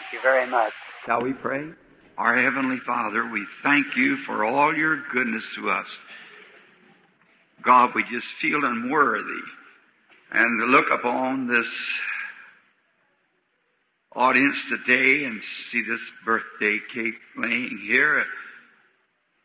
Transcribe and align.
Thank 0.00 0.14
you 0.14 0.22
very 0.22 0.50
much. 0.50 0.72
Shall 1.04 1.20
we 1.20 1.34
pray? 1.34 1.68
Our 2.16 2.42
Heavenly 2.42 2.78
Father, 2.86 3.28
we 3.30 3.46
thank 3.62 3.96
you 3.96 4.16
for 4.24 4.46
all 4.46 4.74
your 4.74 5.02
goodness 5.12 5.44
to 5.56 5.68
us. 5.68 5.86
God, 7.62 7.90
we 7.94 8.02
just 8.04 8.26
feel 8.40 8.64
unworthy. 8.64 9.42
And 10.32 10.60
to 10.60 10.66
look 10.66 10.86
upon 10.90 11.48
this 11.48 11.66
audience 14.16 14.56
today 14.70 15.24
and 15.24 15.42
see 15.70 15.82
this 15.82 16.00
birthday 16.24 16.78
cake 16.94 17.20
laying 17.36 17.82
here, 17.86 18.24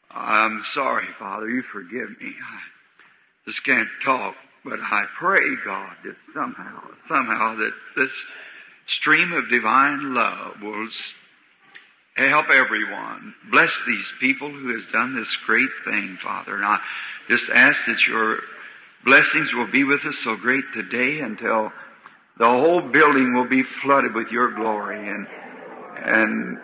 I'm 0.10 0.64
sorry, 0.74 1.08
Father, 1.20 1.50
you 1.50 1.64
forgive 1.64 2.10
me. 2.22 2.32
I 2.32 3.46
just 3.46 3.62
can't 3.66 3.90
talk, 4.06 4.36
but 4.64 4.80
I 4.80 5.04
pray, 5.20 5.44
God, 5.66 5.98
that 6.06 6.16
somehow, 6.34 6.82
somehow 7.10 7.58
that 7.58 7.74
this 7.98 8.12
stream 8.88 9.31
of 9.33 9.49
divine 9.49 10.13
love 10.13 10.61
will 10.61 10.88
help 12.16 12.49
everyone. 12.49 13.34
Bless 13.52 13.71
these 13.85 14.05
people 14.20 14.49
who 14.49 14.76
has 14.76 14.84
done 14.91 15.16
this 15.16 15.34
great 15.45 15.70
thing, 15.84 16.17
Father. 16.23 16.55
And 16.55 16.66
I 16.66 16.80
just 17.27 17.49
ask 17.49 17.79
that 17.88 18.07
your 18.07 18.40
blessings 19.03 19.53
will 19.53 19.70
be 19.71 19.84
with 19.84 20.03
us 20.05 20.17
so 20.23 20.35
great 20.35 20.63
today 20.73 21.20
until 21.20 21.71
the 22.38 22.45
whole 22.45 22.81
building 22.81 23.34
will 23.34 23.48
be 23.48 23.63
flooded 23.81 24.13
with 24.13 24.29
your 24.29 24.53
glory 24.53 25.09
and 25.09 25.27
and 25.98 26.57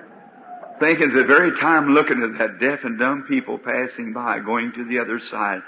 thinking 0.80 1.14
the 1.14 1.24
very 1.24 1.58
time 1.60 1.94
looking 1.94 2.22
at 2.24 2.38
that 2.40 2.60
deaf 2.60 2.80
and 2.84 3.00
dumb 3.00 3.24
people 3.28 3.58
passing 3.58 4.14
by 4.14 4.40
going 4.40 4.72
to 4.74 4.86
the 4.86 5.00
other 5.00 5.20
side. 5.20 5.62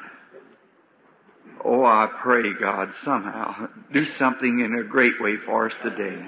Oh, 1.63 1.85
I 1.85 2.09
pray, 2.21 2.53
God, 2.59 2.89
somehow 3.05 3.67
do 3.93 4.05
something 4.17 4.59
in 4.59 4.75
a 4.75 4.83
great 4.83 5.21
way 5.21 5.37
for 5.45 5.67
us 5.67 5.73
today. 5.81 6.21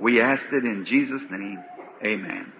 We 0.00 0.20
ask 0.20 0.42
it 0.52 0.64
in 0.64 0.84
Jesus' 0.84 1.22
name. 1.30 1.62
Amen. 2.04 2.52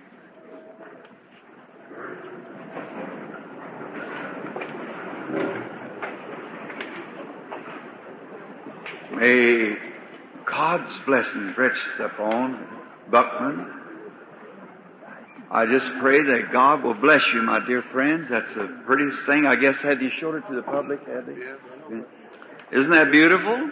May 9.14 9.76
God's 10.44 10.94
blessing 11.06 11.54
rest 11.56 11.80
upon 12.00 12.66
Buckman. 13.10 13.74
I 15.50 15.64
just 15.66 15.86
pray 16.00 16.22
that 16.22 16.52
God 16.52 16.84
will 16.84 16.94
bless 16.94 17.22
you, 17.32 17.42
my 17.42 17.64
dear 17.66 17.82
friends. 17.90 18.26
That's 18.30 18.52
the 18.54 18.82
prettiest 18.86 19.18
thing. 19.26 19.46
I 19.46 19.56
guess 19.56 19.76
had 19.76 20.00
you 20.02 20.10
showed 20.20 20.34
it 20.34 20.44
to 20.48 20.56
the 20.56 20.62
public, 20.62 21.00
had 21.06 21.26
they? 21.26 22.76
Isn't 22.76 22.90
that 22.90 23.10
beautiful? 23.10 23.70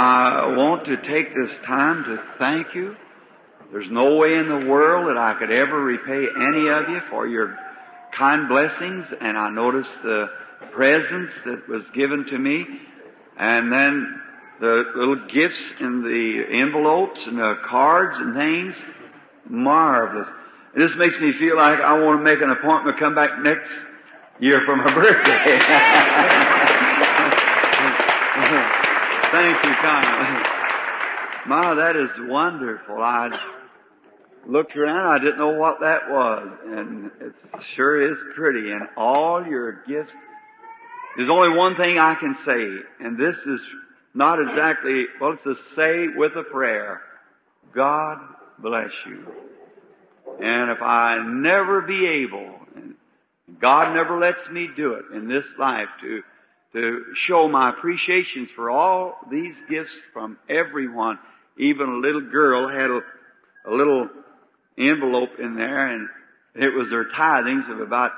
I 0.00 0.56
want 0.56 0.86
to 0.86 0.96
take 0.96 1.34
this 1.34 1.50
time 1.66 2.04
to 2.04 2.22
thank 2.38 2.74
you. 2.74 2.96
There's 3.70 3.90
no 3.90 4.16
way 4.16 4.34
in 4.34 4.48
the 4.48 4.66
world 4.66 5.08
that 5.08 5.18
I 5.18 5.34
could 5.38 5.50
ever 5.50 5.78
repay 5.78 6.26
any 6.34 6.68
of 6.70 6.88
you 6.88 7.02
for 7.10 7.26
your 7.26 7.58
kind 8.10 8.48
blessings, 8.48 9.06
and 9.20 9.36
I 9.36 9.50
noticed 9.50 9.90
the 10.02 10.30
presents 10.72 11.34
that 11.44 11.68
was 11.68 11.82
given 11.90 12.24
to 12.26 12.38
me, 12.38 12.66
and 13.36 13.70
then 13.70 14.22
the 14.60 14.84
little 14.96 15.26
gifts 15.26 15.60
in 15.80 16.02
the 16.02 16.44
envelopes 16.62 17.26
and 17.26 17.38
the 17.38 17.58
cards 17.66 18.16
and 18.18 18.34
things. 18.34 18.74
Marvelous. 19.48 20.28
Just 20.78 20.96
makes 20.96 21.18
me 21.20 21.32
feel 21.32 21.56
like 21.56 21.78
I 21.78 22.00
want 22.02 22.20
to 22.20 22.24
make 22.24 22.40
an 22.40 22.48
appointment 22.48 22.96
to 22.96 23.02
come 23.02 23.14
back 23.14 23.38
next 23.40 23.70
year 24.38 24.62
for 24.64 24.76
my 24.76 24.94
birthday. 24.94 26.76
Thank 29.32 29.64
you 29.64 29.72
kindly. 29.74 30.42
Ma, 31.46 31.74
that 31.74 31.96
is 31.96 32.10
wonderful. 32.28 32.96
I 32.96 33.30
looked 34.46 34.76
around, 34.76 35.06
I 35.06 35.18
didn't 35.22 35.38
know 35.38 35.58
what 35.58 35.80
that 35.80 36.10
was, 36.10 36.48
and 36.66 37.10
it 37.20 37.34
sure 37.76 38.10
is 38.10 38.18
pretty. 38.34 38.72
And 38.72 38.88
all 38.96 39.46
your 39.46 39.84
gifts. 39.86 40.10
There's 41.16 41.30
only 41.30 41.56
one 41.56 41.76
thing 41.76 41.98
I 41.98 42.14
can 42.14 42.36
say, 42.44 43.04
and 43.04 43.16
this 43.18 43.36
is 43.46 43.60
not 44.14 44.40
exactly, 44.40 45.04
well, 45.20 45.32
it's 45.32 45.46
a 45.46 45.54
say 45.76 46.08
with 46.16 46.32
a 46.36 46.42
prayer. 46.42 47.00
God 47.74 48.18
bless 48.58 48.90
you. 49.06 49.26
And 50.40 50.70
if 50.70 50.82
I 50.82 51.22
never 51.24 51.82
be 51.82 52.24
able, 52.24 52.54
and 52.74 52.94
God 53.60 53.94
never 53.94 54.18
lets 54.18 54.48
me 54.50 54.68
do 54.74 54.94
it 54.94 55.04
in 55.14 55.28
this 55.28 55.44
life 55.58 55.88
to, 56.00 56.22
to 56.72 57.04
show 57.26 57.48
my 57.48 57.70
appreciations 57.70 58.48
for 58.54 58.70
all 58.70 59.16
these 59.30 59.54
gifts 59.68 59.92
from 60.12 60.38
everyone. 60.48 61.18
Even 61.58 61.88
a 61.88 61.96
little 61.96 62.30
girl 62.30 62.68
had 62.68 62.90
a, 62.90 63.00
a 63.68 63.72
little 63.74 64.08
envelope 64.78 65.30
in 65.38 65.56
there 65.56 65.88
and 65.88 66.08
it 66.54 66.74
was 66.74 66.88
her 66.90 67.06
tithings 67.16 67.70
of 67.70 67.80
about 67.80 68.12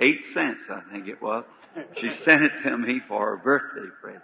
eight 0.00 0.20
cents, 0.34 0.60
I 0.70 0.80
think 0.92 1.08
it 1.08 1.20
was. 1.20 1.44
She 2.00 2.10
sent 2.24 2.42
it 2.42 2.52
to 2.64 2.76
me 2.76 3.00
for 3.08 3.30
her 3.30 3.36
birthday 3.36 3.88
present, 4.00 4.22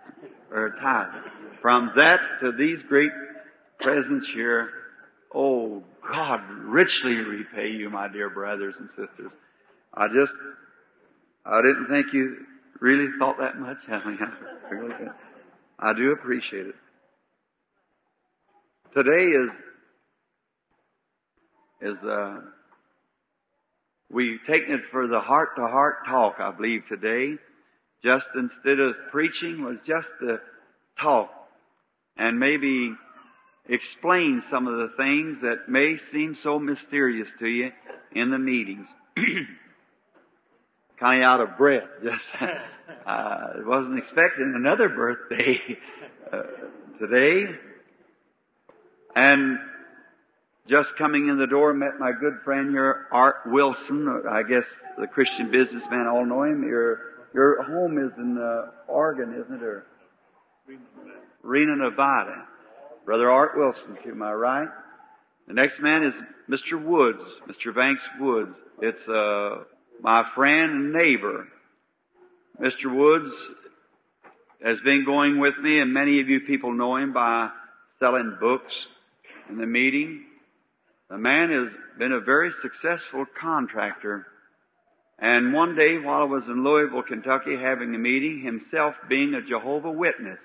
or 0.50 0.70
her 0.70 0.76
tithe. 0.80 1.22
From 1.60 1.92
that 1.96 2.20
to 2.40 2.52
these 2.52 2.78
great 2.88 3.10
presents 3.80 4.26
here, 4.34 4.70
oh, 5.34 5.82
God 6.08 6.40
richly 6.64 7.14
repay 7.14 7.70
you, 7.70 7.90
my 7.90 8.08
dear 8.08 8.30
brothers 8.30 8.74
and 8.78 8.88
sisters. 8.90 9.32
I 9.94 10.06
just, 10.08 10.32
I 11.44 11.60
didn't 11.62 11.88
think 11.88 12.12
you 12.12 12.36
really 12.80 13.08
thought 13.18 13.36
that 13.38 13.58
much 13.58 13.78
of 13.90 14.06
me. 14.06 14.16
I, 14.20 14.74
really 14.74 14.94
I 15.78 15.92
do 15.94 16.12
appreciate 16.12 16.66
it. 16.66 16.74
Today 18.94 19.24
is, 19.24 19.50
is, 21.82 22.08
uh, 22.08 22.36
We've 24.10 24.38
taken 24.48 24.74
it 24.74 24.82
for 24.92 25.08
the 25.08 25.20
heart 25.20 25.50
to 25.56 25.62
heart 25.62 26.06
talk, 26.08 26.36
I 26.38 26.52
believe, 26.52 26.82
today. 26.88 27.34
Just 28.04 28.26
instead 28.36 28.78
of 28.78 28.94
preaching 29.10 29.64
was 29.64 29.78
just 29.86 30.08
the 30.20 30.38
talk 31.00 31.30
and 32.16 32.38
maybe 32.38 32.94
explain 33.68 34.42
some 34.50 34.68
of 34.68 34.76
the 34.76 34.90
things 34.96 35.38
that 35.42 35.68
may 35.68 35.96
seem 36.12 36.36
so 36.42 36.58
mysterious 36.58 37.28
to 37.40 37.46
you 37.46 37.70
in 38.12 38.30
the 38.30 38.38
meetings. 38.38 38.86
kind 40.98 41.22
of 41.22 41.26
out 41.26 41.40
of 41.40 41.56
breath. 41.56 41.88
Just, 42.02 42.22
uh, 43.06 43.46
wasn't 43.64 43.98
expecting 43.98 44.54
another 44.56 44.88
birthday 44.88 45.60
uh, 46.32 46.42
today. 46.98 47.44
And 49.14 49.58
just 50.68 50.88
coming 50.98 51.28
in 51.28 51.38
the 51.38 51.46
door, 51.46 51.72
met 51.72 51.98
my 51.98 52.12
good 52.12 52.38
friend 52.44 52.70
here, 52.70 53.06
Art 53.12 53.36
Wilson. 53.46 54.22
I 54.28 54.42
guess 54.42 54.64
the 54.98 55.06
Christian 55.06 55.50
businessman 55.50 56.06
all 56.06 56.26
know 56.26 56.42
him. 56.42 56.62
Your 56.62 56.98
your 57.32 57.62
home 57.62 57.98
is 57.98 58.12
in 58.18 58.38
uh, 58.38 58.70
Oregon, 58.88 59.34
isn't 59.34 59.54
it, 59.54 59.62
or 59.62 59.86
Reno, 61.42 61.74
Nevada? 61.74 62.46
Brother 63.04 63.30
Art 63.30 63.52
Wilson 63.56 63.96
to 64.04 64.14
my 64.14 64.32
right. 64.32 64.68
The 65.46 65.54
next 65.54 65.80
man 65.80 66.02
is 66.02 66.14
Mr. 66.50 66.82
Woods, 66.82 67.22
Mr. 67.48 67.74
Banks 67.74 68.02
Woods. 68.18 68.56
It's 68.82 69.08
uh, 69.08 69.64
my 70.00 70.24
friend 70.34 70.70
and 70.70 70.92
neighbor. 70.92 71.48
Mr. 72.60 72.94
Woods 72.94 73.32
has 74.64 74.78
been 74.84 75.04
going 75.04 75.38
with 75.38 75.54
me, 75.62 75.80
and 75.80 75.92
many 75.92 76.20
of 76.20 76.28
you 76.28 76.40
people 76.40 76.72
know 76.72 76.96
him 76.96 77.12
by 77.12 77.50
selling 77.98 78.36
books 78.40 78.72
in 79.48 79.58
the 79.58 79.66
meeting. 79.66 80.24
The 81.10 81.18
man 81.18 81.50
has 81.50 81.68
been 81.98 82.12
a 82.12 82.20
very 82.20 82.50
successful 82.62 83.26
contractor. 83.40 84.26
And 85.18 85.52
one 85.52 85.76
day 85.76 85.98
while 85.98 86.22
I 86.22 86.24
was 86.24 86.44
in 86.44 86.64
Louisville, 86.64 87.02
Kentucky 87.02 87.56
having 87.56 87.94
a 87.94 87.98
meeting, 87.98 88.42
himself 88.42 88.94
being 89.08 89.34
a 89.34 89.42
Jehovah 89.42 89.90
Witness, 89.90 90.38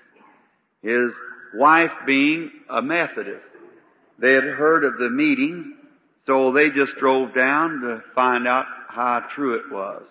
his 0.82 1.10
wife 1.54 1.90
being 2.06 2.50
a 2.70 2.80
Methodist, 2.80 3.44
they 4.18 4.32
had 4.32 4.44
heard 4.44 4.84
of 4.84 4.98
the 4.98 5.10
meeting, 5.10 5.76
so 6.26 6.52
they 6.52 6.70
just 6.70 6.96
drove 6.98 7.34
down 7.34 7.80
to 7.80 8.02
find 8.14 8.46
out 8.46 8.66
how 8.94 9.22
true 9.34 9.54
it 9.54 9.72
was. 9.72 10.02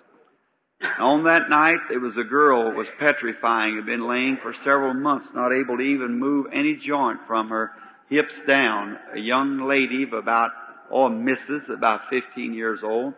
On 0.99 1.25
that 1.25 1.49
night, 1.49 1.79
there 1.89 1.99
was 1.99 2.17
a 2.17 2.23
girl 2.23 2.73
was 2.73 2.87
petrifying, 2.99 3.75
had 3.75 3.85
been 3.85 4.07
laying 4.07 4.37
for 4.41 4.53
several 4.63 4.93
months, 4.93 5.27
not 5.33 5.53
able 5.53 5.77
to 5.77 5.83
even 5.83 6.19
move 6.19 6.47
any 6.51 6.75
joint 6.75 7.19
from 7.27 7.49
her 7.49 7.71
hips 8.09 8.33
down, 8.47 8.97
a 9.15 9.19
young 9.19 9.67
lady 9.67 10.03
of 10.03 10.13
about, 10.13 10.51
oh, 10.91 11.09
Mrs., 11.09 11.69
about 11.69 12.01
15 12.09 12.53
years 12.53 12.79
old, 12.83 13.13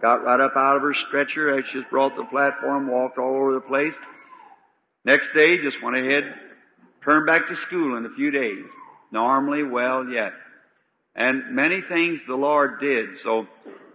got 0.00 0.24
right 0.24 0.40
up 0.40 0.56
out 0.56 0.76
of 0.76 0.82
her 0.82 0.94
stretcher 1.08 1.58
as 1.58 1.64
she 1.72 1.82
brought 1.90 2.16
the 2.16 2.24
platform, 2.24 2.88
walked 2.88 3.18
all 3.18 3.34
over 3.34 3.54
the 3.54 3.60
place. 3.60 3.94
Next 5.04 5.26
day, 5.34 5.62
just 5.62 5.82
went 5.82 5.96
ahead, 5.96 6.22
turned 7.04 7.26
back 7.26 7.48
to 7.48 7.56
school 7.66 7.96
in 7.96 8.06
a 8.06 8.14
few 8.14 8.30
days. 8.30 8.64
Normally 9.12 9.64
well 9.64 10.06
yet. 10.06 10.32
And 11.14 11.56
many 11.56 11.82
things 11.88 12.20
the 12.26 12.34
Lord 12.34 12.80
did. 12.80 13.18
So, 13.24 13.46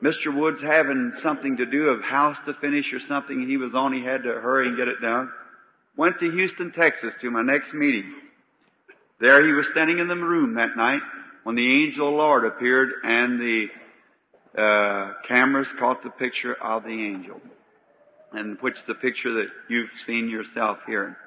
Mr. 0.05 0.31
Woods 0.31 0.61
having 0.61 1.13
something 1.23 1.57
to 1.57 1.65
do 1.65 1.87
of 1.89 2.03
house 2.03 2.37
to 2.45 2.53
finish 2.61 2.93
or 2.93 2.99
something 3.07 3.47
he 3.47 3.57
was 3.57 3.73
on, 3.73 3.91
he 3.91 4.03
had 4.03 4.21
to 4.21 4.33
hurry 4.33 4.67
and 4.67 4.77
get 4.77 4.87
it 4.87 5.01
done. 5.01 5.31
Went 5.97 6.19
to 6.19 6.29
Houston, 6.29 6.71
Texas 6.71 7.13
to 7.21 7.31
my 7.31 7.41
next 7.41 7.73
meeting. 7.73 8.13
There 9.19 9.43
he 9.43 9.53
was 9.53 9.65
standing 9.71 9.97
in 9.97 10.07
the 10.07 10.15
room 10.15 10.55
that 10.55 10.77
night, 10.77 11.01
when 11.43 11.55
the 11.55 11.83
angel 11.83 12.07
of 12.07 12.13
the 12.13 12.17
Lord 12.17 12.45
appeared 12.45 12.89
and 13.03 13.39
the 13.39 13.67
uh, 14.55 15.13
cameras 15.27 15.67
caught 15.79 16.03
the 16.03 16.11
picture 16.11 16.53
of 16.53 16.83
the 16.83 16.89
angel, 16.89 17.41
and 18.31 18.57
which 18.61 18.75
the 18.87 18.93
picture 18.93 19.33
that 19.33 19.47
you've 19.69 19.89
seen 20.05 20.29
yourself 20.29 20.77
here. 20.85 21.17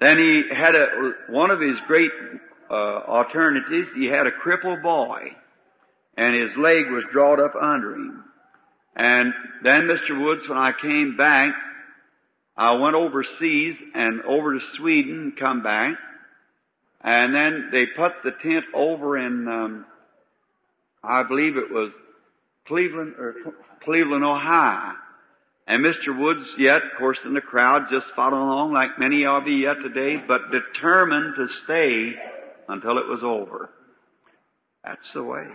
Then 0.00 0.18
he 0.18 0.42
had 0.52 0.74
a 0.74 1.12
one 1.28 1.52
of 1.52 1.60
his 1.60 1.76
great 1.86 2.10
uh, 2.68 2.74
alternatives. 2.74 3.88
He 3.94 4.06
had 4.06 4.26
a 4.26 4.32
crippled 4.32 4.82
boy, 4.82 5.36
and 6.16 6.34
his 6.34 6.56
leg 6.56 6.90
was 6.90 7.04
drawn 7.12 7.40
up 7.40 7.54
under 7.60 7.94
him. 7.94 8.24
And 8.94 9.32
then, 9.62 9.82
Mr. 9.82 10.22
Woods, 10.22 10.48
when 10.48 10.58
I 10.58 10.72
came 10.80 11.16
back, 11.16 11.54
I 12.56 12.74
went 12.74 12.94
overseas 12.94 13.76
and 13.94 14.22
over 14.22 14.54
to 14.54 14.60
Sweden, 14.76 15.20
and 15.20 15.36
come 15.36 15.62
back, 15.62 15.96
and 17.00 17.34
then 17.34 17.70
they 17.72 17.86
put 17.86 18.12
the 18.22 18.32
tent 18.42 18.66
over 18.74 19.16
in, 19.18 19.48
um, 19.48 19.86
I 21.02 21.22
believe 21.22 21.56
it 21.56 21.70
was 21.70 21.90
Cleveland 22.66 23.14
or 23.18 23.34
Cleveland, 23.82 24.24
Ohio. 24.24 24.92
And 25.66 25.84
Mr. 25.84 26.16
Woods, 26.16 26.46
yet, 26.58 26.82
of 26.82 26.98
course, 26.98 27.18
in 27.24 27.34
the 27.34 27.40
crowd, 27.40 27.86
just 27.90 28.06
following 28.14 28.48
along 28.48 28.72
like 28.72 28.98
many 28.98 29.24
of 29.24 29.46
you 29.46 29.56
yet 29.56 29.76
today, 29.82 30.16
but 30.26 30.50
determined 30.50 31.34
to 31.36 31.48
stay 31.64 32.12
until 32.68 32.98
it 32.98 33.08
was 33.08 33.20
over. 33.22 33.70
That's 34.84 35.12
the 35.14 35.22
way. 35.22 35.46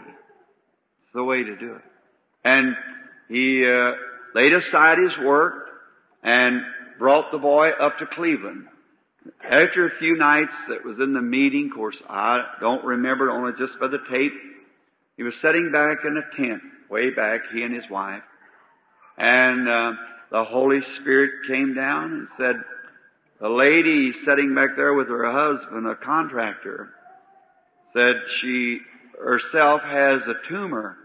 The 1.18 1.24
way 1.24 1.42
to 1.42 1.56
do 1.56 1.74
it. 1.74 1.82
And 2.44 2.76
he 3.28 3.66
uh, 3.68 3.94
laid 4.36 4.54
aside 4.54 5.00
his 5.00 5.18
work 5.18 5.68
and 6.22 6.62
brought 7.00 7.32
the 7.32 7.40
boy 7.40 7.70
up 7.70 7.98
to 7.98 8.06
Cleveland. 8.06 8.68
After 9.44 9.88
a 9.88 9.98
few 9.98 10.16
nights 10.16 10.54
that 10.70 10.86
was 10.86 11.00
in 11.00 11.14
the 11.14 11.22
meeting, 11.24 11.72
of 11.72 11.76
course, 11.76 11.98
I 12.08 12.44
don't 12.60 12.86
remember 12.86 13.32
only 13.32 13.54
just 13.58 13.80
by 13.80 13.88
the 13.88 13.98
tape. 14.12 14.34
He 15.16 15.24
was 15.24 15.34
sitting 15.42 15.72
back 15.72 16.06
in 16.06 16.18
a 16.18 16.36
tent, 16.38 16.62
way 16.88 17.10
back, 17.10 17.42
he 17.52 17.64
and 17.64 17.74
his 17.74 17.90
wife. 17.90 18.22
And 19.18 19.68
uh, 19.68 19.94
the 20.30 20.44
Holy 20.44 20.82
Spirit 21.02 21.48
came 21.48 21.74
down 21.74 22.12
and 22.12 22.28
said, 22.38 22.56
the 23.42 23.50
lady 23.50 24.14
sitting 24.24 24.54
back 24.54 24.76
there 24.76 24.94
with 24.94 25.08
her 25.08 25.32
husband, 25.32 25.88
a 25.88 25.96
contractor, 25.96 26.90
said 27.96 28.18
she 28.40 28.82
herself 29.20 29.82
has 29.82 30.22
a 30.28 30.48
tumor 30.48 30.96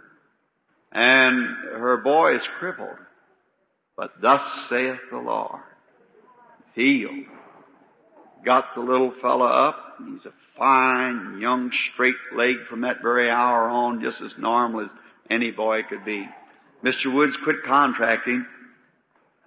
and 0.93 1.47
her 1.75 1.99
boy 1.99 2.37
is 2.37 2.43
crippled. 2.59 2.97
But 3.97 4.13
thus 4.21 4.41
saith 4.69 4.99
the 5.11 5.19
Lord, 5.19 5.61
healed. 6.75 7.27
Got 8.45 8.75
the 8.75 8.81
little 8.81 9.13
fellow 9.21 9.47
up. 9.47 9.77
He's 9.99 10.27
a 10.27 10.33
fine, 10.59 11.39
young, 11.41 11.71
straight 11.93 12.17
leg 12.37 12.57
from 12.69 12.81
that 12.81 13.03
very 13.03 13.31
hour 13.31 13.69
on, 13.69 14.03
just 14.03 14.21
as 14.21 14.33
normal 14.39 14.81
as 14.81 14.91
any 15.31 15.51
boy 15.51 15.83
could 15.89 16.05
be. 16.05 16.27
Mr. 16.85 17.13
Woods 17.13 17.35
quit 17.45 17.57
contracting. 17.65 18.45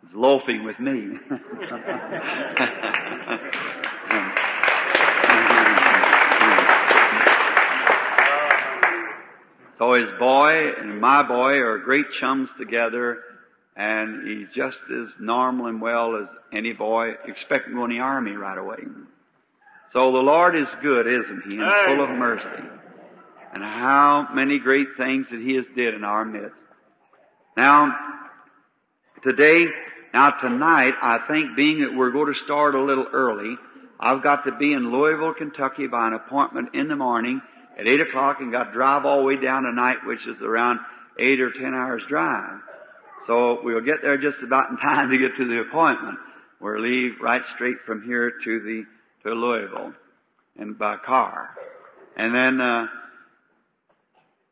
He's 0.01 0.15
loafing 0.15 0.63
with 0.63 0.80
me. 0.80 1.18
so 9.77 9.94
his 9.94 10.10
boy 10.19 10.72
and 10.80 11.01
my 11.01 11.24
boy 11.24 11.57
are 11.57 11.80
great 11.80 12.06
chums 12.19 12.50
together, 12.57 13.18
and 13.75 14.27
he's 14.27 14.48
just 14.56 14.77
as 14.89 15.10
normal 15.19 15.68
and 15.68 15.81
well 15.81 16.16
as 16.16 16.27
any 16.54 16.74
boy. 16.74 17.12
Expect 17.27 17.68
him 17.68 17.74
to 17.74 17.80
go 17.80 17.86
in 17.86 17.92
the 17.92 18.00
army 18.00 18.31
right 18.31 18.57
away. 18.57 18.77
So 19.92 20.12
the 20.12 20.19
Lord 20.19 20.56
is 20.57 20.68
good, 20.81 21.07
isn't 21.07 21.44
He? 21.48 21.57
And 21.57 21.72
full 21.88 22.04
of 22.04 22.10
mercy. 22.10 22.45
And 23.54 23.63
how 23.63 24.27
many 24.33 24.60
great 24.60 24.88
things 24.98 25.27
that 25.31 25.39
He 25.39 25.56
has 25.56 25.66
did 25.75 25.94
in 25.94 26.04
our 26.04 26.25
midst. 26.25 26.56
Now, 27.56 27.95
today, 29.24 29.68
now 30.13 30.31
tonight, 30.31 30.94
I 31.01 31.19
think 31.30 31.56
being 31.56 31.81
that 31.81 31.95
we're 31.95 32.12
going 32.12 32.33
to 32.33 32.39
start 32.42 32.75
a 32.75 32.83
little 32.83 33.07
early, 33.12 33.56
I've 33.98 34.21
got 34.21 34.44
to 34.45 34.51
be 34.57 34.74
in 34.74 34.92
Louisville, 34.92 35.33
Kentucky 35.33 35.88
by 35.88 36.07
an 36.07 36.13
appointment 36.13 36.75
in 36.75 36.89
the 36.89 36.98
morning 36.98 37.42
at 37.77 37.88
8 37.88 38.01
o'clock 38.01 38.38
and 38.39 38.51
got 38.51 38.66
to 38.66 38.74
drive 38.74 39.06
all 39.06 39.19
the 39.19 39.25
way 39.25 39.38
down 39.38 39.63
tonight, 39.63 39.98
which 40.06 40.25
is 40.27 40.42
around 40.42 40.80
8 41.19 41.39
or 41.42 41.51
10 41.51 41.74
hours 41.74 42.04
drive. 42.10 42.60
So 43.27 43.60
we'll 43.63 43.81
get 43.81 44.01
there 44.01 44.18
just 44.18 44.42
about 44.44 44.69
in 44.69 44.77
time 44.81 45.12
to 45.12 45.18
get 45.18 45.36
to 45.38 45.48
the 45.48 45.62
appointment. 45.62 46.19
We'll 46.60 46.81
leave 46.81 47.19
right 47.22 47.42
straight 47.56 47.77
from 47.86 48.04
here 48.04 48.31
to 48.44 48.60
the, 48.60 48.83
to 49.24 49.36
Louisville 49.36 49.94
and 50.57 50.77
by 50.77 50.98
car. 50.98 51.50
And 52.16 52.33
then, 52.33 52.62
uh, 52.62 52.88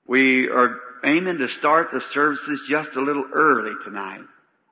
we 0.07 0.49
are 0.49 0.79
aiming 1.05 1.37
to 1.37 1.47
start 1.47 1.89
the 1.93 2.01
services 2.13 2.61
just 2.69 2.89
a 2.95 3.01
little 3.01 3.25
early 3.33 3.71
tonight. 3.85 4.21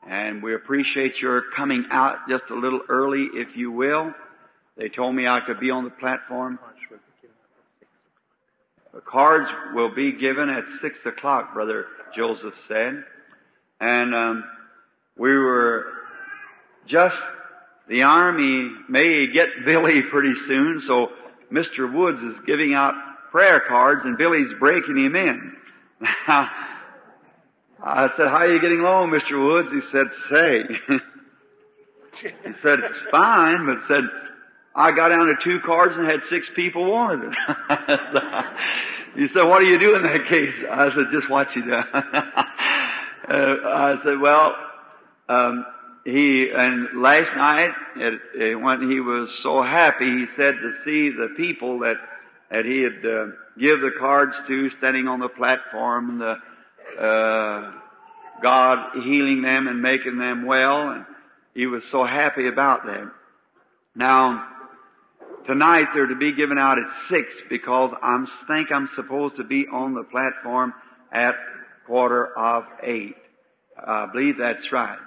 And 0.07 0.43
we 0.43 0.55
appreciate 0.55 1.19
your 1.21 1.43
coming 1.55 1.85
out 1.91 2.17
just 2.27 2.43
a 2.49 2.55
little 2.55 2.81
early, 2.89 3.27
if 3.33 3.55
you 3.55 3.71
will. 3.71 4.13
They 4.77 4.89
told 4.89 5.15
me 5.15 5.27
I 5.27 5.41
could 5.41 5.59
be 5.59 5.69
on 5.69 5.83
the 5.83 5.89
platform. 5.89 6.59
The 8.93 9.01
cards 9.01 9.47
will 9.73 9.93
be 9.93 10.11
given 10.11 10.49
at 10.49 10.65
six 10.81 10.99
o'clock, 11.05 11.53
Brother 11.53 11.85
Joseph 12.15 12.55
said. 12.67 13.03
And 13.79 14.13
um, 14.13 14.43
we 15.17 15.29
were 15.29 15.85
just, 16.87 17.15
the 17.87 18.03
Army 18.03 18.69
may 18.89 19.27
get 19.31 19.47
Billy 19.65 20.01
pretty 20.01 20.35
soon, 20.45 20.81
so 20.85 21.11
Mr. 21.51 21.91
Woods 21.91 22.21
is 22.21 22.35
giving 22.45 22.73
out 22.73 22.93
prayer 23.31 23.61
cards 23.65 24.01
and 24.03 24.17
Billy's 24.17 24.51
breaking 24.59 24.97
him 24.97 25.15
in. 25.15 25.53
I 27.83 28.09
said, 28.15 28.27
how 28.27 28.37
are 28.37 28.53
you 28.53 28.61
getting 28.61 28.81
along, 28.81 29.09
Mr. 29.09 29.41
Woods? 29.41 29.69
He 29.71 29.81
said, 29.91 30.07
say. 30.29 30.63
he 32.21 32.53
said, 32.61 32.79
it's 32.79 32.99
fine, 33.09 33.65
but 33.65 33.87
said, 33.87 34.03
I 34.73 34.91
got 34.91 35.09
down 35.09 35.27
to 35.27 35.35
two 35.43 35.59
cards 35.65 35.95
and 35.97 36.05
had 36.05 36.23
six 36.29 36.47
people 36.55 36.89
wanted 36.89 37.31
it. 37.31 37.35
he 39.15 39.27
said, 39.27 39.43
what 39.43 39.59
do 39.59 39.65
you 39.65 39.77
do 39.77 39.95
in 39.95 40.03
that 40.03 40.27
case? 40.27 40.53
I 40.69 40.89
said, 40.95 41.07
just 41.11 41.29
watch 41.29 41.49
it. 41.55 41.65
uh, 41.73 41.83
I 43.29 43.97
said, 44.03 44.19
well, 44.19 44.55
um, 45.27 45.65
he, 46.05 46.49
and 46.55 47.01
last 47.01 47.35
night, 47.35 47.71
it, 47.97 48.21
it, 48.35 48.55
when 48.55 48.89
he 48.89 49.01
was 49.01 49.29
so 49.43 49.61
happy, 49.61 50.05
he 50.05 50.25
said 50.37 50.55
to 50.55 50.73
see 50.85 51.09
the 51.09 51.33
people 51.35 51.79
that, 51.79 51.97
that 52.49 52.65
he 52.65 52.81
had, 52.81 53.05
uh, 53.05 53.25
give 53.59 53.81
the 53.81 53.91
cards 53.99 54.35
to 54.47 54.69
standing 54.71 55.07
on 55.07 55.19
the 55.19 55.29
platform, 55.29 56.19
the, 56.19 56.37
uh, 56.97 57.71
God 58.41 59.03
healing 59.03 59.41
them 59.41 59.67
and 59.67 59.81
making 59.81 60.17
them 60.17 60.45
well, 60.45 60.89
and 60.89 61.05
he 61.53 61.67
was 61.67 61.83
so 61.91 62.05
happy 62.05 62.47
about 62.47 62.85
that. 62.85 63.11
Now, 63.95 64.47
tonight 65.45 65.87
they're 65.93 66.07
to 66.07 66.15
be 66.15 66.33
given 66.33 66.57
out 66.57 66.77
at 66.77 66.85
six 67.09 67.27
because 67.49 67.91
I 68.01 68.25
think 68.47 68.71
I'm 68.71 68.89
supposed 68.95 69.37
to 69.37 69.43
be 69.43 69.65
on 69.71 69.93
the 69.93 70.03
platform 70.03 70.73
at 71.11 71.35
quarter 71.85 72.37
of 72.37 72.63
eight. 72.83 73.15
I 73.77 74.07
believe 74.11 74.37
that's 74.37 74.71
right. 74.71 74.99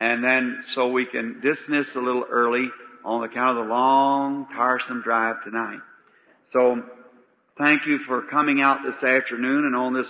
And 0.00 0.24
then 0.24 0.62
so 0.74 0.88
we 0.88 1.06
can 1.06 1.40
dismiss 1.40 1.86
a 1.94 1.98
little 1.98 2.24
early 2.30 2.68
on 3.04 3.24
account 3.24 3.58
of 3.58 3.66
the 3.66 3.70
long, 3.70 4.46
tiresome 4.54 5.02
drive 5.02 5.42
tonight. 5.44 5.80
So 6.52 6.82
thank 7.58 7.86
you 7.86 7.98
for 8.06 8.22
coming 8.22 8.60
out 8.60 8.78
this 8.84 9.02
afternoon 9.02 9.66
and 9.66 9.76
on 9.76 9.94
this 9.94 10.06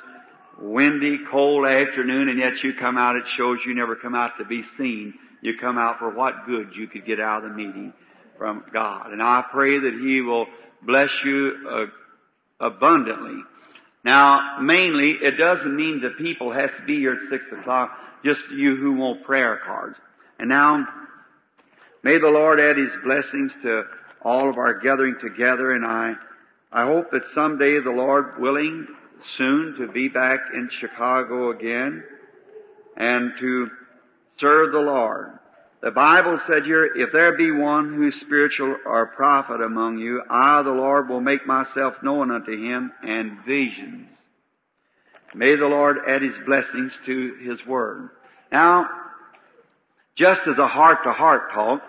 windy, 0.60 1.18
cold 1.30 1.66
afternoon, 1.66 2.28
and 2.28 2.38
yet 2.38 2.52
you 2.62 2.72
come 2.78 2.98
out, 2.98 3.16
it 3.16 3.24
shows 3.36 3.58
you 3.66 3.74
never 3.74 3.96
come 3.96 4.14
out 4.14 4.32
to 4.38 4.44
be 4.44 4.62
seen. 4.76 5.14
You 5.42 5.54
come 5.58 5.78
out 5.78 5.98
for 5.98 6.10
what 6.10 6.46
good 6.46 6.72
you 6.76 6.86
could 6.86 7.06
get 7.06 7.18
out 7.18 7.44
of 7.44 7.50
the 7.50 7.56
meeting 7.56 7.92
from 8.40 8.64
God. 8.72 9.12
And 9.12 9.22
I 9.22 9.44
pray 9.52 9.78
that 9.78 10.00
He 10.02 10.22
will 10.22 10.46
bless 10.80 11.10
you 11.26 11.52
uh, 11.70 12.66
abundantly. 12.66 13.42
Now, 14.02 14.58
mainly, 14.62 15.10
it 15.10 15.32
doesn't 15.32 15.76
mean 15.76 16.00
the 16.00 16.24
people 16.24 16.50
has 16.50 16.70
to 16.78 16.86
be 16.86 17.00
here 17.00 17.12
at 17.12 17.28
six 17.28 17.44
o'clock, 17.52 17.90
just 18.24 18.40
you 18.50 18.76
who 18.76 18.94
want 18.94 19.24
prayer 19.24 19.60
cards. 19.62 19.96
And 20.38 20.48
now, 20.48 20.86
may 22.02 22.16
the 22.18 22.28
Lord 22.28 22.58
add 22.58 22.78
His 22.78 22.88
blessings 23.04 23.52
to 23.62 23.82
all 24.22 24.48
of 24.48 24.56
our 24.56 24.80
gathering 24.80 25.16
together, 25.20 25.72
and 25.72 25.84
I, 25.84 26.14
I 26.72 26.86
hope 26.86 27.10
that 27.10 27.24
someday 27.34 27.78
the 27.80 27.90
Lord 27.90 28.40
willing, 28.40 28.86
soon 29.36 29.74
to 29.78 29.86
be 29.86 30.08
back 30.08 30.40
in 30.54 30.70
Chicago 30.80 31.50
again 31.50 32.02
and 32.96 33.32
to 33.38 33.68
serve 34.38 34.72
the 34.72 34.78
Lord. 34.78 35.39
The 35.82 35.90
Bible 35.90 36.38
said 36.46 36.64
here, 36.64 36.84
if 36.94 37.10
there 37.10 37.36
be 37.38 37.50
one 37.50 37.94
who's 37.94 38.20
spiritual 38.20 38.76
or 38.84 39.06
prophet 39.06 39.62
among 39.62 39.98
you, 39.98 40.22
I, 40.28 40.62
the 40.62 40.70
Lord, 40.70 41.08
will 41.08 41.22
make 41.22 41.46
myself 41.46 41.94
known 42.02 42.30
unto 42.30 42.52
him 42.52 42.92
and 43.02 43.38
visions. 43.46 44.08
May 45.34 45.56
the 45.56 45.66
Lord 45.66 45.98
add 46.06 46.20
his 46.20 46.34
blessings 46.44 46.92
to 47.06 47.34
his 47.42 47.64
word. 47.66 48.10
Now, 48.52 48.86
just 50.16 50.42
as 50.46 50.58
a 50.58 50.68
heart 50.68 50.98
to 51.04 51.12
heart 51.12 51.52
talk, 51.54 51.80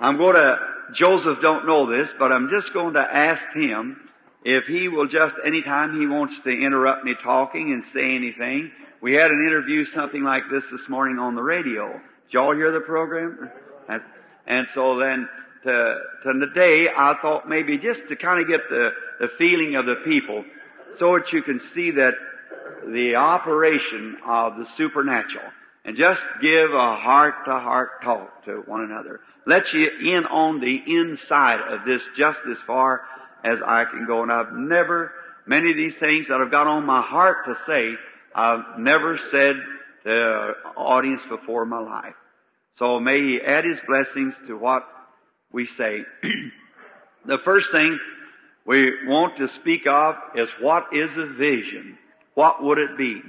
I'm 0.00 0.16
going 0.16 0.36
to, 0.36 0.56
Joseph 0.94 1.40
don't 1.42 1.66
know 1.66 1.90
this, 1.90 2.08
but 2.18 2.32
I'm 2.32 2.48
just 2.48 2.72
going 2.72 2.94
to 2.94 3.00
ask 3.00 3.42
him 3.54 4.08
if 4.44 4.64
he 4.64 4.88
will 4.88 5.06
just, 5.06 5.34
anytime 5.44 6.00
he 6.00 6.06
wants 6.06 6.34
to 6.44 6.50
interrupt 6.50 7.04
me 7.04 7.14
talking 7.22 7.72
and 7.72 7.84
say 7.92 8.14
anything, 8.14 8.70
we 9.02 9.14
had 9.14 9.30
an 9.30 9.44
interview 9.46 9.84
something 9.94 10.22
like 10.22 10.44
this 10.50 10.64
this 10.70 10.88
morning 10.88 11.18
on 11.18 11.34
the 11.34 11.42
radio. 11.42 12.00
Y'all 12.30 12.54
hear 12.54 12.72
the 12.72 12.80
program? 12.80 13.50
And, 13.88 14.02
and 14.46 14.66
so 14.74 14.98
then 14.98 15.28
to, 15.64 15.94
to 16.24 16.32
today, 16.46 16.88
I 16.94 17.14
thought 17.20 17.48
maybe 17.48 17.78
just 17.78 18.00
to 18.08 18.16
kind 18.16 18.40
of 18.40 18.48
get 18.48 18.60
the, 18.68 18.90
the 19.20 19.28
feeling 19.38 19.76
of 19.76 19.86
the 19.86 19.96
people 20.04 20.44
so 20.98 21.18
that 21.18 21.32
you 21.32 21.42
can 21.42 21.60
see 21.74 21.92
that 21.92 22.14
the 22.86 23.16
operation 23.16 24.18
of 24.26 24.56
the 24.56 24.66
supernatural 24.76 25.44
and 25.84 25.96
just 25.96 26.20
give 26.42 26.70
a 26.70 26.96
heart 26.96 27.34
to 27.46 27.52
heart 27.52 28.02
talk 28.02 28.44
to 28.44 28.62
one 28.66 28.82
another. 28.82 29.20
Let 29.46 29.72
you 29.72 29.88
in 29.88 30.26
on 30.26 30.60
the 30.60 30.82
inside 30.86 31.60
of 31.72 31.86
this 31.86 32.02
just 32.16 32.38
as 32.50 32.58
far 32.66 33.02
as 33.42 33.58
I 33.66 33.84
can 33.84 34.06
go. 34.06 34.22
And 34.22 34.30
I've 34.30 34.52
never, 34.52 35.12
many 35.46 35.70
of 35.70 35.76
these 35.76 35.94
things 35.98 36.28
that 36.28 36.40
I've 36.40 36.50
got 36.50 36.66
on 36.66 36.84
my 36.84 37.00
heart 37.00 37.46
to 37.46 37.56
say, 37.66 37.94
I've 38.34 38.78
never 38.78 39.18
said 39.30 39.56
to 40.08 40.48
an 40.48 40.54
uh, 40.64 40.80
audience 40.80 41.22
before 41.28 41.64
my 41.64 41.80
life. 41.80 42.14
So 42.78 43.00
may 43.00 43.20
He 43.20 43.40
add 43.40 43.64
His 43.64 43.78
blessings 43.86 44.34
to 44.46 44.56
what 44.56 44.84
we 45.52 45.66
say. 45.76 46.00
the 47.26 47.38
first 47.44 47.70
thing 47.72 47.98
we 48.66 48.90
want 49.06 49.38
to 49.38 49.48
speak 49.60 49.86
of 49.86 50.14
is 50.34 50.48
what 50.60 50.86
is 50.92 51.10
a 51.16 51.26
vision? 51.34 51.98
What 52.34 52.62
would 52.62 52.78
it 52.78 52.96
be? 52.96 53.20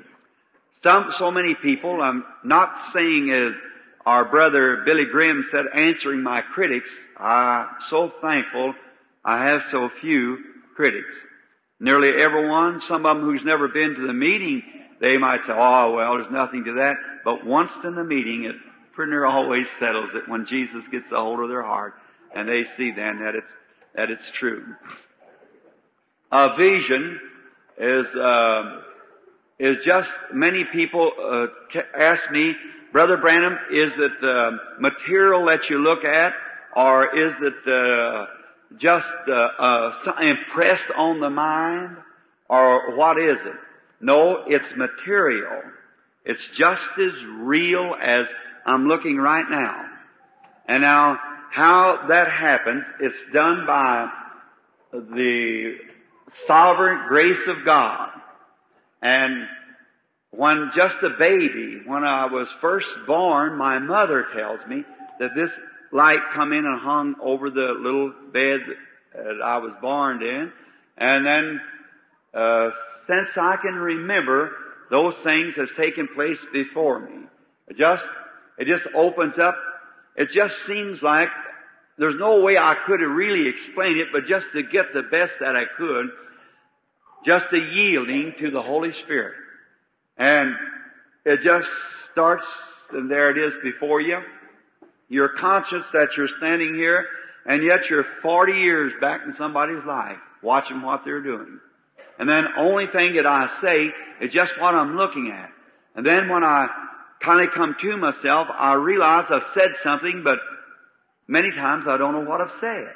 Some, 0.83 1.11
so 1.17 1.31
many 1.31 1.55
people, 1.55 2.01
I'm 2.01 2.23
not 2.43 2.73
saying 2.93 3.31
as 3.31 3.53
our 4.05 4.25
brother 4.25 4.83
Billy 4.85 5.05
Graham 5.11 5.45
said, 5.51 5.65
answering 5.73 6.23
my 6.23 6.41
critics, 6.41 6.89
I'm 7.17 7.67
so 7.89 8.11
thankful 8.21 8.73
I 9.25 9.45
have 9.45 9.61
so 9.71 9.89
few 9.99 10.37
critics. 10.75 11.13
Nearly 11.81 12.09
everyone, 12.09 12.81
some 12.87 13.05
of 13.05 13.17
them 13.17 13.25
who's 13.25 13.43
never 13.43 13.67
been 13.67 13.95
to 13.95 14.07
the 14.07 14.13
meeting, 14.13 14.63
they 14.99 15.17
might 15.17 15.41
say, 15.45 15.53
oh, 15.53 15.93
well, 15.95 16.17
there's 16.17 16.31
nothing 16.31 16.65
to 16.65 16.73
that. 16.75 16.95
But 17.23 17.45
once 17.45 17.71
in 17.83 17.95
the 17.95 18.03
meeting, 18.03 18.43
it 18.43 18.55
pretty 18.93 19.11
near 19.11 19.25
always 19.25 19.67
settles 19.79 20.09
it 20.13 20.27
when 20.27 20.45
Jesus 20.45 20.83
gets 20.91 21.05
a 21.11 21.15
hold 21.15 21.39
of 21.39 21.49
their 21.49 21.63
heart 21.63 21.93
and 22.35 22.47
they 22.47 22.65
see 22.77 22.91
then 22.91 23.19
that 23.19 23.35
it's, 23.35 23.51
that 23.95 24.11
it's 24.11 24.29
true. 24.37 24.63
A 26.31 26.55
vision 26.57 27.19
is, 27.77 28.05
uh, 28.15 28.81
is 29.57 29.77
just 29.85 30.09
many 30.33 30.65
people 30.65 31.11
uh, 31.17 31.47
ask 31.97 32.29
me, 32.31 32.55
Brother 32.91 33.17
Branham, 33.17 33.57
is 33.71 33.93
it 33.95 34.23
uh, 34.23 34.51
material 34.79 35.45
that 35.45 35.69
you 35.69 35.79
look 35.79 36.03
at, 36.03 36.33
or 36.75 37.17
is 37.17 37.33
it 37.41 37.67
uh, 37.67 38.25
just 38.77 39.07
uh, 39.27 39.31
uh, 39.31 39.93
impressed 40.21 40.91
on 40.95 41.19
the 41.19 41.29
mind, 41.29 41.97
or 42.49 42.95
what 42.95 43.19
is 43.19 43.37
it? 43.45 43.55
No, 44.01 44.43
it's 44.47 44.75
material. 44.75 45.61
It's 46.25 46.45
just 46.57 46.81
as 46.99 47.13
real 47.39 47.95
as 48.01 48.25
I'm 48.65 48.87
looking 48.87 49.17
right 49.17 49.49
now. 49.49 49.85
And 50.67 50.81
now, 50.81 51.19
how 51.51 52.05
that 52.09 52.29
happens, 52.31 52.83
it's 52.99 53.17
done 53.33 53.65
by 53.65 54.09
the 54.91 55.77
sovereign 56.45 57.07
grace 57.07 57.47
of 57.47 57.65
God. 57.65 58.09
And 59.01 59.47
when 60.31 60.71
just 60.75 60.97
a 61.01 61.17
baby, 61.17 61.81
when 61.85 62.03
I 62.03 62.25
was 62.27 62.47
first 62.61 62.87
born, 63.07 63.57
my 63.57 63.79
mother 63.79 64.27
tells 64.35 64.59
me 64.67 64.83
that 65.19 65.31
this 65.35 65.49
light 65.91 66.19
come 66.35 66.53
in 66.53 66.65
and 66.65 66.79
hung 66.79 67.15
over 67.21 67.49
the 67.49 67.73
little 67.79 68.13
bed 68.31 68.59
that 69.15 69.41
I 69.43 69.57
was 69.57 69.73
born 69.81 70.21
in. 70.21 70.51
And 70.97 71.25
then, 71.25 71.61
uh, 72.33 72.69
since 73.09 73.29
I 73.35 73.55
can 73.61 73.73
remember, 73.73 74.51
those 74.91 75.15
things 75.23 75.55
has 75.55 75.69
taken 75.75 76.07
place 76.13 76.37
before 76.53 76.99
me. 76.99 77.25
It 77.67 77.77
just, 77.77 78.03
it 78.57 78.67
just 78.67 78.87
opens 78.95 79.39
up. 79.39 79.55
It 80.15 80.29
just 80.33 80.53
seems 80.67 81.01
like 81.01 81.29
there's 81.97 82.19
no 82.19 82.41
way 82.41 82.57
I 82.57 82.75
could 82.85 83.01
really 83.01 83.49
explain 83.49 83.97
it, 83.97 84.07
but 84.13 84.27
just 84.27 84.45
to 84.53 84.61
get 84.63 84.93
the 84.93 85.03
best 85.03 85.33
that 85.39 85.55
I 85.55 85.63
could, 85.77 86.07
just 87.25 87.47
a 87.51 87.57
yielding 87.57 88.33
to 88.39 88.51
the 88.51 88.61
Holy 88.61 88.93
Spirit. 89.03 89.35
And 90.17 90.53
it 91.25 91.41
just 91.43 91.67
starts, 92.11 92.45
and 92.91 93.09
there 93.09 93.31
it 93.31 93.37
is 93.37 93.53
before 93.63 94.01
you. 94.01 94.19
You're 95.09 95.33
conscious 95.39 95.83
that 95.93 96.09
you're 96.15 96.29
standing 96.37 96.75
here, 96.75 97.05
and 97.45 97.63
yet 97.63 97.89
you're 97.89 98.05
40 98.21 98.53
years 98.53 98.93
back 99.01 99.21
in 99.25 99.33
somebody's 99.35 99.83
life, 99.85 100.17
watching 100.43 100.81
what 100.81 101.01
they're 101.03 101.23
doing. 101.23 101.59
And 102.19 102.27
then 102.27 102.45
only 102.57 102.85
thing 102.87 103.15
that 103.15 103.25
I 103.25 103.49
say 103.61 103.89
is 104.21 104.33
just 104.33 104.51
what 104.59 104.75
I'm 104.75 104.97
looking 104.97 105.31
at. 105.31 105.49
And 105.95 106.05
then 106.05 106.29
when 106.29 106.43
I 106.43 106.67
kind 107.23 107.45
of 107.47 107.53
come 107.53 107.75
to 107.81 107.97
myself, 107.97 108.47
I 108.53 108.73
realize 108.73 109.25
I've 109.29 109.41
said 109.53 109.69
something, 109.83 110.21
but 110.23 110.39
many 111.27 111.49
times 111.51 111.85
I 111.87 111.97
don't 111.97 112.13
know 112.13 112.29
what 112.29 112.41
I've 112.41 112.59
said. 112.59 112.93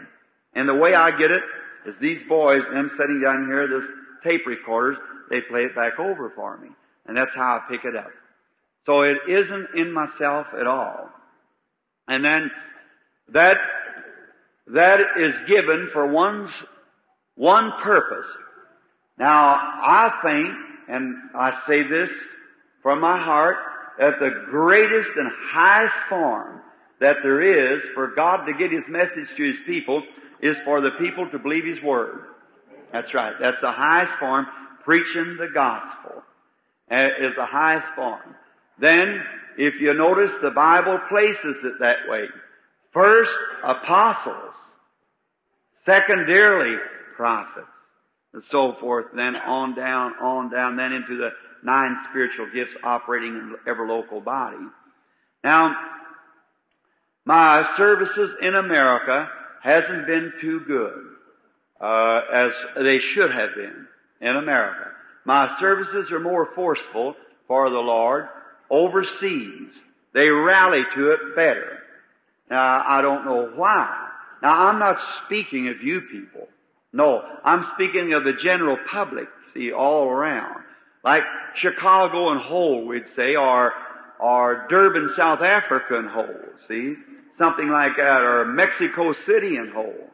And 0.54 0.68
the 0.68 0.76
way 0.76 0.94
I 0.94 1.18
get 1.18 1.32
it 1.32 1.42
is 1.86 1.96
these 2.02 2.22
boys, 2.28 2.64
them 2.72 2.92
sitting 2.98 3.22
down 3.22 3.48
here, 3.48 3.68
this 3.68 3.90
tape 4.24 4.46
recorders, 4.46 4.98
they 5.30 5.42
play 5.42 5.62
it 5.62 5.76
back 5.76 6.00
over 6.00 6.32
for 6.36 6.58
me. 6.58 6.70
And 7.06 7.18
that's 7.18 7.34
how 7.34 7.62
I 7.62 7.72
pick 7.72 7.86
it 7.86 7.96
up. 7.96 8.12
So 8.86 9.02
it 9.02 9.18
isn't 9.28 9.68
in 9.76 9.92
myself 9.92 10.48
at 10.60 10.68
all. 10.68 11.10
And 12.08 12.24
then 12.24 12.52
that, 13.30 13.58
that 14.68 15.00
is 15.18 15.34
given 15.48 15.90
for 15.94 16.06
one's, 16.08 16.52
one 17.36 17.72
purpose. 17.82 18.28
Now, 19.18 19.56
I 19.56 20.12
think, 20.24 20.50
and 20.90 21.16
I 21.36 21.60
say 21.68 21.84
this 21.84 22.10
from 22.82 23.00
my 23.00 23.24
heart, 23.24 23.58
that 24.00 24.20
the 24.20 24.46
greatest 24.50 25.10
and 25.16 25.32
highest 25.52 25.94
form 26.10 26.62
that 27.00 27.18
there 27.22 27.76
is 27.76 27.82
for 27.94 28.14
God 28.16 28.46
to 28.46 28.54
get 28.54 28.72
His 28.72 28.84
message 28.90 29.30
to 29.38 29.44
His 29.44 29.60
people 29.66 30.04
is 30.42 30.58
for 30.66 30.82
the 30.82 30.92
people 30.92 31.30
to 31.30 31.40
believe 31.40 31.66
His 31.66 31.82
Word. 31.84 32.22
That's 32.92 33.14
right. 33.14 33.34
That's 33.40 33.62
the 33.62 33.72
highest 33.72 34.14
form, 34.20 34.48
preaching 34.84 35.38
the 35.40 35.50
gospel 35.54 36.24
is 36.94 37.36
the 37.36 37.46
highest 37.46 37.88
form. 37.96 38.36
Then, 38.80 39.24
if 39.58 39.76
you 39.80 39.94
notice, 39.94 40.32
the 40.42 40.52
Bible 40.52 41.00
places 41.10 41.56
it 41.64 41.74
that 41.80 41.98
way. 42.08 42.26
First, 42.92 43.32
apostles. 43.64 44.54
Secondarily, 45.86 46.78
prophets. 47.16 47.68
And 48.34 48.44
so 48.50 48.76
forth. 48.80 49.08
Then 49.16 49.36
on 49.36 49.76
down, 49.76 50.14
on 50.22 50.52
down, 50.52 50.76
then 50.76 50.92
into 50.92 51.18
the 51.18 51.30
nine 51.64 51.98
spiritual 52.10 52.48
gifts 52.54 52.74
operating 52.84 53.30
in 53.30 53.56
every 53.68 53.88
local 53.88 54.22
body. 54.22 54.58
Now, 55.44 55.76
my 57.26 57.66
services 57.78 58.32
in 58.42 58.56
America 58.56 59.30
hasn't 59.62 60.08
been 60.08 60.34
too 60.42 60.62
good, 60.62 61.06
uh, 61.80 62.22
as 62.34 62.52
they 62.82 63.00
should 63.00 63.32
have 63.32 63.56
been 63.56 63.88
in 64.20 64.36
America. 64.36 64.92
My 65.26 65.58
services 65.60 66.12
are 66.12 66.20
more 66.20 66.50
forceful 66.54 67.16
for 67.48 67.70
the 67.70 67.78
Lord 67.78 68.28
overseas. 68.70 69.70
They 70.14 70.30
rally 70.30 70.84
to 70.96 71.12
it 71.12 71.36
better. 71.36 71.80
Now, 72.50 72.84
I 72.86 73.02
don't 73.02 73.26
know 73.26 73.52
why. 73.56 74.10
Now, 74.42 74.68
I'm 74.68 74.80
not 74.80 74.98
speaking 75.26 75.70
of 75.70 75.82
you 75.82 76.02
people. 76.02 76.48
No, 76.94 77.24
I'm 77.44 77.66
speaking 77.74 78.14
of 78.14 78.24
the 78.24 78.34
general 78.34 78.78
public, 78.92 79.28
see, 79.54 79.72
all 79.72 80.08
around. 80.08 80.64
Like 81.04 81.24
Chicago 81.56 82.32
and 82.32 82.40
whole, 82.40 82.86
we'd 82.86 83.06
say, 83.16 83.36
or, 83.36 83.74
or 84.20 84.68
Durban, 84.70 85.14
South 85.18 85.42
Africa 85.42 85.98
and 85.98 86.10
whole, 86.10 86.40
see? 86.68 86.94
Something 87.40 87.70
like 87.70 87.98
that, 87.98 88.22
or 88.22 88.46
Mexico 88.46 89.14
City 89.26 89.58
and 89.58 89.74
whole. 89.74 90.10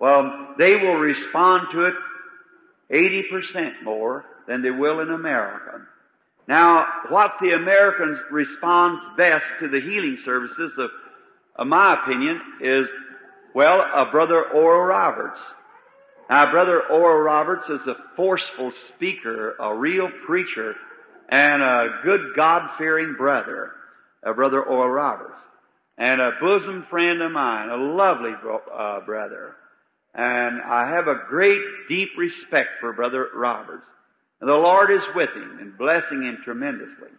Well, 0.00 0.54
they 0.58 0.76
will 0.76 0.94
respond 0.94 1.68
to 1.72 1.86
it 1.86 1.94
80% 2.90 3.82
more 3.82 4.24
than 4.46 4.62
they 4.62 4.70
will 4.70 5.00
in 5.00 5.10
America. 5.10 5.82
Now, 6.46 6.86
what 7.08 7.32
the 7.40 7.50
Americans 7.50 8.18
respond 8.30 8.98
best 9.16 9.44
to 9.60 9.68
the 9.68 9.80
healing 9.80 10.18
services, 10.24 10.72
of, 10.78 10.90
of 11.56 11.66
my 11.66 12.00
opinion, 12.02 12.40
is, 12.60 12.86
well, 13.54 13.80
a 13.80 14.10
brother 14.10 14.44
Oral 14.50 14.86
Roberts. 14.86 15.40
Now, 16.32 16.50
brother 16.50 16.80
Oral 16.84 17.20
Roberts 17.20 17.68
is 17.68 17.86
a 17.86 17.94
forceful 18.16 18.72
speaker, 18.88 19.54
a 19.60 19.76
real 19.76 20.08
preacher, 20.24 20.74
and 21.28 21.60
a 21.60 22.00
good 22.04 22.22
God-fearing 22.34 23.16
brother, 23.18 23.72
a 24.22 24.32
brother 24.32 24.62
Oral 24.62 24.88
Roberts. 24.88 25.36
And 25.98 26.22
a 26.22 26.32
bosom 26.40 26.86
friend 26.88 27.20
of 27.20 27.32
mine, 27.32 27.68
a 27.68 27.76
lovely 27.76 28.32
uh, 28.32 29.00
brother. 29.00 29.56
And 30.14 30.62
I 30.62 30.88
have 30.88 31.06
a 31.06 31.20
great, 31.28 31.60
deep 31.90 32.08
respect 32.16 32.80
for 32.80 32.94
Brother 32.94 33.28
Roberts. 33.34 33.84
And 34.40 34.48
the 34.48 34.54
Lord 34.54 34.90
is 34.90 35.02
with 35.14 35.34
him 35.36 35.58
and 35.60 35.76
blessing 35.76 36.22
him 36.22 36.38
tremendously. 36.42 37.10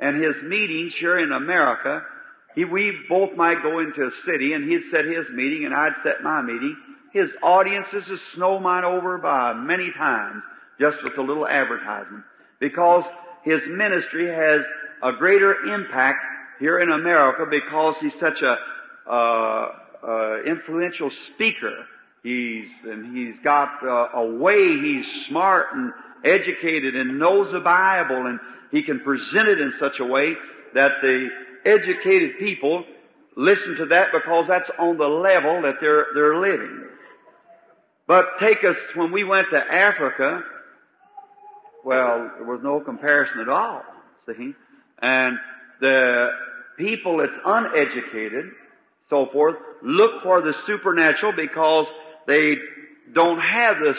And 0.00 0.24
his 0.24 0.42
meetings 0.42 0.94
here 0.98 1.18
in 1.18 1.30
America, 1.30 2.00
he, 2.54 2.64
we 2.64 3.04
both 3.06 3.36
might 3.36 3.62
go 3.62 3.80
into 3.80 4.06
a 4.06 4.10
city 4.24 4.54
and 4.54 4.64
he'd 4.66 4.90
set 4.90 5.04
his 5.04 5.28
meeting 5.28 5.66
and 5.66 5.74
I'd 5.74 5.96
set 6.02 6.22
my 6.22 6.40
meeting. 6.40 6.74
His 7.16 7.30
audiences 7.42 8.04
is 8.10 8.20
snow 8.34 8.60
mine 8.60 8.84
over 8.84 9.16
by 9.16 9.54
many 9.54 9.90
times 9.92 10.42
just 10.78 11.02
with 11.02 11.16
a 11.16 11.22
little 11.22 11.48
advertisement 11.48 12.24
because 12.60 13.04
his 13.42 13.62
ministry 13.68 14.28
has 14.28 14.60
a 15.02 15.12
greater 15.12 15.64
impact 15.74 16.18
here 16.60 16.78
in 16.78 16.90
America 16.90 17.46
because 17.50 17.94
he's 18.00 18.12
such 18.20 18.42
a 18.42 18.56
uh, 19.10 19.72
uh, 20.06 20.42
influential 20.42 21.10
speaker. 21.32 21.86
He's 22.22 22.66
and 22.84 23.16
he's 23.16 23.36
got 23.42 23.82
uh, 23.82 24.08
a 24.14 24.26
way. 24.26 24.78
He's 24.78 25.06
smart 25.26 25.66
and 25.72 25.92
educated 26.22 26.96
and 26.96 27.18
knows 27.18 27.50
the 27.50 27.60
Bible, 27.60 28.26
and 28.26 28.40
he 28.72 28.82
can 28.82 29.00
present 29.00 29.48
it 29.48 29.60
in 29.60 29.72
such 29.78 30.00
a 30.00 30.04
way 30.04 30.34
that 30.74 30.92
the 31.00 31.28
educated 31.64 32.38
people 32.38 32.84
listen 33.36 33.76
to 33.76 33.86
that 33.86 34.08
because 34.12 34.48
that's 34.48 34.70
on 34.78 34.98
the 34.98 35.08
level 35.08 35.62
that 35.62 35.76
they're 35.80 36.08
they're 36.14 36.38
living. 36.38 36.88
But 38.06 38.24
take 38.40 38.64
us 38.64 38.76
when 38.94 39.12
we 39.12 39.24
went 39.24 39.48
to 39.50 39.58
Africa. 39.58 40.42
Well, 41.84 42.30
there 42.36 42.46
was 42.46 42.60
no 42.62 42.80
comparison 42.80 43.40
at 43.40 43.48
all. 43.48 43.82
See, 44.26 44.54
and 45.00 45.38
the 45.80 46.30
people 46.78 47.18
that's 47.18 47.32
uneducated, 47.44 48.46
so 49.10 49.26
forth, 49.32 49.56
look 49.82 50.22
for 50.22 50.40
the 50.40 50.54
supernatural 50.66 51.32
because 51.36 51.86
they 52.26 52.56
don't 53.12 53.40
have 53.40 53.76
this, 53.82 53.96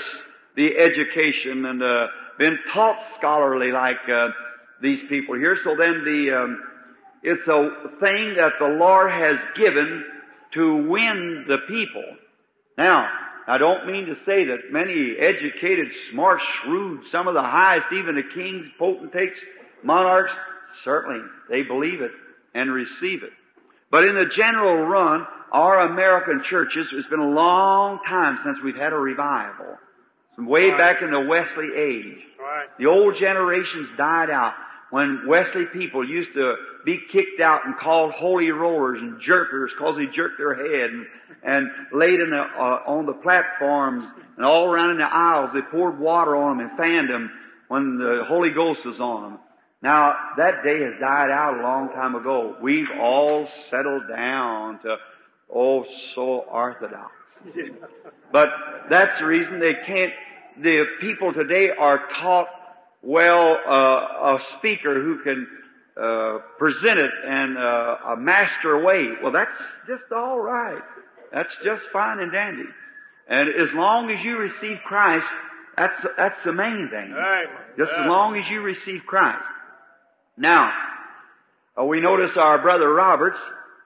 the 0.55 0.77
education 0.77 1.65
and 1.65 1.81
uh, 1.81 2.07
been 2.37 2.57
taught 2.73 2.97
scholarly 3.17 3.71
like 3.71 3.97
uh, 4.11 4.29
these 4.81 4.99
people 5.09 5.35
here. 5.35 5.57
So 5.63 5.75
then 5.77 6.03
the 6.03 6.31
um, 6.37 6.61
it's 7.23 7.47
a 7.47 7.99
thing 7.99 8.35
that 8.37 8.53
the 8.59 8.67
Lord 8.67 9.11
has 9.11 9.37
given 9.55 10.03
to 10.53 10.87
win 10.87 11.45
the 11.47 11.57
people. 11.67 12.03
Now, 12.77 13.09
I 13.47 13.57
don't 13.57 13.87
mean 13.87 14.07
to 14.07 14.15
say 14.25 14.45
that 14.45 14.71
many 14.71 15.15
educated, 15.17 15.87
smart, 16.11 16.41
shrewd, 16.63 17.01
some 17.11 17.27
of 17.27 17.33
the 17.33 17.41
highest, 17.41 17.87
even 17.93 18.15
the 18.15 18.23
kings, 18.23 18.65
potentates, 18.77 19.39
monarchs, 19.83 20.33
certainly 20.83 21.21
they 21.49 21.63
believe 21.63 22.01
it 22.01 22.11
and 22.53 22.71
receive 22.71 23.23
it. 23.23 23.31
But 23.89 24.03
in 24.03 24.15
the 24.15 24.25
general 24.25 24.85
run, 24.85 25.25
our 25.51 25.79
American 25.79 26.43
churches, 26.43 26.87
it's 26.91 27.07
been 27.07 27.19
a 27.21 27.29
long 27.29 27.99
time 28.05 28.37
since 28.43 28.57
we've 28.63 28.75
had 28.75 28.91
a 28.91 28.97
revival. 28.97 29.77
From 30.35 30.45
way 30.45 30.69
Right. 30.69 30.77
back 30.77 31.01
in 31.01 31.11
the 31.11 31.21
Wesley 31.21 31.69
age. 31.75 32.17
Right. 32.39 32.67
The 32.77 32.87
old 32.87 33.15
generations 33.15 33.87
died 33.97 34.29
out 34.29 34.53
when 34.89 35.27
Wesley 35.27 35.65
people 35.65 36.07
used 36.07 36.33
to 36.35 36.55
be 36.85 36.99
kicked 37.11 37.41
out 37.41 37.65
and 37.65 37.77
called 37.77 38.13
holy 38.13 38.51
rollers 38.51 38.99
and 39.01 39.21
jerkers 39.21 39.69
because 39.77 39.97
they 39.97 40.05
jerked 40.07 40.37
their 40.37 40.55
head 40.55 40.89
and, 40.89 41.05
and 41.43 41.67
laid 41.91 42.19
in 42.19 42.29
the, 42.29 42.39
uh, 42.39 42.83
on 42.87 43.05
the 43.05 43.13
platforms 43.13 44.05
and 44.37 44.45
all 44.45 44.65
around 44.65 44.91
in 44.91 44.97
the 44.97 45.03
aisles. 45.03 45.49
They 45.53 45.61
poured 45.61 45.99
water 45.99 46.35
on 46.35 46.57
them 46.57 46.67
and 46.67 46.77
fanned 46.77 47.09
them 47.09 47.31
when 47.67 47.97
the 47.97 48.23
Holy 48.27 48.51
Ghost 48.51 48.85
was 48.85 48.99
on 48.99 49.23
them. 49.23 49.39
Now, 49.81 50.15
that 50.37 50.63
day 50.63 50.81
has 50.81 50.93
died 50.99 51.29
out 51.29 51.59
a 51.59 51.61
long 51.61 51.89
time 51.89 52.15
ago. 52.15 52.55
We've 52.61 52.87
all 52.99 53.47
settled 53.69 54.03
down 54.07 54.79
to, 54.81 54.95
oh, 55.53 55.85
so 56.15 56.45
orthodox. 56.49 57.11
But 58.31 58.49
that's 58.89 59.19
the 59.19 59.25
reason 59.25 59.59
they 59.59 59.75
can't, 59.85 60.13
the 60.61 60.85
people 60.99 61.33
today 61.33 61.69
are 61.69 61.99
taught 62.21 62.47
well 63.01 63.57
uh, 63.67 63.71
a 63.71 64.39
speaker 64.57 65.01
who 65.01 65.23
can 65.23 65.47
uh, 66.01 66.37
present 66.57 66.99
it 66.99 67.11
in 67.25 67.55
uh, 67.57 68.13
a 68.13 68.17
master 68.17 68.83
way. 68.83 69.07
Well, 69.21 69.31
that's 69.31 69.51
just 69.87 70.11
all 70.11 70.39
right. 70.39 70.81
That's 71.33 71.53
just 71.63 71.83
fine 71.91 72.19
and 72.19 72.31
dandy. 72.31 72.69
And 73.27 73.49
as 73.49 73.73
long 73.73 74.09
as 74.09 74.23
you 74.23 74.37
receive 74.37 74.77
Christ, 74.85 75.25
that's 75.77 76.05
that's 76.17 76.43
the 76.45 76.53
main 76.53 76.89
thing. 76.89 77.13
Amen. 77.13 77.45
Just 77.77 77.91
as 77.91 78.07
long 78.07 78.37
as 78.37 78.49
you 78.49 78.61
receive 78.61 79.01
Christ. 79.05 79.43
Now, 80.37 80.71
uh, 81.79 81.83
we 81.83 81.99
notice 81.99 82.31
our 82.37 82.61
brother 82.61 82.91
Roberts. 82.93 83.37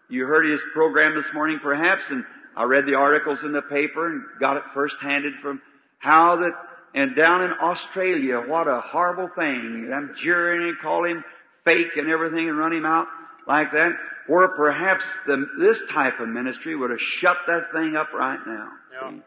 You 0.09 0.25
heard 0.25 0.49
his 0.49 0.59
program 0.73 1.15
this 1.15 1.33
morning, 1.33 1.59
perhaps, 1.63 2.03
and 2.09 2.25
I 2.55 2.63
read 2.63 2.85
the 2.85 2.95
articles 2.95 3.39
in 3.43 3.53
the 3.53 3.61
paper 3.61 4.07
and 4.07 4.23
got 4.39 4.57
it 4.57 4.63
first-handed 4.73 5.33
from 5.41 5.61
how 5.99 6.35
that, 6.37 6.51
and 6.93 7.15
down 7.15 7.43
in 7.43 7.51
Australia, 7.51 8.41
what 8.45 8.67
a 8.67 8.81
horrible 8.81 9.29
thing. 9.35 9.91
I'm 9.93 10.15
jeering 10.21 10.67
and 10.69 10.77
call 10.81 11.05
him 11.05 11.23
fake 11.63 11.95
and 11.95 12.09
everything 12.09 12.49
and 12.49 12.57
run 12.57 12.73
him 12.73 12.85
out 12.85 13.07
like 13.47 13.71
that. 13.71 13.91
Where 14.27 14.47
perhaps 14.49 15.03
the, 15.25 15.45
this 15.59 15.77
type 15.93 16.19
of 16.19 16.27
ministry 16.27 16.75
would 16.75 16.91
have 16.91 16.99
shut 17.19 17.37
that 17.47 17.71
thing 17.73 17.95
up 17.95 18.13
right 18.13 18.39
now. 18.45 18.69
Yeah. 18.93 19.09
See? 19.09 19.21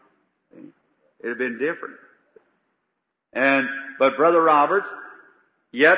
See? 0.53 0.67
It'd 1.21 1.31
have 1.31 1.37
been 1.37 1.59
different. 1.59 1.95
And, 3.33 3.67
but 3.99 4.15
Brother 4.15 4.41
Roberts, 4.41 4.87
yet 5.71 5.97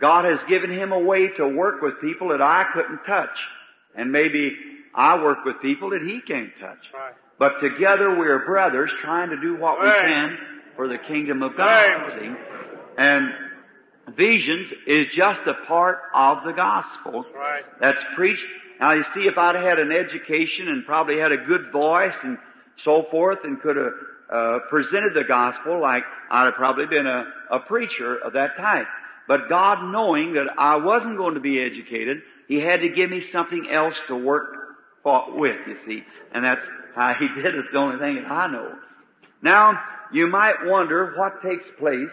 God 0.00 0.24
has 0.24 0.40
given 0.48 0.70
him 0.70 0.92
a 0.92 0.98
way 0.98 1.28
to 1.36 1.46
work 1.46 1.82
with 1.82 2.00
people 2.00 2.30
that 2.30 2.42
I 2.42 2.64
couldn't 2.74 3.00
touch. 3.06 3.36
And 3.94 4.10
maybe 4.10 4.56
I 4.94 5.22
work 5.22 5.44
with 5.44 5.60
people 5.62 5.90
that 5.90 6.02
he 6.02 6.20
can't 6.20 6.50
touch. 6.58 6.78
Right. 6.92 7.14
But 7.38 7.60
together 7.60 8.18
we 8.18 8.26
are 8.26 8.44
brothers 8.44 8.90
trying 9.02 9.30
to 9.30 9.40
do 9.40 9.56
what 9.56 9.80
we 9.80 9.88
can 9.88 10.38
for 10.76 10.88
the 10.88 10.98
kingdom 10.98 11.42
of 11.42 11.56
God. 11.56 12.12
See? 12.18 12.30
And 12.98 13.28
visions 14.16 14.68
is 14.86 15.06
just 15.14 15.40
a 15.46 15.54
part 15.66 15.98
of 16.14 16.38
the 16.44 16.52
gospel 16.52 17.24
Right. 17.34 17.62
that's 17.80 17.98
preached. 18.16 18.42
Now 18.80 18.92
you 18.92 19.04
see, 19.14 19.20
if 19.26 19.38
I'd 19.38 19.54
had 19.56 19.78
an 19.78 19.92
education 19.92 20.68
and 20.68 20.84
probably 20.84 21.18
had 21.18 21.32
a 21.32 21.36
good 21.36 21.70
voice 21.72 22.14
and 22.24 22.38
so 22.84 23.06
forth 23.10 23.38
and 23.44 23.60
could 23.60 23.76
have 23.76 23.92
uh, 24.32 24.58
presented 24.70 25.14
the 25.14 25.24
gospel 25.24 25.80
like 25.80 26.02
I'd 26.30 26.46
have 26.46 26.54
probably 26.54 26.86
been 26.86 27.06
a, 27.06 27.26
a 27.50 27.60
preacher 27.60 28.16
of 28.16 28.32
that 28.32 28.56
type. 28.56 28.86
But 29.28 29.48
God 29.48 29.92
knowing 29.92 30.34
that 30.34 30.46
I 30.58 30.76
wasn't 30.76 31.16
going 31.16 31.34
to 31.34 31.40
be 31.40 31.60
educated, 31.60 32.22
He 32.48 32.58
had 32.58 32.80
to 32.80 32.88
give 32.88 33.08
me 33.08 33.22
something 33.30 33.68
else 33.70 33.94
to 34.08 34.16
work 34.16 34.48
for, 35.02 35.38
with, 35.38 35.56
you 35.66 35.76
see. 35.86 36.02
And 36.32 36.44
that's 36.44 36.62
how 36.96 37.14
He 37.14 37.28
did 37.36 37.46
it. 37.46 37.54
It's 37.54 37.68
the 37.72 37.78
only 37.78 37.98
thing 37.98 38.16
that 38.16 38.30
I 38.30 38.50
know. 38.50 38.72
Now, 39.42 39.78
you 40.12 40.26
might 40.26 40.64
wonder 40.64 41.14
what 41.16 41.42
takes 41.42 41.64
place 41.78 42.10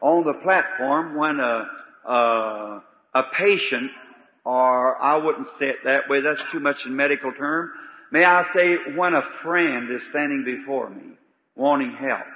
on 0.00 0.24
the 0.24 0.34
platform 0.34 1.16
when 1.16 1.40
a, 1.40 1.66
a, 2.06 2.82
a 3.14 3.22
patient, 3.36 3.90
or 4.44 5.00
I 5.00 5.16
wouldn't 5.16 5.48
say 5.58 5.66
it 5.66 5.76
that 5.84 6.08
way, 6.08 6.20
that's 6.20 6.40
too 6.52 6.60
much 6.60 6.76
a 6.86 6.88
medical 6.88 7.32
term. 7.32 7.70
May 8.12 8.24
I 8.24 8.44
say 8.54 8.76
when 8.94 9.14
a 9.14 9.22
friend 9.42 9.90
is 9.90 10.02
standing 10.10 10.44
before 10.44 10.88
me, 10.88 11.14
wanting 11.56 11.92
help. 11.92 12.26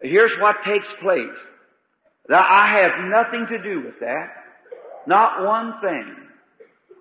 Here's 0.00 0.32
what 0.40 0.56
takes 0.64 0.86
place. 1.00 1.36
That 2.28 2.46
I 2.48 2.78
have 2.80 3.10
nothing 3.10 3.46
to 3.48 3.62
do 3.62 3.82
with 3.84 4.00
that. 4.00 4.28
Not 5.06 5.44
one 5.44 5.74
thing. 5.80 6.16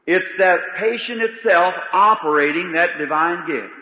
It's 0.08 0.26
that 0.40 0.60
patient 0.80 1.22
itself 1.22 1.74
operating 1.94 2.74
that 2.74 2.98
divine 2.98 3.46
gift. 3.46 3.74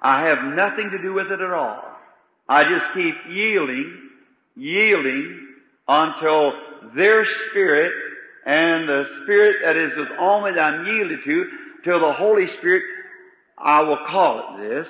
I 0.00 0.26
have 0.26 0.38
nothing 0.54 0.90
to 0.90 1.02
do 1.02 1.12
with 1.12 1.30
it 1.30 1.40
at 1.40 1.52
all. 1.52 1.82
I 2.48 2.64
just 2.64 2.94
keep 2.94 3.14
yielding, 3.30 4.10
yielding 4.56 5.48
until 5.86 6.52
their 6.94 7.26
spirit 7.50 7.92
and 8.46 8.88
the 8.88 9.04
spirit 9.22 9.56
that 9.64 9.76
is 9.76 9.92
with 9.96 10.08
all 10.18 10.42
that 10.44 10.58
I'm 10.58 10.86
yielded 10.86 11.24
to, 11.24 11.44
till 11.84 12.00
the 12.00 12.12
Holy 12.12 12.46
Spirit, 12.58 12.82
I 13.56 13.82
will 13.82 13.98
call 14.08 14.56
it 14.58 14.68
this, 14.68 14.88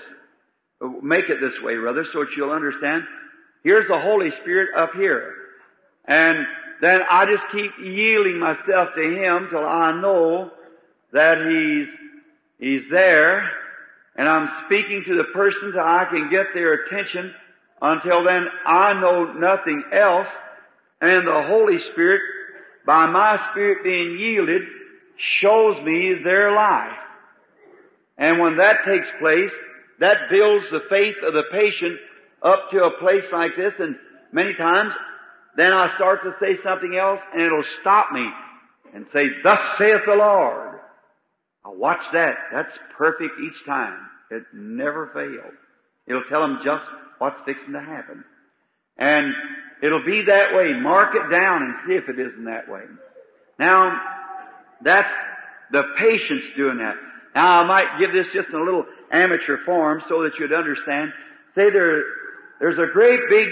make 1.02 1.28
it 1.28 1.40
this 1.40 1.60
way 1.62 1.74
rather, 1.74 2.04
so 2.12 2.20
that 2.20 2.36
you'll 2.36 2.52
understand. 2.52 3.04
Here's 3.64 3.88
the 3.88 3.98
Holy 3.98 4.30
Spirit 4.42 4.70
up 4.76 4.92
here. 4.94 5.34
And 6.04 6.46
then 6.80 7.00
I 7.10 7.26
just 7.26 7.44
keep 7.50 7.72
yielding 7.82 8.38
myself 8.38 8.90
to 8.94 9.02
Him 9.02 9.48
till 9.50 9.66
I 9.66 10.00
know 10.00 10.50
that 11.12 11.38
He's, 11.48 11.88
He's 12.58 12.90
there, 12.90 13.50
and 14.18 14.28
I'm 14.28 14.50
speaking 14.66 15.04
to 15.06 15.16
the 15.16 15.24
person 15.32 15.72
till 15.72 15.80
I 15.80 16.04
can 16.10 16.28
get 16.28 16.46
their 16.52 16.74
attention. 16.74 17.32
Until 17.80 18.24
then, 18.24 18.46
I 18.66 18.92
know 18.94 19.32
nothing 19.32 19.84
else, 19.92 20.26
and 21.00 21.24
the 21.24 21.44
Holy 21.46 21.78
Spirit, 21.92 22.20
by 22.84 23.06
my 23.06 23.38
spirit 23.52 23.84
being 23.84 24.18
yielded, 24.18 24.62
shows 25.16 25.80
me 25.84 26.14
their 26.24 26.52
life. 26.52 26.98
And 28.18 28.40
when 28.40 28.56
that 28.56 28.84
takes 28.84 29.06
place, 29.20 29.52
that 30.00 30.28
builds 30.30 30.68
the 30.70 30.82
faith 30.90 31.16
of 31.24 31.34
the 31.34 31.44
patient 31.52 31.98
up 32.42 32.72
to 32.72 32.84
a 32.84 32.98
place 32.98 33.24
like 33.32 33.52
this, 33.56 33.74
and 33.78 33.94
many 34.32 34.54
times, 34.54 34.92
then 35.56 35.72
I 35.72 35.94
start 35.94 36.24
to 36.24 36.34
say 36.40 36.58
something 36.64 36.96
else, 36.96 37.20
and 37.32 37.42
it'll 37.42 37.62
stop 37.80 38.10
me 38.10 38.26
and 38.92 39.06
say, 39.12 39.28
Thus 39.44 39.60
saith 39.78 40.02
the 40.06 40.14
Lord. 40.16 40.77
I 41.68 41.70
watch 41.72 42.02
that. 42.12 42.36
That's 42.50 42.76
perfect 42.96 43.34
each 43.44 43.66
time. 43.66 43.98
It 44.30 44.44
never 44.54 45.10
fails. 45.12 45.54
It'll 46.06 46.24
tell 46.28 46.40
them 46.40 46.60
just 46.64 46.84
what's 47.18 47.40
fixing 47.44 47.74
to 47.74 47.80
happen. 47.80 48.24
And 48.96 49.34
it'll 49.82 50.04
be 50.04 50.22
that 50.22 50.54
way. 50.54 50.72
Mark 50.72 51.14
it 51.14 51.30
down 51.30 51.62
and 51.62 51.74
see 51.86 51.94
if 51.94 52.08
it 52.08 52.18
isn't 52.18 52.44
that 52.44 52.70
way. 52.70 52.82
Now, 53.58 54.00
that's 54.82 55.12
the 55.70 55.82
patience 55.98 56.44
doing 56.56 56.78
that. 56.78 56.96
Now 57.34 57.62
I 57.62 57.66
might 57.66 57.98
give 58.00 58.12
this 58.12 58.28
just 58.32 58.48
in 58.48 58.54
a 58.54 58.64
little 58.64 58.86
amateur 59.12 59.58
form 59.66 60.02
so 60.08 60.22
that 60.22 60.38
you'd 60.38 60.52
understand. 60.52 61.12
Say 61.54 61.70
there, 61.70 62.02
there's 62.60 62.78
a 62.78 62.90
great 62.92 63.20
big, 63.28 63.48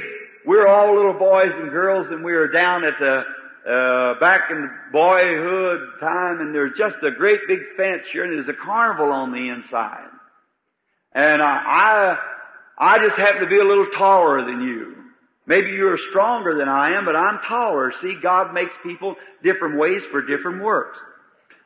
we're 0.47 0.67
all 0.67 0.97
little 0.97 1.19
boys 1.19 1.53
and 1.55 1.71
girls 1.71 2.07
and 2.09 2.25
we 2.25 2.33
are 2.33 2.49
down 2.49 2.85
at 2.85 2.95
the, 2.99 3.25
uh, 3.67 4.15
back 4.21 4.43
in 4.51 4.71
boyhood 4.93 5.81
time 5.99 6.41
and 6.41 6.55
there's 6.55 6.77
just 6.79 6.97
a 7.03 7.11
great 7.11 7.41
big 7.49 7.59
fence 7.77 8.03
here 8.13 8.25
and 8.25 8.33
there's 8.33 8.49
a 8.49 8.65
carnival 8.65 9.11
on 9.11 9.33
the 9.33 9.49
inside. 9.49 10.09
And 11.13 11.43
I, 11.43 12.17
I, 12.79 12.95
I 12.95 12.99
just 12.99 13.17
happen 13.17 13.41
to 13.41 13.49
be 13.49 13.59
a 13.59 13.65
little 13.65 13.89
taller 13.97 14.45
than 14.45 14.63
you. 14.63 14.95
Maybe 15.47 15.71
you're 15.71 15.99
stronger 16.11 16.57
than 16.59 16.69
I 16.69 16.97
am, 16.97 17.05
but 17.05 17.17
I'm 17.17 17.41
taller. 17.49 17.93
See, 18.03 18.17
God 18.23 18.53
makes 18.53 18.73
people 18.83 19.17
different 19.43 19.79
ways 19.79 20.03
for 20.11 20.23
different 20.23 20.63
works. 20.63 20.99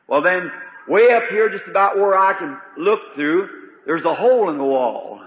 Well 0.07 0.21
then, 0.21 0.51
way 0.87 1.11
up 1.11 1.23
here, 1.29 1.49
just 1.49 1.69
about 1.69 1.97
where 1.97 2.17
I 2.17 2.33
can 2.33 2.57
look 2.77 2.99
through, 3.15 3.49
there's 3.85 4.05
a 4.05 4.15
hole 4.15 4.49
in 4.49 4.57
the 4.57 4.63
wall. 4.63 5.19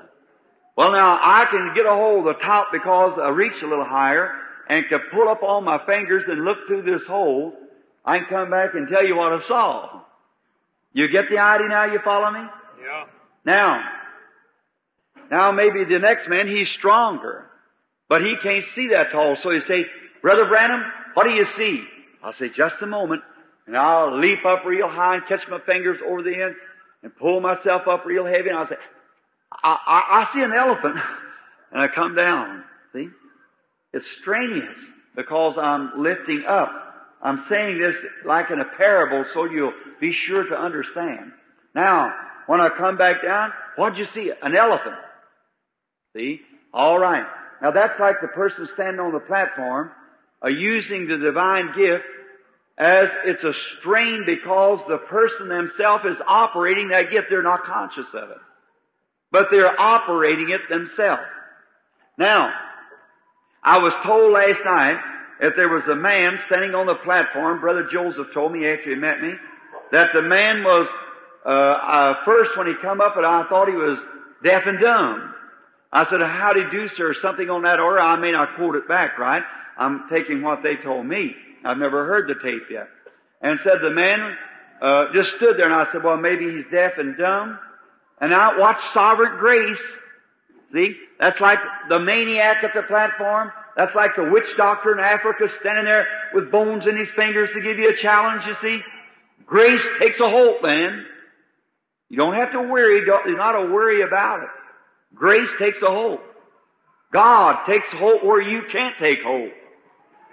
Well 0.77 0.91
now, 0.91 1.21
I 1.23 1.47
can 1.51 1.73
get 1.75 1.87
a 1.87 1.91
hold 1.91 2.27
of 2.27 2.35
the 2.35 2.43
top 2.43 2.69
because 2.73 3.19
I 3.21 3.29
reach 3.29 3.63
a 3.63 3.67
little 3.67 3.85
higher 3.85 4.33
and 4.69 4.89
can 4.89 5.01
pull 5.13 5.29
up 5.29 5.43
all 5.43 5.61
my 5.61 5.85
fingers 5.87 6.25
and 6.27 6.45
look 6.45 6.59
through 6.67 6.83
this 6.83 7.07
hole. 7.07 7.53
I 8.05 8.19
can 8.19 8.29
come 8.29 8.51
back 8.51 8.75
and 8.75 8.89
tell 8.89 9.05
you 9.05 9.17
what 9.17 9.33
I 9.33 9.43
saw. 9.43 10.03
You 10.93 11.09
get 11.09 11.29
the 11.29 11.39
idea 11.39 11.69
now? 11.69 11.85
You 11.87 11.99
follow 12.05 12.31
me? 12.31 12.47
Yeah. 12.83 13.05
Now, 13.45 13.85
now 15.31 15.53
maybe 15.53 15.85
the 15.85 15.99
next 15.99 16.29
man, 16.29 16.47
he's 16.47 16.69
stronger. 16.71 17.47
But 18.09 18.23
he 18.23 18.37
can't 18.37 18.65
see 18.75 18.89
that 18.89 19.11
tall. 19.11 19.37
So 19.43 19.51
he 19.51 19.61
say, 19.61 19.87
Brother 20.23 20.47
Branham, 20.47 20.83
what 21.15 21.25
do 21.25 21.31
you 21.31 21.47
see? 21.57 21.85
I'll 22.23 22.35
say, 22.35 22.49
just 22.49 22.77
a 22.83 22.87
moment. 22.87 23.23
And 23.67 23.77
I'll 23.77 24.19
leap 24.19 24.45
up 24.45 24.65
real 24.65 24.89
high 24.89 25.17
and 25.17 25.27
catch 25.27 25.49
my 25.49 25.59
fingers 25.61 25.99
over 26.07 26.23
the 26.23 26.35
end 26.35 26.55
and 27.03 27.17
pull 27.17 27.41
myself 27.41 27.89
up 27.89 28.05
real 28.05 28.27
heavy. 28.27 28.51
And 28.51 28.59
I'll 28.59 28.69
say, 28.69 28.77
I, 29.51 29.79
I, 29.87 30.21
I 30.21 30.33
see 30.33 30.43
an 30.43 30.53
elephant. 30.53 30.97
And 31.73 31.83
I 31.83 31.89
come 31.89 32.15
down. 32.15 32.63
It's 33.95 34.05
strenuous 34.21 34.77
because 35.15 35.57
I'm 35.57 36.03
lifting 36.03 36.43
up. 36.49 36.73
I'm 37.23 37.45
saying 37.49 37.79
this 37.79 37.95
like 38.27 38.51
in 38.51 38.61
a 38.61 38.65
parable 38.77 39.25
so 39.33 39.45
you'll 39.45 39.73
be 40.01 40.13
sure 40.13 40.45
to 40.49 40.61
understand. 40.61 41.31
Now, 41.77 42.13
when 42.49 42.61
I 42.61 42.71
come 42.71 42.97
back 42.97 43.23
down, 43.23 43.53
what'd 43.77 43.97
you 43.97 44.07
see? 44.13 44.33
An 44.43 44.57
elephant. 44.57 44.97
See? 46.17 46.41
All 46.73 46.99
right. 46.99 47.25
Now 47.63 47.71
that's 47.71 47.99
like 48.01 48.17
the 48.21 48.29
person 48.29 48.69
standing 48.75 48.99
on 48.99 49.13
the 49.13 49.21
platform, 49.21 49.93
uh, 50.45 50.49
using 50.49 51.07
the 51.07 51.19
divine 51.19 51.69
gift 51.77 52.05
as 52.77 53.09
it's 53.25 53.45
a 53.45 53.55
strain 53.79 54.25
because 54.27 54.81
the 54.89 54.99
person 54.99 55.49
themselves 55.49 56.05
is 56.05 56.17
operating 56.27 56.89
that 56.89 57.13
gift. 57.13 57.29
They're 57.31 57.45
not 57.45 57.63
conscious 57.63 58.09
of 58.13 58.31
it. 58.31 58.39
But 59.31 59.47
they're 59.53 59.81
operating 59.81 60.51
it 60.51 60.63
themselves. 60.69 61.23
Now, 62.19 62.53
I 63.65 63.79
was 63.79 63.95
told 64.05 64.33
last 64.33 64.61
night 64.65 65.01
that 65.41 65.55
there 65.57 65.69
was 65.69 65.85
a 65.85 65.97
man 65.97 66.39
standing 66.47 66.75
on 66.75 66.87
the 66.87 66.97
platform, 66.97 67.61
Brother 67.61 67.89
Joseph 67.91 68.29
told 68.35 68.53
me 68.53 68.67
after 68.67 68.91
he 68.91 68.97
met 68.97 69.21
me, 69.21 69.33
that 69.91 70.09
the 70.15 70.23
man 70.23 70.63
was, 70.63 70.87
uh, 71.47 71.49
uh, 71.49 72.15
first 72.25 72.57
when 72.57 72.67
he 72.67 72.75
come 72.83 73.01
up 73.01 73.17
and 73.17 73.25
I 73.25 73.45
thought 73.49 73.69
he 73.69 73.75
was 73.75 73.99
deaf 74.43 74.65
and 74.67 74.79
dumb. 74.81 75.35
I 75.93 76.09
said, 76.11 76.21
how 76.21 76.53
do 76.53 76.61
you 76.61 76.71
do, 76.71 76.89
sir? 76.89 77.15
Something 77.23 77.49
on 77.49 77.63
that 77.63 77.81
order. 77.81 78.01
I 78.01 78.17
may 78.17 78.33
not 78.33 78.57
quote 78.57 78.75
it 78.75 78.87
back 78.87 79.19
right. 79.19 79.43
I'm 79.79 80.09
taking 80.11 80.43
what 80.43 80.63
they 80.63 80.77
told 80.77 81.07
me. 81.07 81.35
I've 81.65 81.79
never 81.79 82.05
heard 82.05 82.29
the 82.29 82.35
tape 82.43 82.65
yet. 82.71 82.89
And 83.41 83.61
said 83.65 83.79
the 83.83 83.91
man, 83.91 84.37
uh, 84.83 85.13
just 85.15 85.31
stood 85.37 85.57
there 85.57 85.67
and 85.67 85.75
I 85.75 85.91
said, 85.93 86.03
well, 86.03 86.17
maybe 86.17 86.51
he's 86.51 86.65
deaf 86.71 86.93
and 86.99 87.17
dumb. 87.17 87.59
And 88.21 88.35
I 88.35 88.59
watched 88.59 88.93
Sovereign 88.93 89.39
Grace. 89.39 89.81
See? 90.75 90.97
That's 91.21 91.41
like 91.41 91.61
the 91.89 92.01
maniac 92.01 92.65
at 92.65 92.75
the 92.75 92.83
platform. 92.83 93.53
That's 93.77 93.95
like 93.95 94.17
the 94.17 94.25
witch 94.31 94.49
doctor 94.57 94.93
in 94.93 94.99
Africa 94.99 95.47
standing 95.61 95.85
there 95.85 96.07
with 96.33 96.51
bones 96.51 96.87
in 96.87 96.97
his 96.97 97.09
fingers 97.17 97.51
to 97.55 97.61
give 97.61 97.79
you 97.79 97.91
a 97.91 97.97
challenge, 97.97 98.45
you 98.47 98.55
see. 98.61 98.83
Grace 99.47 99.83
takes 100.01 100.19
a 100.21 100.29
hold 100.29 100.63
man. 100.63 101.05
You 102.09 102.17
don't 102.17 102.35
have 102.35 102.53
to 102.53 102.63
worry. 102.63 103.05
Not 103.07 103.55
a 103.55 103.73
worry 103.73 104.03
about 104.03 104.43
it. 104.43 104.49
Grace 105.15 105.49
takes 105.59 105.81
a 105.83 105.87
hold. 105.87 106.19
God 107.13 107.65
takes 107.67 107.87
a 107.93 107.97
hold 107.97 108.25
where 108.25 108.41
you 108.41 108.63
can't 108.71 108.97
take 108.99 109.23
hold. 109.23 109.51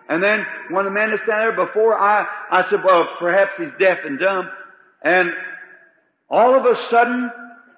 And 0.09 0.23
then 0.23 0.45
when 0.71 0.85
the 0.85 0.91
man 0.91 1.11
is 1.11 1.19
standing 1.23 1.55
there 1.55 1.65
before 1.65 1.97
I, 1.97 2.25
I 2.49 2.69
said, 2.69 2.83
well, 2.83 3.07
perhaps 3.19 3.53
he's 3.57 3.69
deaf 3.79 3.99
and 4.05 4.19
dumb. 4.19 4.49
And 5.03 5.29
all 6.29 6.55
of 6.55 6.65
a 6.65 6.75
sudden, 6.89 7.31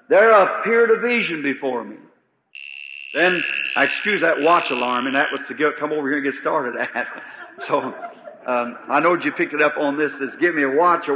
there 0.09 0.31
appeared 0.31 0.91
a 0.91 0.99
vision 0.99 1.43
before 1.43 1.83
me. 1.83 1.97
Then, 3.13 3.43
I 3.75 3.85
excuse 3.85 4.21
that 4.21 4.41
watch 4.41 4.71
alarm, 4.71 5.05
and 5.05 5.15
that 5.15 5.27
was 5.31 5.41
to 5.47 5.53
get, 5.53 5.77
come 5.79 5.91
over 5.91 6.09
here 6.09 6.17
and 6.17 6.31
get 6.31 6.41
started 6.41 6.79
at. 6.79 7.07
So, 7.67 7.77
um, 7.77 8.77
I 8.89 8.99
know 8.99 9.13
you 9.13 9.31
picked 9.31 9.53
it 9.53 9.61
up 9.61 9.77
on 9.77 9.95
this. 9.95 10.11
Is 10.13 10.31
give 10.39 10.55
me 10.55 10.63
a 10.63 10.69
watch 10.69 11.07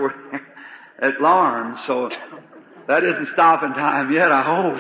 at 1.02 1.18
alarm. 1.20 1.76
So, 1.88 2.12
that 2.88 3.04
isn't 3.04 3.30
stopping 3.34 3.74
time 3.74 4.12
yet, 4.12 4.32
I 4.32 4.44
hope. 4.44 4.80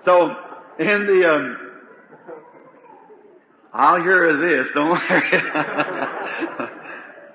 so, 0.06 0.36
in 0.78 1.06
the, 1.06 1.28
um, 1.28 1.56
I'll 3.74 4.02
hear 4.02 4.38
this, 4.38 4.72
don't 4.74 4.88
worry. 4.88 5.42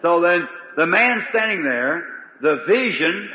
so 0.02 0.20
then, 0.22 0.50
the 0.76 0.88
man 0.88 1.24
standing 1.30 1.62
there, 1.62 2.04
the 2.42 2.64
vision, 2.68 3.30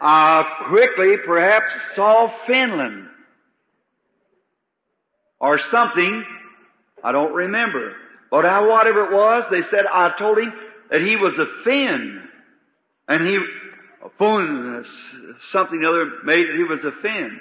uh, 0.00 0.42
quickly 0.68 1.16
perhaps 1.26 1.70
saw 1.94 2.32
Finland. 2.46 3.08
Or 5.40 5.58
something, 5.70 6.24
I 7.02 7.12
don't 7.12 7.32
remember. 7.32 7.94
But 8.30 8.44
whatever 8.66 9.04
it 9.04 9.12
was, 9.12 9.44
they 9.50 9.62
said, 9.70 9.86
I 9.86 10.14
told 10.18 10.38
him 10.38 10.52
that 10.90 11.00
he 11.00 11.16
was 11.16 11.34
a 11.34 11.46
Finn. 11.64 12.22
And 13.06 13.26
he, 13.26 13.38
phone, 14.18 14.84
something 15.52 15.84
other 15.84 16.10
made 16.24 16.46
it 16.46 16.56
he 16.56 16.64
was 16.64 16.84
a 16.84 16.92
Finn. 17.02 17.40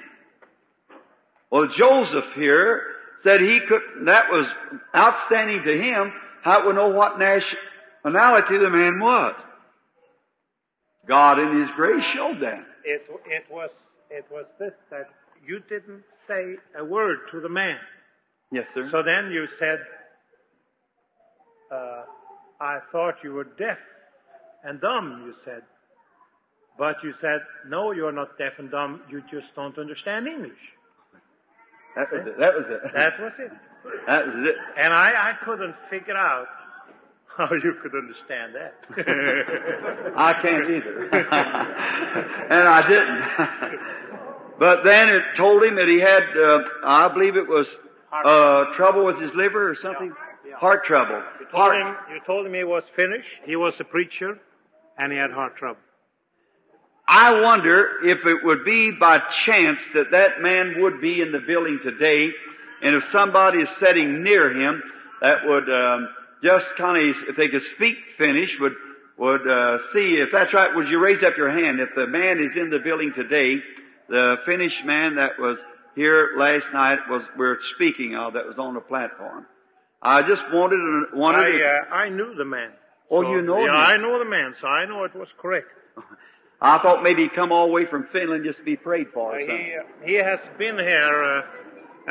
Well, 1.51 1.67
Joseph 1.67 2.25
here 2.35 2.83
said 3.23 3.41
he 3.41 3.59
could, 3.61 3.81
that 4.05 4.29
was 4.31 4.47
outstanding 4.95 5.63
to 5.63 5.81
him, 5.81 6.13
how 6.43 6.65
would 6.65 6.75
know 6.75 6.89
what 6.89 7.19
nationality 7.19 8.57
the 8.57 8.69
man 8.69 8.99
was. 8.99 9.35
God 11.07 11.39
in 11.39 11.61
His 11.61 11.69
grace 11.75 12.03
showed 12.05 12.41
that. 12.41 12.65
It, 12.83 13.05
it 13.25 13.45
was, 13.49 13.69
it 14.09 14.25
was 14.29 14.45
this, 14.59 14.73
that 14.91 15.09
you 15.45 15.59
didn't 15.69 16.03
say 16.27 16.55
a 16.77 16.83
word 16.83 17.17
to 17.31 17.39
the 17.41 17.49
man. 17.49 17.77
Yes, 18.51 18.65
sir. 18.73 18.87
So 18.91 19.03
then 19.03 19.31
you 19.31 19.45
said, 19.59 19.79
uh, 21.71 22.03
I 22.61 22.79
thought 22.91 23.15
you 23.23 23.33
were 23.33 23.43
deaf 23.43 23.77
and 24.63 24.79
dumb, 24.79 25.23
you 25.25 25.33
said. 25.45 25.63
But 26.77 26.97
you 27.03 27.13
said, 27.19 27.39
no, 27.67 27.91
you're 27.91 28.11
not 28.11 28.37
deaf 28.37 28.53
and 28.59 28.69
dumb, 28.69 29.01
you 29.09 29.21
just 29.31 29.47
don't 29.55 29.77
understand 29.77 30.27
English. 30.27 30.51
That 31.95 32.11
was 32.11 32.27
it. 32.27 32.39
That 32.39 32.53
was 32.53 32.65
it. 32.69 32.81
That 32.93 33.19
was 33.19 33.33
it. 33.39 33.51
That 34.05 34.27
was 34.27 34.35
it. 34.35 34.55
And 34.77 34.93
I, 34.93 35.31
I 35.31 35.45
couldn't 35.45 35.73
figure 35.89 36.17
out 36.17 36.47
how 37.37 37.49
you 37.53 37.75
could 37.81 37.93
understand 37.95 38.53
that. 38.55 38.73
I 40.17 40.33
can't 40.41 40.69
either. 40.69 41.09
and 42.49 42.67
I 42.67 42.87
didn't. 42.89 44.06
But 44.59 44.83
then 44.83 45.09
it 45.09 45.23
told 45.35 45.63
him 45.63 45.75
that 45.75 45.87
he 45.87 45.99
had, 45.99 46.23
uh, 46.37 46.59
I 46.83 47.07
believe 47.13 47.35
it 47.35 47.47
was, 47.47 47.67
uh, 48.11 48.75
trouble 48.75 49.05
with 49.05 49.19
his 49.21 49.31
liver 49.33 49.69
or 49.69 49.75
something. 49.75 50.13
Heart 50.55 50.85
trouble. 50.85 51.21
You 51.39 51.47
told, 51.51 51.73
him, 51.73 51.95
you 52.13 52.19
told 52.25 52.45
him 52.45 52.53
he 52.53 52.63
was 52.63 52.83
finished. 52.95 53.27
He 53.45 53.55
was 53.55 53.73
a 53.79 53.83
preacher, 53.83 54.39
and 54.97 55.11
he 55.11 55.17
had 55.17 55.31
heart 55.31 55.57
trouble. 55.57 55.79
I 57.07 57.41
wonder 57.41 57.99
if 58.03 58.25
it 58.25 58.43
would 58.43 58.65
be 58.65 58.91
by 58.91 59.21
chance 59.45 59.79
that 59.93 60.11
that 60.11 60.41
man 60.41 60.81
would 60.81 60.99
be 60.99 61.21
in 61.21 61.31
the 61.31 61.39
building 61.39 61.79
today, 61.83 62.29
and 62.81 62.95
if 62.95 63.03
somebody 63.11 63.59
is 63.59 63.69
sitting 63.79 64.23
near 64.23 64.51
him 64.51 64.81
that 65.21 65.37
would 65.45 65.69
um, 65.69 66.09
just 66.43 66.65
kind 66.77 67.09
of, 67.09 67.15
if 67.29 67.37
they 67.37 67.47
could 67.47 67.63
speak 67.75 67.95
Finnish, 68.17 68.51
would 68.59 68.73
would 69.17 69.47
uh, 69.47 69.79
see 69.93 70.19
if 70.21 70.29
that's 70.31 70.53
right. 70.53 70.75
Would 70.75 70.89
you 70.89 70.99
raise 70.99 71.23
up 71.23 71.37
your 71.37 71.49
hand 71.49 71.79
if 71.79 71.89
the 71.95 72.05
man 72.05 72.37
is 72.39 72.55
in 72.55 72.69
the 72.69 72.77
building 72.77 73.13
today? 73.15 73.55
The 74.09 74.37
Finnish 74.45 74.83
man 74.85 75.15
that 75.15 75.37
was 75.39 75.57
here 75.95 76.31
last 76.37 76.65
night 76.73 76.99
was 77.09 77.23
we're 77.37 77.57
speaking 77.75 78.15
of 78.15 78.33
that 78.33 78.45
was 78.47 78.57
on 78.57 78.73
the 78.73 78.79
platform. 78.81 79.45
I 80.01 80.21
just 80.21 80.41
wanted 80.53 80.79
wanted. 81.13 81.39
I, 81.45 81.51
to, 81.51 81.65
uh, 81.91 81.95
I 81.95 82.09
knew 82.09 82.35
the 82.35 82.45
man. 82.45 82.71
Oh, 83.09 83.23
So- 83.23 83.31
you 83.31 83.41
know 83.41 83.59
Yeah, 83.59 83.69
him. 83.71 83.75
I 83.75 83.97
know 83.97 84.19
the 84.19 84.25
man, 84.29 84.55
so 84.61 84.67
I 84.67 84.85
know 84.85 85.03
it 85.05 85.15
was 85.15 85.27
correct. 85.41 85.67
I 86.61 86.79
thought 86.79 87.03
maybe 87.03 87.23
he'd 87.23 87.33
come 87.35 87.51
all 87.51 87.67
the 87.67 87.73
way 87.73 87.85
from 87.85 88.07
Finland 88.11 88.43
just 88.45 88.57
to 88.59 88.63
be 88.63 88.75
prayed 88.75 89.07
for. 89.13 89.33
Or 89.33 89.37
Uh, 89.37 89.41
something. 89.41 89.65
he, 89.65 89.73
uh, 89.75 89.83
he 90.05 90.13
has 90.15 90.39
been 90.57 90.77
here 90.79 91.23
uh, 91.23 91.41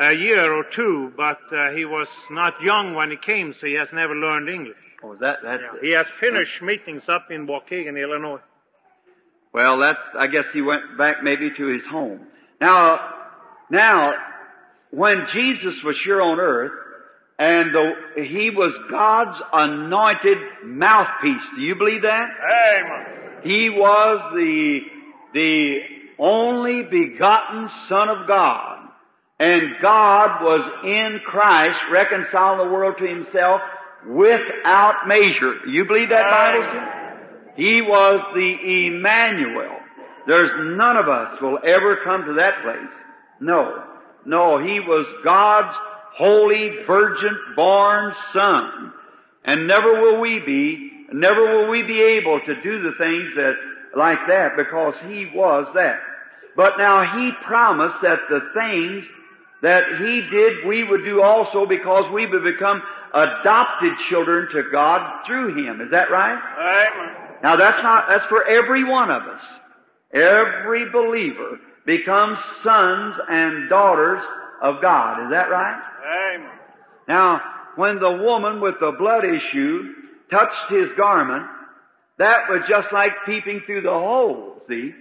a 0.09 0.13
year 0.13 0.53
or 0.53 0.63
two, 0.75 1.11
but 1.17 1.39
uh, 1.51 1.71
he 1.71 1.85
was 1.85 2.07
not 2.29 2.61
young 2.61 2.93
when 2.93 3.09
he 3.11 3.17
came, 3.17 3.53
so 3.53 3.67
he 3.67 3.73
has 3.73 3.89
never 3.91 4.15
learned 4.15 4.47
English. 4.49 4.77
Oh, 5.03 5.13
is 5.13 5.19
that 5.19 5.39
that's 5.43 5.61
Yeah. 5.63 5.79
He 5.81 5.91
has 5.91 6.07
finished 6.19 6.61
meetings 6.61 7.03
up 7.09 7.29
in 7.29 7.45
Waukegan, 7.47 8.01
Illinois. 8.01 8.39
Well, 9.53 9.79
that's, 9.79 9.99
I 10.17 10.27
guess 10.27 10.45
he 10.53 10.61
went 10.61 10.97
back 10.97 11.23
maybe 11.23 11.51
to 11.51 11.67
his 11.67 11.85
home. 11.85 12.27
Now, 12.61 12.99
now, 13.69 14.13
when 14.91 15.25
Jesus 15.33 15.75
was 15.83 15.99
here 16.03 16.21
on 16.21 16.39
earth, 16.39 16.71
and 17.39 17.73
the, 17.73 18.23
he 18.23 18.49
was 18.49 18.73
God's 18.89 19.39
anointed 19.53 20.37
mouthpiece. 20.63 21.43
Do 21.55 21.61
you 21.61 21.75
believe 21.75 22.01
that? 22.01 22.29
Amen. 22.29 23.41
He 23.43 23.69
was 23.69 24.33
the, 24.33 24.79
the 25.33 25.77
only 26.17 26.83
begotten 26.83 27.69
Son 27.87 28.09
of 28.09 28.27
God. 28.27 28.89
And 29.39 29.61
God 29.83 30.43
was 30.43 30.61
in 30.83 31.19
Christ 31.23 31.79
reconciling 31.91 32.57
the 32.57 32.73
world 32.73 32.95
to 32.97 33.07
Himself 33.07 33.61
without 34.07 35.07
measure. 35.07 35.67
You 35.67 35.85
believe 35.85 36.09
that 36.09 36.29
Bible? 36.29 37.06
He 37.57 37.81
was 37.81 38.21
the 38.35 38.87
Emmanuel. 38.87 39.79
There's 40.27 40.77
none 40.77 40.95
of 40.95 41.09
us 41.09 41.41
will 41.41 41.59
ever 41.63 41.97
come 42.03 42.25
to 42.25 42.33
that 42.33 42.61
place. 42.61 42.93
No. 43.39 43.83
No, 44.25 44.63
He 44.63 44.79
was 44.79 45.07
God's 45.23 45.75
holy, 46.13 46.83
virgin 46.85 47.35
born 47.55 48.13
Son. 48.31 48.93
And 49.43 49.67
never 49.67 50.01
will 50.01 50.19
we 50.19 50.39
be, 50.39 50.91
never 51.11 51.57
will 51.57 51.69
we 51.69 51.81
be 51.81 52.01
able 52.01 52.41
to 52.41 52.61
do 52.61 52.83
the 52.83 52.91
things 52.99 53.33
that, 53.35 53.55
like 53.95 54.19
that, 54.27 54.55
because 54.55 54.95
He 55.07 55.31
was 55.33 55.67
that. 55.73 55.99
But 56.55 56.77
now 56.77 57.17
He 57.17 57.31
promised 57.45 58.01
that 58.03 58.19
the 58.29 58.41
things 58.53 59.05
that 59.63 59.83
He 59.99 60.21
did, 60.21 60.67
we 60.67 60.83
would 60.83 61.05
do 61.05 61.23
also 61.23 61.65
because 61.65 62.11
we 62.13 62.27
would 62.27 62.43
become 62.43 62.83
adopted 63.13 63.93
children 64.09 64.49
to 64.51 64.63
God 64.71 65.25
through 65.25 65.55
Him. 65.55 65.81
Is 65.81 65.91
that 65.91 66.11
right? 66.11 66.37
Amen. 66.59 67.26
Now 67.43 67.55
that's 67.55 67.81
not, 67.83 68.05
that's 68.09 68.25
for 68.27 68.43
every 68.45 68.83
one 68.83 69.09
of 69.11 69.23
us. 69.23 69.41
Every 70.13 70.89
believer 70.89 71.59
becomes 71.85 72.37
sons 72.63 73.15
and 73.29 73.69
daughters 73.69 74.23
of 74.61 74.81
God. 74.81 75.25
Is 75.25 75.31
that 75.31 75.49
right? 75.49 75.81
Amen. 76.35 76.49
Now, 77.07 77.41
when 77.75 77.99
the 77.99 78.11
woman 78.11 78.59
with 78.59 78.75
the 78.79 78.91
blood 78.91 79.23
issue 79.23 79.93
touched 80.31 80.69
his 80.71 80.89
garment, 80.97 81.45
that 82.17 82.49
was 82.49 82.61
just 82.67 82.91
like 82.91 83.11
peeping 83.25 83.61
through 83.65 83.83
the 83.83 83.89
hole, 83.89 84.61
see? 84.67 84.91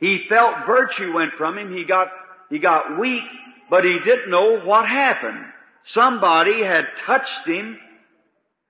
He 0.00 0.26
felt 0.28 0.66
virtue 0.66 1.12
went 1.12 1.32
from 1.38 1.58
him, 1.58 1.74
he 1.74 1.84
got, 1.84 2.08
he 2.50 2.58
got 2.58 2.98
weak, 2.98 3.24
but 3.70 3.84
he 3.84 3.98
didn't 4.04 4.30
know 4.30 4.60
what 4.60 4.86
happened. 4.86 5.44
Somebody 5.92 6.62
had 6.62 6.84
touched 7.06 7.46
him 7.46 7.78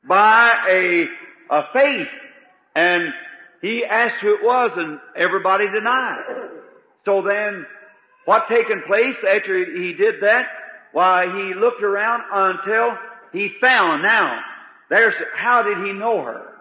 by 0.09 0.52
a, 0.70 1.04
a 1.50 1.62
faith, 1.72 2.09
and 2.79 3.12
he 3.61 3.85
asked 3.85 4.23
who 4.23 4.35
it 4.35 4.45
was, 4.45 4.71
and 4.77 5.01
everybody 5.17 5.67
denied. 5.67 6.23
So 7.05 7.23
then, 7.23 7.67
what 8.25 8.49
taken 8.49 8.85
place 8.87 9.17
after 9.29 9.59
he 9.59 9.95
did 9.95 10.23
that? 10.23 10.47
Why, 10.93 11.25
he 11.27 11.55
looked 11.55 11.83
around 11.83 12.23
until 12.33 12.97
he 13.33 13.51
found. 13.61 14.05
Now, 14.05 14.38
there's, 14.91 15.14
how 15.35 15.62
did 15.62 15.79
he 15.79 15.93
know 15.93 16.23
her? 16.23 16.55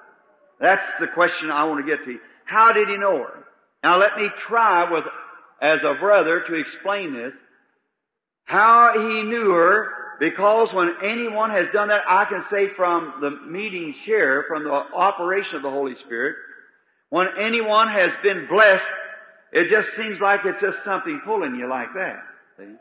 That's 0.59 0.89
the 0.99 1.07
question 1.07 1.51
I 1.51 1.65
want 1.65 1.85
to 1.85 1.95
get 1.95 2.03
to. 2.05 2.17
How 2.45 2.73
did 2.73 2.87
he 2.87 2.97
know 2.97 3.19
her? 3.19 3.45
Now 3.83 3.99
let 3.99 4.17
me 4.17 4.27
try 4.47 4.91
with, 4.91 5.03
as 5.61 5.81
a 5.83 5.99
brother 5.99 6.43
to 6.47 6.53
explain 6.55 7.13
this. 7.13 7.33
How 8.45 8.93
he 8.95 9.21
knew 9.21 9.51
her, 9.51 9.87
because 10.19 10.69
when 10.73 10.95
anyone 11.03 11.51
has 11.51 11.67
done 11.73 11.89
that, 11.89 12.01
I 12.07 12.25
can 12.25 12.43
say 12.49 12.69
from 12.75 13.15
the 13.21 13.31
meeting 13.49 13.93
here, 14.05 14.45
from 14.47 14.63
the 14.63 14.71
operation 14.71 15.55
of 15.55 15.61
the 15.61 15.69
Holy 15.69 15.95
Spirit, 16.05 16.35
when 17.09 17.27
anyone 17.39 17.89
has 17.89 18.11
been 18.23 18.47
blessed, 18.49 18.83
it 19.51 19.69
just 19.69 19.95
seems 19.95 20.19
like 20.19 20.41
it's 20.45 20.61
just 20.61 20.77
something 20.83 21.21
pulling 21.23 21.55
you 21.55 21.69
like 21.69 21.93
that. 21.93 22.23
See? 22.57 22.73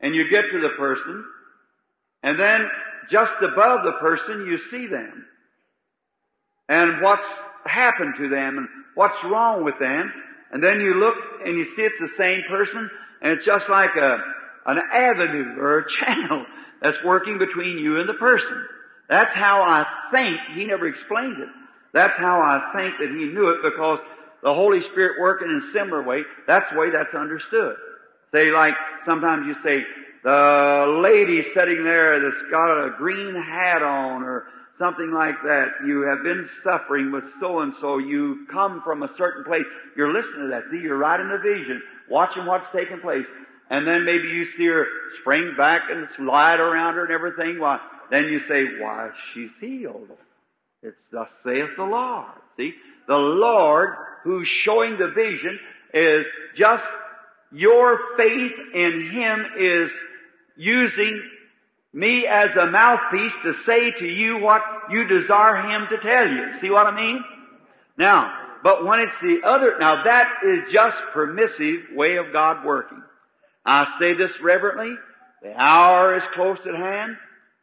And 0.00 0.14
you 0.14 0.28
get 0.30 0.42
to 0.52 0.60
the 0.60 0.70
person, 0.76 1.24
and 2.22 2.38
then 2.38 2.68
just 3.10 3.32
above 3.40 3.84
the 3.84 3.92
person 4.00 4.46
you 4.46 4.58
see 4.70 4.86
them. 4.86 5.26
And 6.68 7.02
what's 7.02 7.26
happened 7.66 8.14
to 8.18 8.28
them 8.28 8.58
and 8.58 8.68
what's 8.94 9.16
wrong 9.24 9.64
with 9.64 9.78
them. 9.78 10.12
And 10.52 10.62
then 10.62 10.80
you 10.80 10.94
look 10.94 11.14
and 11.44 11.56
you 11.56 11.64
see 11.76 11.82
it's 11.82 11.94
the 12.00 12.22
same 12.22 12.42
person 12.48 12.88
and 13.22 13.32
it's 13.32 13.44
just 13.44 13.68
like 13.68 13.90
a, 13.96 14.18
an 14.66 14.78
avenue 14.92 15.58
or 15.58 15.78
a 15.78 15.84
channel 15.88 16.46
that's 16.82 16.96
working 17.04 17.38
between 17.38 17.78
you 17.78 17.98
and 17.98 18.08
the 18.08 18.14
person. 18.14 18.66
That's 19.08 19.34
how 19.34 19.62
I 19.62 19.84
think, 20.10 20.36
he 20.56 20.64
never 20.64 20.88
explained 20.88 21.40
it. 21.40 21.48
That's 21.92 22.18
how 22.18 22.40
I 22.40 22.72
think 22.76 22.94
that 22.98 23.08
he 23.08 23.26
knew 23.26 23.50
it 23.50 23.62
because 23.62 24.00
the 24.42 24.52
Holy 24.52 24.80
Spirit 24.92 25.20
working 25.20 25.48
in 25.48 25.68
a 25.68 25.72
similar 25.72 26.02
way, 26.02 26.22
that's 26.46 26.66
the 26.72 26.78
way 26.78 26.90
that's 26.90 27.14
understood. 27.14 27.76
Say 28.32 28.50
like, 28.50 28.74
sometimes 29.06 29.46
you 29.46 29.54
say, 29.62 29.84
the 30.24 31.00
lady 31.02 31.42
sitting 31.54 31.84
there 31.84 32.20
that's 32.20 32.50
got 32.50 32.86
a 32.86 32.96
green 32.96 33.34
hat 33.34 33.82
on 33.82 34.22
or 34.22 34.44
something 34.78 35.12
like 35.12 35.36
that. 35.44 35.68
You 35.86 36.02
have 36.08 36.24
been 36.24 36.48
suffering 36.64 37.12
with 37.12 37.24
so 37.40 37.60
and 37.60 37.74
so. 37.80 37.98
You 37.98 38.46
come 38.50 38.82
from 38.84 39.02
a 39.02 39.10
certain 39.16 39.44
place. 39.44 39.64
You're 39.96 40.12
listening 40.12 40.48
to 40.48 40.48
that. 40.50 40.64
See, 40.70 40.80
you're 40.82 40.98
right 40.98 41.20
in 41.20 41.28
the 41.28 41.38
vision, 41.38 41.82
watching 42.10 42.46
what's 42.46 42.66
taking 42.74 43.00
place. 43.00 43.26
And 43.70 43.86
then 43.86 44.04
maybe 44.04 44.28
you 44.28 44.46
see 44.56 44.66
her 44.66 44.86
spring 45.20 45.54
back 45.56 45.82
and 45.90 46.08
slide 46.16 46.60
around 46.60 46.94
her 46.94 47.04
and 47.04 47.12
everything. 47.12 47.58
Why, 47.58 47.80
then 48.10 48.24
you 48.24 48.40
say, 48.48 48.64
why, 48.80 49.10
she's 49.32 49.50
healed. 49.60 50.10
It's 50.82 50.96
thus 51.10 51.28
saith 51.44 51.70
the 51.76 51.84
Lord. 51.84 52.26
See? 52.56 52.74
The 53.06 53.16
Lord 53.16 53.90
who's 54.22 54.48
showing 54.48 54.98
the 54.98 55.08
vision 55.08 55.58
is 55.92 56.26
just 56.56 56.84
your 57.52 57.98
faith 58.16 58.52
in 58.74 59.10
Him 59.12 59.46
is 59.58 59.90
using 60.56 61.22
me 61.92 62.26
as 62.26 62.48
a 62.56 62.66
mouthpiece 62.66 63.32
to 63.44 63.54
say 63.64 63.92
to 63.92 64.06
you 64.06 64.38
what 64.40 64.62
you 64.90 65.06
desire 65.06 65.62
Him 65.62 65.86
to 65.90 65.98
tell 65.98 66.28
you. 66.28 66.60
See 66.60 66.70
what 66.70 66.86
I 66.86 66.96
mean? 66.96 67.22
Now, 67.96 68.32
but 68.62 68.84
when 68.84 69.00
it's 69.00 69.20
the 69.22 69.46
other, 69.46 69.76
now 69.78 70.04
that 70.04 70.26
is 70.44 70.72
just 70.72 70.96
permissive 71.12 71.94
way 71.94 72.16
of 72.16 72.32
God 72.32 72.64
working. 72.64 73.02
I 73.64 73.86
say 73.98 74.14
this 74.14 74.30
reverently. 74.42 74.94
The 75.42 75.54
hour 75.60 76.16
is 76.16 76.22
close 76.34 76.58
at 76.66 76.74
hand 76.74 77.16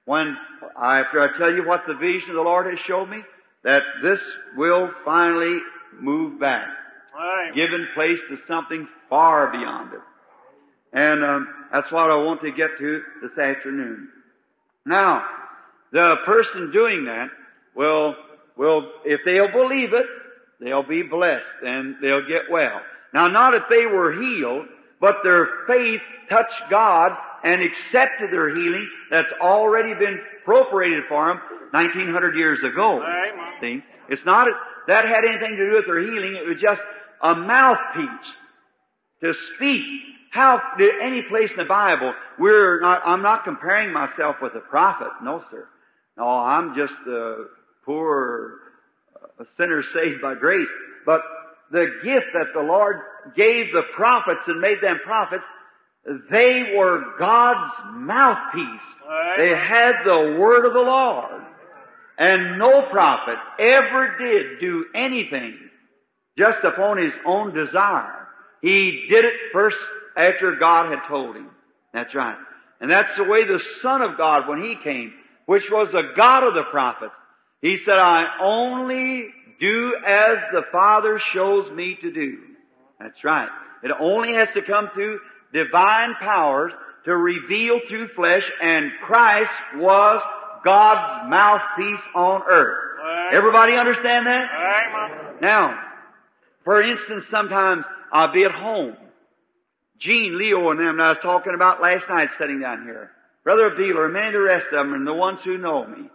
when, 0.05 0.35
after 0.75 1.21
I 1.21 1.37
tell 1.37 1.53
you 1.53 1.67
what 1.67 1.81
the 1.87 1.95
vision 1.95 2.29
of 2.31 2.35
the 2.35 2.41
Lord 2.41 2.67
has 2.67 2.79
showed 2.85 3.07
me, 3.07 3.21
that 3.63 3.83
this 4.03 4.19
will 4.55 4.91
finally 5.05 5.59
move 5.99 6.39
back, 6.39 6.67
Amen. 7.15 7.55
giving 7.55 7.87
place 7.93 8.19
to 8.29 8.37
something 8.47 8.87
far 9.09 9.51
beyond 9.51 9.93
it. 9.93 9.99
And 10.93 11.23
um, 11.23 11.47
that's 11.71 11.91
what 11.91 12.09
I 12.09 12.15
want 12.15 12.41
to 12.41 12.51
get 12.51 12.77
to 12.79 13.01
this 13.21 13.37
afternoon. 13.37 14.09
Now, 14.85 15.23
the 15.91 16.15
person 16.25 16.71
doing 16.71 17.05
that 17.05 17.29
will, 17.75 18.15
will, 18.57 18.91
if 19.05 19.21
they'll 19.23 19.51
believe 19.51 19.93
it, 19.93 20.05
they'll 20.59 20.83
be 20.83 21.03
blessed 21.03 21.45
and 21.63 21.95
they'll 22.01 22.27
get 22.27 22.49
well. 22.51 22.81
Now, 23.13 23.27
not 23.27 23.53
if 23.53 23.63
they 23.69 23.85
were 23.85 24.13
healed, 24.13 24.65
but 25.01 25.17
their 25.23 25.47
faith 25.67 26.01
touched 26.29 26.61
God 26.69 27.11
and 27.43 27.61
accepted 27.61 28.31
their 28.31 28.55
healing 28.55 28.87
that's 29.09 29.31
already 29.41 29.93
been 29.95 30.19
appropriated 30.41 31.03
for 31.09 31.27
them 31.27 31.41
1900 31.71 32.35
years 32.35 32.59
ago. 32.63 33.03
See? 33.59 33.83
It's 34.09 34.23
not, 34.25 34.47
that 34.87 35.05
had 35.05 35.25
anything 35.25 35.57
to 35.57 35.69
do 35.69 35.75
with 35.75 35.85
their 35.87 35.99
healing. 35.99 36.35
It 36.35 36.47
was 36.47 36.61
just 36.61 36.81
a 37.21 37.35
mouthpiece 37.35 38.33
to 39.21 39.33
speak. 39.55 39.83
How 40.31 40.61
did 40.77 40.93
any 41.01 41.23
place 41.23 41.49
in 41.51 41.57
the 41.57 41.65
Bible, 41.65 42.13
we're 42.39 42.79
not, 42.79 43.01
I'm 43.03 43.21
not 43.21 43.43
comparing 43.43 43.91
myself 43.91 44.37
with 44.41 44.53
a 44.55 44.61
prophet. 44.61 45.09
No, 45.21 45.43
sir. 45.51 45.67
No, 46.17 46.27
I'm 46.27 46.75
just 46.75 46.93
a 47.07 47.45
poor 47.85 48.59
a 49.39 49.45
sinner 49.57 49.83
saved 49.93 50.21
by 50.21 50.35
grace. 50.35 50.67
But 51.05 51.21
the 51.71 51.87
gift 52.03 52.27
that 52.33 52.47
the 52.53 52.61
Lord 52.61 52.97
gave 53.35 53.71
the 53.71 53.83
prophets 53.95 54.41
and 54.47 54.59
made 54.59 54.81
them 54.81 54.99
prophets, 55.03 55.43
they 56.29 56.73
were 56.75 57.03
God's 57.19 57.71
mouthpiece. 57.93 58.81
They 59.37 59.49
had 59.49 59.93
the 60.03 60.37
word 60.39 60.65
of 60.65 60.73
the 60.73 60.79
Lord. 60.79 61.43
And 62.17 62.59
no 62.59 62.87
prophet 62.91 63.37
ever 63.59 64.17
did 64.19 64.59
do 64.59 64.85
anything 64.93 65.57
just 66.37 66.63
upon 66.63 66.97
his 66.97 67.13
own 67.25 67.53
desire. 67.53 68.27
He 68.61 69.07
did 69.09 69.25
it 69.25 69.33
first 69.53 69.77
after 70.15 70.55
God 70.55 70.91
had 70.91 71.07
told 71.07 71.35
him. 71.35 71.49
That's 71.93 72.13
right. 72.13 72.37
And 72.79 72.89
that's 72.89 73.15
the 73.15 73.23
way 73.23 73.45
the 73.45 73.61
Son 73.81 74.01
of 74.01 74.17
God, 74.17 74.47
when 74.47 74.63
He 74.63 74.75
came, 74.83 75.13
which 75.45 75.63
was 75.69 75.89
the 75.91 76.13
God 76.15 76.43
of 76.43 76.55
the 76.55 76.63
prophets, 76.71 77.13
He 77.61 77.77
said, 77.85 77.97
I 77.97 78.25
only 78.41 79.27
do 79.61 79.95
as 80.05 80.37
the 80.51 80.63
Father 80.71 81.21
shows 81.33 81.71
me 81.71 81.97
to 82.01 82.11
do. 82.11 82.39
That's 82.99 83.23
right. 83.23 83.47
It 83.83 83.91
only 83.99 84.33
has 84.33 84.49
to 84.55 84.61
come 84.61 84.89
through 84.93 85.19
divine 85.53 86.15
powers 86.19 86.73
to 87.05 87.15
reveal 87.15 87.79
through 87.87 88.09
flesh, 88.15 88.43
and 88.61 88.91
Christ 89.05 89.51
was 89.75 90.21
God's 90.65 91.29
mouthpiece 91.29 92.03
on 92.13 92.41
earth. 92.49 92.77
Amen. 93.01 93.27
Everybody 93.33 93.73
understand 93.73 94.27
that? 94.27 94.45
Amen. 94.51 95.35
Now, 95.41 95.79
For 96.63 96.81
instance, 96.81 97.25
sometimes 97.31 97.85
I'll 98.11 98.31
be 98.31 98.43
at 98.43 98.51
home. 98.51 98.95
Gene, 99.99 100.37
Leo, 100.37 100.69
and 100.71 100.79
them 100.79 100.97
that 100.97 101.03
I 101.03 101.09
was 101.09 101.17
talking 101.21 101.53
about 101.55 101.81
last 101.81 102.05
night 102.09 102.29
sitting 102.39 102.59
down 102.59 102.83
here. 102.83 103.11
Brother 103.43 103.71
Beeler, 103.71 104.05
and 104.05 104.13
many 104.13 104.27
of 104.27 104.33
the 104.33 104.39
rest 104.39 104.67
of 104.67 104.73
them, 104.73 104.93
and 104.93 105.05
the 105.05 105.13
ones 105.13 105.39
who 105.43 105.57
know 105.57 105.85
me. 105.87 106.09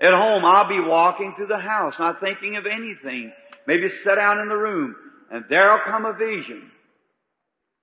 At 0.00 0.12
home, 0.12 0.44
I'll 0.44 0.68
be 0.68 0.80
walking 0.80 1.34
through 1.36 1.46
the 1.46 1.58
house, 1.58 1.94
not 1.98 2.20
thinking 2.20 2.56
of 2.56 2.66
anything. 2.66 3.32
Maybe 3.66 3.88
sit 4.04 4.14
down 4.14 4.40
in 4.40 4.48
the 4.48 4.56
room, 4.56 4.94
and 5.30 5.44
there'll 5.48 5.80
come 5.86 6.04
a 6.04 6.12
vision. 6.12 6.70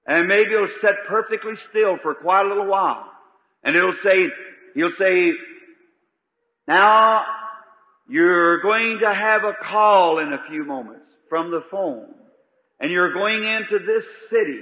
And 0.06 0.28
maybe 0.28 0.54
it'll 0.54 0.68
sit 0.82 0.96
perfectly 1.08 1.54
still 1.70 1.98
for 2.02 2.14
quite 2.16 2.46
a 2.46 2.50
little 2.50 2.68
while. 2.68 3.10
And 3.64 3.76
it'll 3.76 3.96
say, 4.04 4.28
he'll 4.76 4.96
say, 4.98 5.32
now, 6.68 7.24
you're 8.08 8.62
going 8.62 9.00
to 9.00 9.14
have 9.14 9.44
a 9.44 9.54
call 9.70 10.20
in 10.20 10.34
a 10.34 10.44
few 10.50 10.66
moments 10.66 11.06
from 11.30 11.52
the 11.52 11.64
phone. 11.72 12.14
And 12.80 12.92
you're 12.92 13.14
going 13.14 13.44
into 13.44 13.80
this 13.86 14.04
city. 14.30 14.62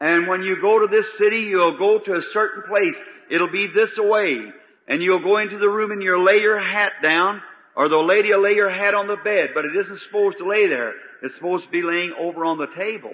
And 0.00 0.28
when 0.28 0.42
you 0.42 0.60
go 0.60 0.78
to 0.80 0.86
this 0.86 1.06
city, 1.18 1.40
you'll 1.40 1.78
go 1.78 1.98
to 1.98 2.12
a 2.14 2.22
certain 2.32 2.62
place. 2.68 2.94
It'll 3.30 3.50
be 3.50 3.68
this 3.74 3.90
away. 3.98 4.52
And 4.88 5.02
you'll 5.02 5.22
go 5.22 5.36
into 5.38 5.58
the 5.58 5.68
room 5.68 5.92
and 5.92 6.02
you'll 6.02 6.24
lay 6.24 6.40
your 6.40 6.58
hat 6.58 6.92
down, 7.02 7.42
or 7.76 7.88
the 7.88 7.98
lady 7.98 8.32
will 8.32 8.42
lay 8.42 8.54
your 8.54 8.70
hat 8.70 8.94
on 8.94 9.06
the 9.06 9.16
bed, 9.22 9.50
but 9.54 9.64
it 9.64 9.76
isn't 9.76 10.00
supposed 10.06 10.38
to 10.38 10.48
lay 10.48 10.66
there. 10.66 10.94
It's 11.22 11.34
supposed 11.36 11.66
to 11.66 11.70
be 11.70 11.82
laying 11.82 12.14
over 12.18 12.44
on 12.44 12.58
the 12.58 12.68
table. 12.76 13.12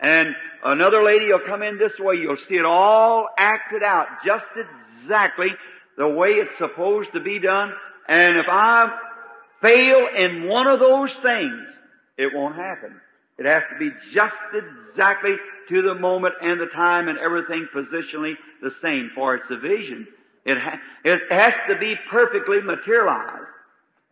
And 0.00 0.34
another 0.64 1.04
lady 1.04 1.26
will 1.26 1.46
come 1.46 1.62
in 1.62 1.78
this 1.78 1.92
way. 1.98 2.16
You'll 2.16 2.38
see 2.48 2.54
it 2.54 2.64
all 2.64 3.28
acted 3.36 3.82
out 3.82 4.06
just 4.24 4.46
exactly 5.02 5.48
the 5.98 6.08
way 6.08 6.30
it's 6.30 6.56
supposed 6.58 7.12
to 7.12 7.20
be 7.20 7.38
done. 7.38 7.72
And 8.08 8.38
if 8.38 8.46
I 8.48 8.88
fail 9.60 10.08
in 10.16 10.48
one 10.48 10.66
of 10.66 10.80
those 10.80 11.12
things, 11.22 11.66
it 12.16 12.34
won't 12.34 12.56
happen. 12.56 12.98
It 13.38 13.44
has 13.46 13.62
to 13.72 13.78
be 13.78 13.90
just 14.14 14.34
exactly 14.54 15.36
to 15.68 15.82
the 15.82 15.94
moment 15.94 16.34
and 16.42 16.60
the 16.60 16.66
time 16.66 17.08
and 17.08 17.18
everything 17.18 17.68
positionally 17.74 18.34
the 18.62 18.72
same 18.82 19.10
for 19.14 19.34
its 19.34 19.46
a 19.50 19.58
vision. 19.58 20.06
It, 20.44 20.58
ha- 20.58 20.78
it 21.04 21.20
has 21.30 21.54
to 21.68 21.78
be 21.78 21.96
perfectly 22.10 22.60
materialized. 22.62 23.46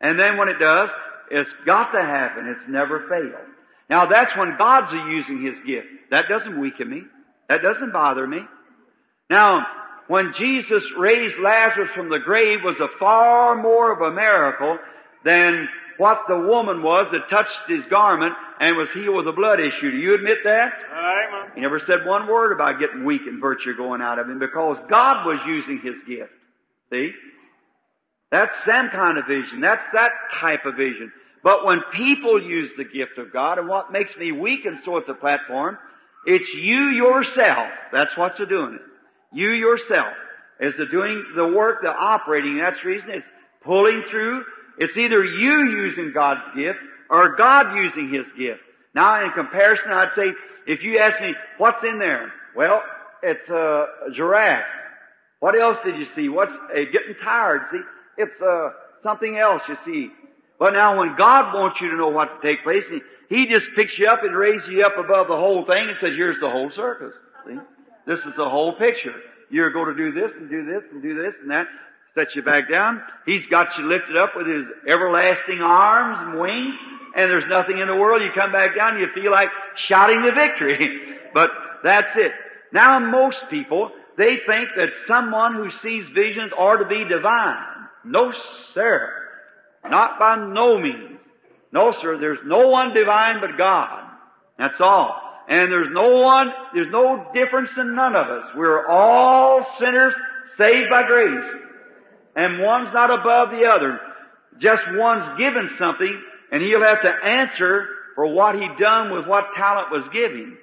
And 0.01 0.19
then 0.19 0.37
when 0.37 0.49
it 0.49 0.59
does, 0.59 0.91
it's 1.31 1.51
got 1.67 1.93
to 1.93 2.01
happen. 2.01 2.47
It's 2.49 2.69
never 2.69 3.09
failed. 3.09 3.47
Now 3.91 4.07
that's 4.07 4.37
when 4.37 4.57
God's 4.59 4.93
using 4.93 5.45
His 5.45 5.57
gift. 5.67 5.87
That 6.11 6.27
doesn't 6.29 6.61
weaken 6.61 6.91
me. 6.91 7.03
That 7.49 7.63
doesn't 7.63 7.93
bother 7.93 8.27
me. 8.27 8.41
Now, 9.31 9.67
when 10.07 10.33
Jesus 10.39 10.83
raised 10.99 11.39
Lazarus 11.43 11.91
from 11.95 12.09
the 12.09 12.19
grave 12.19 12.61
was 12.65 12.77
a 12.81 12.99
far 12.99 13.61
more 13.61 13.93
of 13.93 14.01
a 14.01 14.15
miracle 14.15 14.79
than 15.25 15.69
what 15.99 16.23
the 16.29 16.39
woman 16.39 16.83
was 16.83 17.07
that 17.13 17.29
touched 17.29 17.69
his 17.69 17.85
garment 17.87 18.33
and 18.61 18.77
was 18.77 18.89
healed 18.95 19.17
with 19.17 19.29
a 19.29 19.33
blood 19.33 19.61
issue. 19.61 19.91
Do 19.91 19.97
you 19.97 20.15
admit 20.15 20.39
that? 20.45 20.73
Amen. 20.93 21.53
He 21.55 21.61
never 21.61 21.81
said 21.87 22.07
one 22.07 22.27
word 22.27 22.53
about 22.53 22.81
getting 22.81 23.05
weak 23.05 23.23
and 23.27 23.41
virtue 23.41 23.77
going 23.77 24.01
out 24.01 24.19
of 24.19 24.29
him 24.29 24.39
because 24.39 24.79
God 24.89 25.27
was 25.27 25.41
using 25.47 25.81
his 25.81 25.97
gift. 26.07 26.33
See? 26.91 27.11
That's 28.31 28.55
some 28.65 28.91
kind 28.91 29.19
of 29.19 29.27
vision. 29.27 29.61
That's 29.61 29.83
that 29.93 30.13
type 30.41 30.67
of 30.67 30.77
vision. 30.77 31.13
But 31.43 31.65
when 31.65 31.81
people 31.93 32.43
use 32.43 32.71
the 32.77 32.85
gift 32.85 33.19
of 33.19 33.33
God, 33.33 33.59
and 33.59 33.69
what 33.69 33.93
makes 33.93 34.17
me 34.17 34.33
weak 34.33 34.65
and 34.65 34.79
so 34.85 34.99
at 34.99 35.07
the 35.07 35.15
platform, 35.15 35.79
it's 36.27 36.49
you 36.55 36.89
yourself. 36.89 37.69
That's 37.93 38.17
what's 38.17 38.39
doing 38.39 38.75
it. 38.75 38.81
You 39.33 39.51
yourself 39.51 40.13
is 40.61 40.75
the 40.77 40.87
doing 40.87 41.25
the 41.37 41.47
work, 41.47 41.83
the 41.83 41.89
operating. 41.89 42.59
That's 42.59 42.81
the 42.83 42.89
reason 42.89 43.11
it's 43.11 43.27
pulling 43.63 44.03
through. 44.11 44.45
It's 44.79 44.97
either 44.97 45.25
you 45.25 45.71
using 45.71 46.13
God's 46.15 46.45
gift 46.57 46.79
or 47.11 47.37
God 47.37 47.77
using 47.77 48.13
His 48.13 48.27
gift. 48.39 48.61
Now, 48.95 49.25
in 49.25 49.33
comparison, 49.33 49.91
I'd 49.91 50.11
say, 50.17 50.33
if 50.67 50.83
you 50.83 50.99
ask 50.99 51.21
me, 51.21 51.35
what's 51.59 51.83
in 51.85 51.99
there? 51.99 52.33
Well, 52.57 52.83
it's 53.23 53.49
a 53.49 53.87
giraffe. 54.15 54.65
What 55.41 55.59
else 55.59 55.79
did 55.85 55.97
you 55.97 56.07
see? 56.17 56.29
What's 56.29 56.53
uh, 56.53 56.81
getting 56.93 57.15
tired? 57.23 57.63
See, 57.71 57.81
it's 58.19 58.43
uh, 58.43 58.71
something 59.03 59.37
else. 59.37 59.63
You 59.69 59.77
see. 59.85 60.11
But 60.59 60.73
now, 60.73 60.99
when 60.99 61.17
God 61.17 61.55
wants 61.55 61.81
you 61.81 61.91
to 61.91 61.97
know 61.97 62.09
what 62.09 62.41
to 62.41 62.49
take 62.49 62.65
place, 62.65 62.83
he 63.29 63.47
just 63.47 63.67
picks 63.77 63.97
you 63.99 64.09
up 64.09 64.25
and 64.25 64.35
raises 64.37 64.69
you 64.69 64.85
up 64.85 64.99
above 64.99 65.29
the 65.29 65.37
whole 65.37 65.65
thing 65.65 65.89
and 65.89 65.97
says, 66.01 66.11
"Here's 66.17 66.41
the 66.41 66.51
whole 66.51 66.71
circus." 66.75 67.13
See, 67.47 67.57
this 68.07 68.19
is 68.21 68.35
the 68.37 68.49
whole 68.49 68.75
picture. 68.75 69.15
You're 69.51 69.71
going 69.71 69.95
to 69.95 70.11
do 70.11 70.13
this 70.13 70.33
and 70.37 70.51
do 70.51 70.65
this 70.65 70.83
and 70.91 71.03
do 71.03 71.15
this 71.23 71.35
and 71.41 71.51
that. 71.51 71.69
Set 72.19 72.35
you 72.35 72.43
back 72.43 72.69
down. 72.69 73.01
He's 73.27 73.47
got 73.47 73.69
you 73.79 73.85
lifted 73.85 74.17
up 74.17 74.31
with 74.35 74.49
His 74.49 74.67
everlasting 74.89 75.61
arms 75.63 76.19
and 76.21 76.41
wings, 76.41 76.75
and 77.15 77.31
there's 77.31 77.49
nothing 77.49 77.79
in 77.79 77.87
the 77.87 77.95
world. 77.95 78.23
You 78.23 78.31
come 78.35 78.51
back 78.51 78.75
down, 78.75 78.99
you 78.99 79.07
feel 79.15 79.31
like 79.31 79.51
shouting 79.87 80.23
the 80.23 80.33
victory. 80.33 80.99
but 81.33 81.51
that's 81.85 82.09
it. 82.17 82.33
Now, 82.73 82.99
most 82.99 83.37
people 83.51 83.93
they 84.17 84.39
think 84.49 84.71
that 84.77 84.89
someone 85.07 85.55
who 85.55 85.71
sees 85.81 86.07
visions 86.13 86.51
are 86.59 86.79
to 86.79 86.87
be 86.87 87.05
divine. 87.05 87.87
No, 88.05 88.33
sir. 88.75 89.13
Not 89.89 90.19
by 90.19 90.45
no 90.45 90.77
means. 90.77 91.21
No, 91.71 91.95
sir. 92.01 92.19
There's 92.19 92.41
no 92.45 92.67
one 92.67 92.95
divine 92.95 93.41
but 93.41 93.57
God. 93.57 94.11
That's 94.59 94.81
all. 94.81 95.23
And 95.49 95.71
there's 95.71 95.93
no 95.93 96.21
one, 96.21 96.53
there's 96.75 96.91
no 96.91 97.31
difference 97.33 97.71
in 97.77 97.95
none 97.95 98.17
of 98.17 98.27
us. 98.27 98.51
We're 98.57 98.89
all 98.89 99.65
sinners 99.79 100.15
saved 100.57 100.91
by 100.91 101.05
grace. 101.07 101.68
And 102.39 102.63
one's 102.63 102.95
not 102.95 103.11
above 103.11 103.51
the 103.51 103.67
other. 103.67 103.99
Just 104.61 104.85
one's 104.93 105.37
given 105.39 105.69
something 105.77 106.23
and 106.53 106.63
he'll 106.63 106.85
have 106.85 107.03
to 107.03 107.13
answer 107.13 107.89
for 108.15 108.29
what 108.29 108.55
he 108.55 108.69
done 108.79 109.13
with 109.13 109.27
what 109.27 109.55
talent 109.57 109.91
was 109.91 110.05
given. 110.13 110.57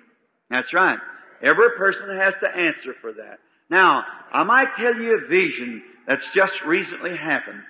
That's 0.49 0.73
right. 0.73 0.97
Every 1.43 1.71
person 1.77 2.17
has 2.17 2.33
to 2.41 2.47
answer 2.47 2.95
for 3.01 3.11
that. 3.11 3.39
Now, 3.69 4.05
I 4.31 4.43
might 4.43 4.69
tell 4.77 4.95
you 4.95 5.17
a 5.17 5.27
vision 5.27 5.83
that's 6.07 6.23
just 6.33 6.53
recently 6.65 7.17
happened. 7.17 7.61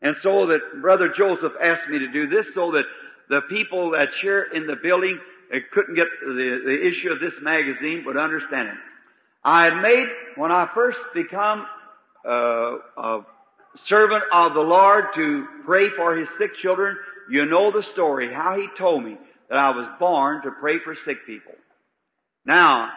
And 0.00 0.16
so 0.22 0.46
that 0.46 0.80
Brother 0.80 1.12
Joseph 1.14 1.52
asked 1.62 1.90
me 1.90 1.98
to 1.98 2.08
do 2.10 2.28
this 2.28 2.46
so 2.54 2.72
that 2.72 2.84
the 3.28 3.42
people 3.50 3.90
that 3.90 4.08
share 4.22 4.44
in 4.44 4.66
the 4.66 4.76
building 4.82 5.18
couldn't 5.72 5.96
get 5.96 6.08
the, 6.22 6.62
the 6.64 6.86
issue 6.88 7.10
of 7.10 7.20
this 7.20 7.34
magazine 7.42 8.04
would 8.06 8.16
understand 8.16 8.68
it. 8.68 8.74
I 9.44 9.64
had 9.64 9.82
made, 9.82 10.08
when 10.36 10.50
I 10.50 10.66
first 10.74 10.98
become 11.12 11.66
uh, 12.26 12.76
a 12.96 13.20
servant 13.88 14.24
of 14.32 14.54
the 14.54 14.60
Lord 14.60 15.04
to 15.14 15.46
pray 15.64 15.88
for 15.96 16.16
His 16.16 16.28
sick 16.38 16.50
children, 16.62 16.96
you 17.30 17.46
know 17.46 17.70
the 17.70 17.84
story, 17.92 18.32
how 18.32 18.56
He 18.56 18.68
told 18.78 19.04
me 19.04 19.16
that 19.48 19.58
I 19.58 19.70
was 19.70 19.88
born 19.98 20.42
to 20.42 20.50
pray 20.60 20.78
for 20.84 20.96
sick 21.04 21.26
people. 21.26 21.52
Now, 22.44 22.90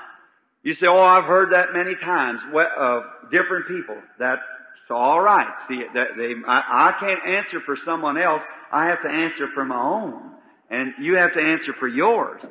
you 0.64 0.74
say, 0.74 0.88
oh, 0.88 1.02
I've 1.02 1.26
heard 1.26 1.54
that 1.54 1.74
many 1.74 1.96
times 1.96 2.42
of 2.48 2.56
uh, 2.56 3.02
different 3.32 3.68
people. 3.68 3.98
That's 4.20 4.42
all 4.90 5.22
right. 5.22 5.48
See, 5.68 5.84
that 5.94 6.08
they, 6.18 6.34
I, 6.48 6.90
I 6.90 6.96
can't 7.00 7.20
answer 7.26 7.60
for 7.66 7.78
someone 7.86 8.18
else. 8.18 8.42
I 8.72 8.88
have 8.88 9.02
to 9.04 9.10
answer 9.10 9.48
for 9.54 9.64
my 9.66 9.82
own. 9.82 10.32
And 10.70 10.94
you 11.00 11.16
have 11.16 11.34
to 11.34 11.40
answer 11.40 11.74
for 11.80 11.88
yours. 11.88 12.42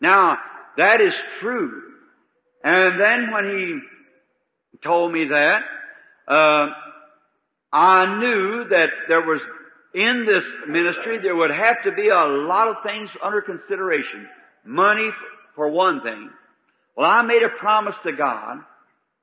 Now, 0.00 0.38
that 0.76 1.00
is 1.00 1.12
true. 1.40 1.82
And 2.62 3.00
then 3.00 3.30
when 3.32 3.44
he 3.44 3.78
told 4.82 5.12
me 5.12 5.28
that, 5.28 5.62
uh, 6.28 6.68
I 7.72 8.18
knew 8.18 8.68
that 8.70 8.90
there 9.08 9.22
was, 9.22 9.40
in 9.94 10.26
this 10.26 10.44
ministry, 10.68 11.18
there 11.22 11.36
would 11.36 11.50
have 11.50 11.82
to 11.84 11.92
be 11.92 12.08
a 12.08 12.24
lot 12.24 12.68
of 12.68 12.76
things 12.84 13.10
under 13.22 13.42
consideration. 13.42 14.28
Money, 14.64 15.10
for 15.56 15.68
one 15.68 16.02
thing. 16.02 16.30
Well, 16.96 17.10
I 17.10 17.22
made 17.22 17.42
a 17.42 17.48
promise 17.48 17.96
to 18.04 18.12
God 18.12 18.58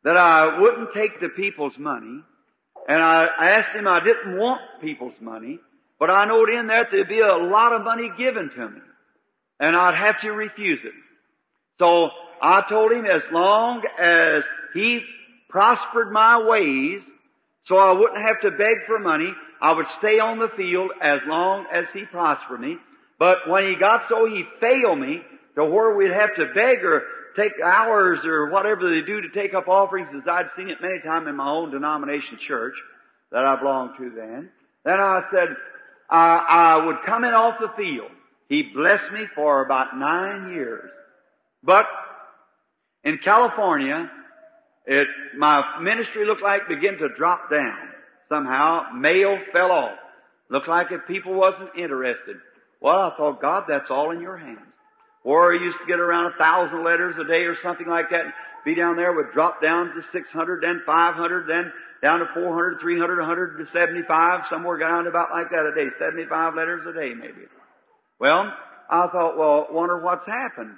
that 0.04 0.18
I 0.18 0.60
wouldn't 0.60 0.90
take 0.94 1.22
the 1.22 1.30
people's 1.30 1.78
money, 1.78 2.20
and 2.90 3.02
I 3.02 3.28
asked 3.40 3.76
Him 3.76 3.88
I 3.88 4.04
didn't 4.04 4.38
want 4.38 4.62
people's 4.82 5.20
money, 5.22 5.60
but 6.00 6.10
I 6.10 6.26
knowed 6.26 6.50
in 6.50 6.68
that 6.68 6.88
there'd 6.92 7.08
be 7.08 7.22
a 7.22 7.38
lot 7.38 7.72
of 7.72 7.84
money 7.84 8.12
given 8.18 8.50
to 8.56 8.70
me, 8.70 8.82
and 9.60 9.76
I'd 9.76 9.96
have 9.96 10.20
to 10.22 10.32
refuse 10.32 10.80
it. 10.84 10.94
So 11.80 12.10
I 12.42 12.64
told 12.68 12.92
Him 12.92 13.06
as 13.06 13.22
long 13.32 13.84
as 14.00 14.44
He 14.74 15.02
prospered 15.54 16.12
my 16.12 16.44
ways, 16.46 17.02
so 17.68 17.78
I 17.78 17.92
wouldn't 17.92 18.26
have 18.26 18.42
to 18.42 18.52
beg 18.52 18.88
for 18.88 18.98
money, 18.98 19.32
I 19.62 19.72
would 19.72 19.86
stay 20.00 20.20
on 20.20 20.40
the 20.40 20.50
field 20.58 20.92
as 21.00 21.22
long 21.28 21.68
as 21.72 21.86
He 21.94 22.06
prospered 22.06 22.60
me. 22.60 22.78
But 23.20 23.48
when 23.48 23.70
He 23.70 23.76
got 23.76 24.10
so 24.10 24.26
He 24.26 24.44
failed 24.60 25.00
me 25.00 25.22
to 25.56 25.64
where 25.64 25.96
we'd 25.96 26.12
have 26.12 26.36
to 26.36 26.48
beg 26.56 26.84
or 26.84 27.04
take 27.38 27.54
hours 27.64 28.20
or 28.26 28.50
whatever 28.50 28.90
they 28.90 29.06
do 29.06 29.22
to 29.22 29.30
take 29.30 29.54
up 29.54 29.68
offerings, 29.68 30.10
as 30.16 30.28
I'd 30.28 30.50
seen 30.58 30.70
it 30.70 30.82
many 30.82 31.00
times 31.06 31.28
in 31.28 31.36
my 31.36 31.48
own 31.48 31.70
denomination 31.70 32.40
church 32.48 32.74
that 33.32 33.46
I 33.46 33.56
belonged 33.56 33.92
to 34.00 34.10
then. 34.10 34.50
Then 34.84 35.00
I 35.00 35.22
said, 35.32 35.56
I, 36.10 36.46
I 36.50 36.86
would 36.88 36.98
come 37.06 37.24
in 37.24 37.34
off 37.34 37.60
the 37.62 37.72
field. 37.78 38.12
He 38.50 38.72
blessed 38.74 39.14
me 39.14 39.26
for 39.36 39.64
about 39.64 39.98
nine 39.98 40.52
years. 40.52 40.90
But 41.64 41.86
in 43.04 43.20
California, 43.24 44.10
it, 44.86 45.08
my 45.38 45.80
ministry 45.82 46.26
looked 46.26 46.42
like 46.42 46.68
began 46.68 46.98
to 46.98 47.10
drop 47.18 47.50
down. 47.50 47.78
Somehow, 48.30 48.92
mail 48.96 49.38
fell 49.52 49.72
off. 49.72 49.98
Looked 50.50 50.68
like 50.68 50.88
if 50.92 51.08
people 51.08 51.34
wasn't 51.34 51.70
interested. 51.78 52.38
Well, 52.82 53.00
I 53.00 53.16
thought, 53.16 53.42
God, 53.42 53.64
that's 53.68 53.90
all 53.90 54.12
in 54.12 54.22
your 54.22 54.38
hands. 54.38 54.60
Or 55.24 55.54
I 55.54 55.64
used 55.64 55.78
to 55.80 55.86
get 55.86 56.00
around 56.00 56.34
a 56.34 56.38
thousand 56.38 56.84
letters 56.84 57.16
a 57.18 57.26
day 57.26 57.44
or 57.44 57.56
something 57.64 57.88
like 57.88 58.10
that. 58.12 58.26
Be 58.66 58.76
down 58.76 58.98
there, 58.98 59.14
would 59.14 59.32
drop 59.34 59.62
down 59.62 59.88
to 59.96 60.02
600, 60.12 60.62
then 60.62 60.82
500, 60.86 61.48
then 61.48 61.72
down 62.02 62.20
to 62.20 62.26
400, 62.34 62.82
300, 62.82 63.20
175, 63.20 64.42
somewhere 64.50 64.78
down 64.78 65.06
to 65.06 65.10
about 65.10 65.32
like 65.32 65.50
that 65.52 65.66
a 65.66 65.76
day. 65.76 65.90
75 65.98 66.56
letters 66.56 66.86
a 66.86 66.94
day, 66.94 67.14
maybe. 67.14 67.48
Well, 68.20 68.54
I 68.90 69.08
thought, 69.08 69.38
well, 69.38 69.68
wonder 69.72 70.00
what's 70.00 70.28
happened. 70.28 70.76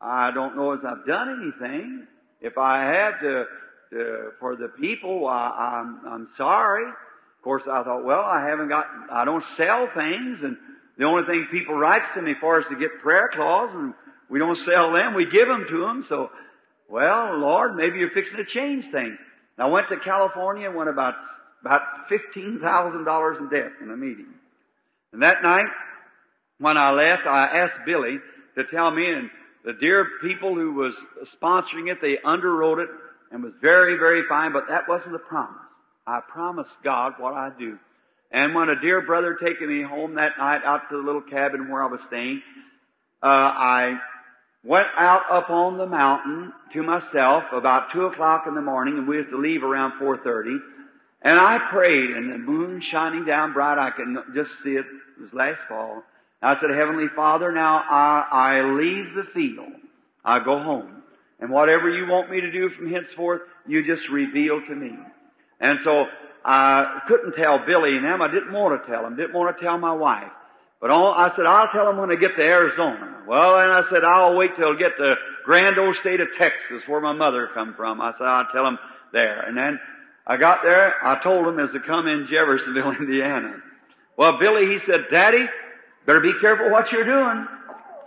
I 0.00 0.30
don't 0.32 0.56
know 0.56 0.72
as 0.72 0.80
I've 0.86 1.06
done 1.06 1.52
anything. 1.60 2.06
If 2.40 2.56
I 2.58 2.84
have 2.84 3.20
to, 3.20 3.44
to 3.90 4.30
for 4.38 4.56
the 4.56 4.68
people, 4.68 5.26
I, 5.26 5.80
I'm, 5.80 6.00
I'm 6.06 6.28
sorry. 6.36 6.88
Of 6.88 7.44
course, 7.44 7.62
I 7.70 7.82
thought, 7.82 8.04
well, 8.04 8.20
I 8.20 8.46
haven't 8.48 8.68
got, 8.68 8.86
I 9.10 9.24
don't 9.24 9.44
sell 9.56 9.88
things, 9.94 10.40
and 10.42 10.56
the 10.98 11.04
only 11.04 11.24
thing 11.26 11.46
people 11.50 11.74
writes 11.74 12.04
to 12.14 12.22
me 12.22 12.34
for 12.38 12.60
is 12.60 12.66
to 12.70 12.76
get 12.76 13.00
prayer 13.02 13.30
cloths, 13.32 13.72
and 13.74 13.94
we 14.28 14.38
don't 14.38 14.58
sell 14.58 14.92
them, 14.92 15.14
we 15.14 15.24
give 15.24 15.48
them 15.48 15.66
to 15.68 15.80
them. 15.80 16.04
So, 16.08 16.30
well, 16.88 17.38
Lord, 17.38 17.76
maybe 17.76 17.98
you're 17.98 18.10
fixing 18.10 18.36
to 18.36 18.44
change 18.44 18.84
things. 18.92 19.18
And 19.56 19.66
I 19.66 19.66
went 19.66 19.88
to 19.88 19.96
California 19.98 20.68
and 20.68 20.76
went 20.76 20.90
about 20.90 21.14
about 21.62 21.82
fifteen 22.08 22.58
thousand 22.62 23.04
dollars 23.04 23.36
in 23.38 23.48
debt 23.48 23.72
in 23.82 23.90
a 23.90 23.96
meeting. 23.96 24.32
And 25.12 25.22
that 25.22 25.42
night, 25.42 25.66
when 26.58 26.76
I 26.76 26.90
left, 26.92 27.26
I 27.26 27.46
asked 27.58 27.84
Billy 27.86 28.18
to 28.56 28.64
tell 28.64 28.90
me, 28.90 29.10
and 29.10 29.30
the 29.64 29.74
dear 29.74 30.06
people 30.22 30.54
who 30.54 30.72
was 30.72 30.94
sponsoring 31.40 31.90
it, 31.90 31.98
they 32.00 32.16
underwrote 32.24 32.82
it 32.82 32.88
and 33.30 33.42
was 33.42 33.52
very, 33.60 33.96
very 33.96 34.22
fine, 34.28 34.52
but 34.52 34.68
that 34.68 34.88
wasn't 34.88 35.12
the 35.12 35.18
promise. 35.18 35.56
I 36.06 36.20
promised 36.20 36.70
God 36.82 37.14
what 37.18 37.34
I'd 37.34 37.58
do. 37.58 37.78
And 38.32 38.54
when 38.54 38.68
a 38.68 38.80
dear 38.80 39.02
brother 39.02 39.36
taking 39.42 39.68
me 39.68 39.82
home 39.82 40.14
that 40.14 40.38
night 40.38 40.62
out 40.64 40.88
to 40.88 40.96
the 40.96 41.02
little 41.02 41.22
cabin 41.22 41.68
where 41.68 41.82
I 41.82 41.88
was 41.88 42.00
staying, 42.06 42.42
uh, 43.22 43.26
I 43.26 43.98
went 44.64 44.86
out 44.96 45.22
up 45.30 45.50
on 45.50 45.78
the 45.78 45.86
mountain 45.86 46.52
to 46.72 46.82
myself 46.82 47.44
about 47.52 47.92
two 47.92 48.06
o'clock 48.06 48.44
in 48.46 48.54
the 48.54 48.60
morning, 48.60 48.98
and 48.98 49.08
we 49.08 49.18
was 49.18 49.26
to 49.30 49.38
leave 49.38 49.62
around 49.64 49.98
four 49.98 50.18
thirty. 50.18 50.56
And 51.22 51.38
I 51.38 51.58
prayed, 51.70 52.10
and 52.10 52.32
the 52.32 52.38
moon 52.38 52.80
shining 52.90 53.24
down 53.24 53.52
bright, 53.52 53.78
I 53.78 53.90
could 53.90 54.06
just 54.34 54.50
see 54.62 54.70
it. 54.70 54.86
It 55.18 55.22
was 55.22 55.32
last 55.34 55.58
fall. 55.68 56.02
I 56.42 56.54
said, 56.60 56.70
Heavenly 56.70 57.08
Father, 57.14 57.52
now 57.52 57.82
I, 57.88 58.26
I 58.30 58.62
leave 58.62 59.14
the 59.14 59.24
field. 59.34 59.72
I 60.24 60.42
go 60.42 60.62
home. 60.62 61.02
And 61.38 61.50
whatever 61.50 61.88
you 61.88 62.06
want 62.06 62.30
me 62.30 62.40
to 62.40 62.50
do 62.50 62.70
from 62.70 62.90
henceforth, 62.90 63.42
you 63.66 63.84
just 63.86 64.08
reveal 64.10 64.60
to 64.60 64.74
me. 64.74 64.92
And 65.58 65.78
so 65.84 66.06
I 66.44 67.00
couldn't 67.06 67.32
tell 67.32 67.64
Billy 67.66 67.96
and 67.96 68.04
them. 68.04 68.22
I 68.22 68.28
didn't 68.28 68.52
want 68.52 68.82
to 68.82 68.90
tell 68.90 69.02
them. 69.02 69.16
Didn't 69.16 69.34
want 69.34 69.56
to 69.56 69.62
tell 69.62 69.78
my 69.78 69.92
wife. 69.92 70.30
But 70.80 70.90
all, 70.90 71.12
I 71.12 71.34
said, 71.36 71.44
I'll 71.44 71.68
tell 71.68 71.86
them 71.86 71.98
when 71.98 72.10
I 72.10 72.16
get 72.16 72.36
to 72.36 72.42
Arizona. 72.42 73.22
Well, 73.26 73.58
and 73.58 73.70
I 73.70 73.82
said, 73.90 74.02
I'll 74.02 74.34
wait 74.34 74.56
till 74.56 74.72
I 74.72 74.78
get 74.78 74.96
to 74.96 75.16
grand 75.44 75.78
old 75.78 75.96
state 75.96 76.20
of 76.20 76.28
Texas 76.38 76.82
where 76.86 77.00
my 77.00 77.12
mother 77.12 77.50
come 77.52 77.74
from. 77.74 78.00
I 78.00 78.12
said, 78.12 78.26
I'll 78.26 78.48
tell 78.52 78.64
them 78.64 78.78
there. 79.12 79.40
And 79.42 79.56
then 79.56 79.78
I 80.26 80.38
got 80.38 80.60
there, 80.62 80.94
I 81.04 81.22
told 81.22 81.46
them 81.46 81.58
as 81.58 81.70
to 81.72 81.80
come 81.80 82.06
in 82.06 82.28
Jeffersonville, 82.30 82.92
Indiana. 83.00 83.56
Well, 84.16 84.38
Billy, 84.38 84.66
he 84.66 84.78
said, 84.86 85.06
Daddy, 85.10 85.46
better 86.06 86.20
be 86.20 86.32
careful 86.40 86.70
what 86.70 86.90
you're 86.92 87.04
doing. 87.04 87.46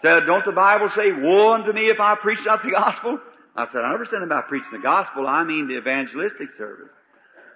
Said, 0.02 0.26
don't 0.26 0.44
the 0.44 0.52
Bible 0.52 0.90
say, 0.96 1.12
woe 1.12 1.54
unto 1.54 1.72
me 1.72 1.88
if 1.88 2.00
I 2.00 2.16
preach 2.16 2.40
not 2.46 2.62
the 2.64 2.72
gospel? 2.72 3.20
I 3.56 3.68
said, 3.72 3.82
I 3.86 3.94
understand 3.94 4.24
about 4.24 4.50
preaching 4.50 4.72
the 4.74 4.80
gospel. 4.80 5.28
I 5.28 5.44
mean 5.44 5.68
the 5.68 5.78
evangelistic 5.78 6.50
service. 6.58 6.90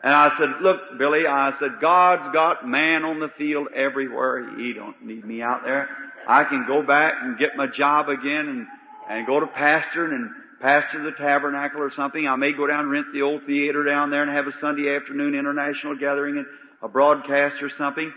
And 0.04 0.14
I 0.14 0.30
said, 0.38 0.62
look, 0.62 0.98
Billy, 0.98 1.26
I 1.28 1.52
said, 1.60 1.82
God's 1.82 2.32
got 2.34 2.68
man 2.68 3.04
on 3.04 3.20
the 3.20 3.30
field 3.38 3.68
everywhere. 3.76 4.58
He 4.58 4.74
don't 4.74 5.04
need 5.04 5.26
me 5.26 5.42
out 5.42 5.64
there. 5.66 5.90
I 6.28 6.44
can 6.44 6.66
go 6.68 6.84
back 6.84 7.14
and 7.22 7.38
get 7.38 7.58
my 7.58 7.68
job 7.68 8.08
again 8.10 8.48
and, 8.48 8.68
and 9.10 9.28
go 9.28 9.40
to 9.40 9.48
pastoring 9.48 10.12
and 10.12 10.30
pastor 10.62 11.04
the 11.04 11.18
tabernacle 11.18 11.82
or 11.82 11.92
something. 11.96 12.28
I 12.28 12.36
may 12.36 12.54
go 12.54 12.68
down 12.68 12.82
and 12.82 12.92
rent 12.92 13.08
the 13.12 13.24
old 13.24 13.42
theater 13.46 13.84
down 13.84 14.10
there 14.12 14.24
and 14.24 14.32
have 14.32 14.48
a 14.48 14.58
Sunday 14.62 14.96
afternoon 14.96 15.36
international 15.36 15.98
gathering 15.98 16.38
and 16.38 16.46
a 16.82 16.88
broadcast 16.88 17.56
or 17.62 17.72
something. 17.78 18.12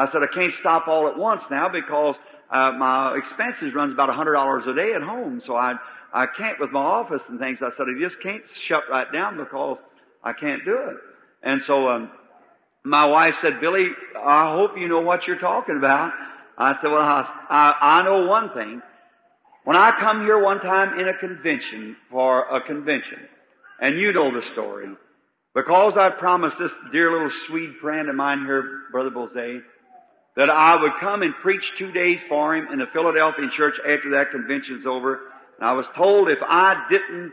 I 0.00 0.10
said, 0.10 0.22
I 0.22 0.32
can't 0.32 0.52
stop 0.60 0.88
all 0.88 1.08
at 1.08 1.18
once 1.18 1.42
now 1.50 1.68
because 1.68 2.16
uh, 2.50 2.72
my 2.72 3.18
expenses 3.18 3.74
runs 3.74 3.92
about 3.92 4.08
a 4.08 4.14
hundred 4.14 4.32
dollars 4.32 4.64
a 4.66 4.74
day 4.74 4.92
at 4.94 5.02
home, 5.02 5.42
so 5.46 5.54
I 5.56 5.74
I 6.12 6.26
can't 6.26 6.58
with 6.58 6.70
my 6.70 6.80
office 6.80 7.22
and 7.28 7.38
things. 7.38 7.58
I 7.60 7.70
said 7.76 7.86
I 7.86 8.00
just 8.00 8.20
can't 8.22 8.42
shut 8.66 8.84
right 8.90 9.06
down 9.12 9.36
because 9.36 9.78
I 10.24 10.32
can't 10.32 10.64
do 10.64 10.74
it. 10.74 10.96
And 11.42 11.60
so 11.66 11.88
um, 11.88 12.10
my 12.84 13.04
wife 13.06 13.34
said, 13.42 13.60
Billy, 13.60 13.88
I 14.18 14.54
hope 14.56 14.72
you 14.76 14.88
know 14.88 15.00
what 15.00 15.26
you're 15.26 15.38
talking 15.38 15.76
about. 15.76 16.12
I 16.58 16.74
said, 16.80 16.90
well, 16.90 17.00
I, 17.00 17.24
I, 17.48 18.00
I 18.00 18.02
know 18.02 18.26
one 18.26 18.50
thing. 18.54 18.82
When 19.64 19.76
I 19.76 19.92
come 20.00 20.22
here 20.22 20.42
one 20.42 20.60
time 20.60 20.98
in 20.98 21.08
a 21.08 21.16
convention 21.18 21.96
for 22.10 22.48
a 22.48 22.62
convention, 22.62 23.18
and 23.80 23.98
you 23.98 24.12
know 24.12 24.32
the 24.32 24.42
story, 24.52 24.88
because 25.54 25.94
I 25.96 26.10
promised 26.10 26.56
this 26.58 26.72
dear 26.92 27.12
little 27.12 27.30
Swede 27.46 27.76
friend 27.80 28.08
of 28.08 28.14
mine 28.14 28.44
here, 28.44 28.64
Brother 28.90 29.10
Boze, 29.10 29.62
that 30.40 30.48
I 30.48 30.80
would 30.80 30.92
come 31.00 31.20
and 31.20 31.34
preach 31.42 31.60
two 31.78 31.92
days 31.92 32.18
for 32.26 32.56
him 32.56 32.68
in 32.72 32.78
the 32.78 32.86
Philadelphia 32.94 33.44
church 33.54 33.74
after 33.86 34.12
that 34.12 34.30
convention's 34.30 34.86
over. 34.86 35.20
And 35.58 35.68
I 35.68 35.74
was 35.74 35.84
told 35.94 36.30
if 36.30 36.38
I 36.40 36.86
didn't, 36.90 37.32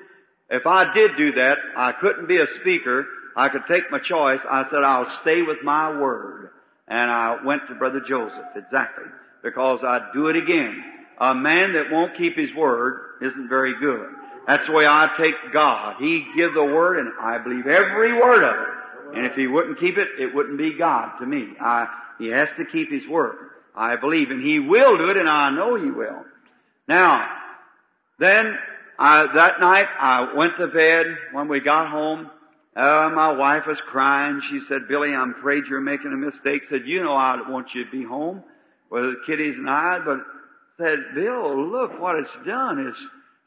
if 0.49 0.68
I 0.68 0.93
did 0.93 1.12
do 1.16 1.32
that, 1.36 1.58
I 1.78 1.93
couldn't 1.93 2.28
be 2.28 2.36
a 2.36 2.47
speaker. 2.60 3.05
I 3.34 3.47
could 3.47 3.62
take 3.70 3.89
my 3.91 3.99
choice. 3.99 4.41
I 4.51 4.66
said, 4.70 4.84
I'll 4.84 5.08
stay 5.22 5.41
with 5.41 5.60
my 5.64 5.97
word. 5.97 6.49
And 6.89 7.10
I 7.10 7.38
went 7.45 7.62
to 7.70 7.76
Brother 7.76 8.01
Joseph, 8.05 8.43
exactly, 8.58 9.05
because 9.41 9.80
I'd 9.86 10.12
do 10.14 10.28
it 10.28 10.36
again. 10.36 10.84
A 11.22 11.34
man 11.34 11.76
that 11.76 11.89
won't 11.89 12.18
keep 12.18 12.36
his 12.36 12.53
word 12.58 12.99
isn't 13.22 13.47
very 13.47 13.80
good. 13.80 14.05
That's 14.47 14.68
the 14.68 14.74
way 14.74 14.86
I 14.86 15.08
take 15.18 15.53
God. 15.53 15.95
He 16.01 16.26
give 16.36 16.53
the 16.53 16.64
word 16.66 16.99
and 16.99 17.14
I 17.22 17.38
believe 17.38 17.68
every 17.68 18.20
word 18.20 18.43
of 18.43 18.55
it. 18.55 19.18
And 19.18 19.26
if 19.26 19.36
he 19.36 19.47
wouldn't 19.47 19.80
keep 19.80 19.97
it, 19.97 20.10
it 20.20 20.36
wouldn't 20.36 20.58
be 20.58 20.78
God 20.78 21.20
to 21.20 21.26
me. 21.26 21.53
I, 21.62 21.88
he 22.20 22.28
has 22.30 22.47
to 22.57 22.65
keep 22.65 22.91
his 22.91 23.07
word. 23.09 23.36
I 23.76 23.95
believe 23.95 24.32
and 24.32 24.43
he 24.43 24.59
will 24.59 24.97
do 24.97 25.09
it 25.09 25.18
and 25.18 25.30
I 25.30 25.51
know 25.51 25.76
he 25.76 25.91
will. 25.91 26.24
Now, 26.88 27.28
then, 28.20 28.55
I, 28.97 29.28
that 29.36 29.59
night 29.59 29.86
I 29.99 30.34
went 30.36 30.53
to 30.57 30.68
bed 30.68 31.05
when 31.32 31.47
we 31.47 31.59
got 31.59 31.89
home. 31.89 32.32
Uh, 32.76 33.09
my 33.13 33.34
wife 33.34 33.63
was 33.68 33.78
crying. 33.88 34.41
She 34.49 34.61
said, 34.68 34.88
Billy, 34.88 35.13
I'm 35.13 35.36
afraid 35.38 35.63
you're 35.70 35.82
making 35.82 36.13
a 36.13 36.18
mistake. 36.18 36.63
Said, 36.70 36.82
you 36.86 37.03
know 37.03 37.13
I 37.13 37.38
want 37.49 37.68
you 37.74 37.86
to 37.86 37.91
be 37.91 38.03
home 38.03 38.43
with 38.89 39.03
the 39.03 39.15
kiddies 39.26 39.55
and 39.57 39.70
I, 39.70 39.99
but 40.03 40.20
said, 40.78 40.97
Bill, 41.15 41.70
look 41.72 41.99
what 41.99 42.15
it's 42.15 42.45
done. 42.45 42.88
It's 42.88 42.99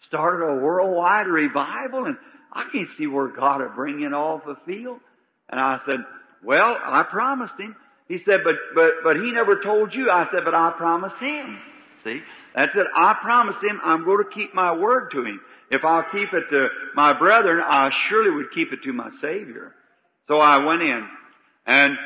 started 0.08 0.44
a 0.44 0.60
worldwide 0.60 1.26
revival 1.26 2.06
and 2.06 2.16
I 2.52 2.64
can't 2.72 2.88
see 2.98 3.06
where 3.06 3.28
God 3.28 3.60
will 3.60 3.68
bring 3.70 4.02
it 4.02 4.12
off 4.12 4.42
the 4.44 4.56
field. 4.66 4.98
And 5.48 5.60
I 5.60 5.78
said, 5.86 5.98
well, 6.44 6.76
I 6.82 7.04
promised 7.08 7.54
him. 7.58 7.76
He 8.10 8.18
said, 8.24 8.40
but, 8.42 8.56
but, 8.74 8.90
but 9.04 9.16
he 9.18 9.30
never 9.30 9.62
told 9.62 9.94
you. 9.94 10.10
I 10.10 10.26
said, 10.32 10.40
but 10.44 10.52
I 10.52 10.72
promised 10.76 11.14
him. 11.20 11.60
See? 12.02 12.20
That's 12.56 12.74
it. 12.74 12.86
I 12.96 13.14
promised 13.22 13.62
him 13.62 13.80
I'm 13.84 14.04
going 14.04 14.24
to 14.24 14.30
keep 14.34 14.52
my 14.52 14.76
word 14.76 15.12
to 15.12 15.24
him. 15.24 15.40
If 15.70 15.84
I'll 15.84 16.04
keep 16.10 16.32
it 16.32 16.50
to 16.50 16.68
my 16.96 17.16
brethren, 17.16 17.62
I 17.64 17.90
surely 18.08 18.32
would 18.32 18.50
keep 18.50 18.72
it 18.72 18.82
to 18.82 18.92
my 18.92 19.10
Savior. 19.20 19.76
So 20.26 20.40
I 20.40 20.56
went 20.58 20.82
in 20.82 21.06
and 21.66 21.96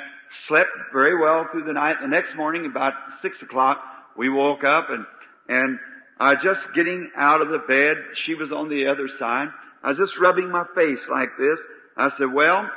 slept 0.47 0.73
very 0.93 1.19
well 1.19 1.47
through 1.51 1.65
the 1.65 1.73
night. 1.73 1.97
The 2.03 2.09
next 2.09 2.37
morning, 2.37 2.67
about 2.67 2.93
six 3.23 3.41
o'clock, 3.41 3.83
we 4.15 4.29
woke 4.29 4.63
up 4.63 4.91
and, 4.91 5.07
and 5.49 5.79
I 6.21 6.35
just 6.35 6.61
getting 6.75 7.13
out 7.17 7.41
of 7.41 7.49
the 7.49 7.61
bed. 7.67 7.97
She 8.27 8.35
was 8.35 8.53
on 8.53 8.69
the 8.69 8.89
other 8.89 9.09
side. 9.19 9.49
I 9.83 9.89
was 9.89 9.97
just 9.97 10.19
rubbing 10.19 10.51
my 10.51 10.65
face 10.75 11.01
like 11.11 11.31
this. 11.39 11.59
I 11.97 12.11
said, 12.19 12.31
well, 12.31 12.69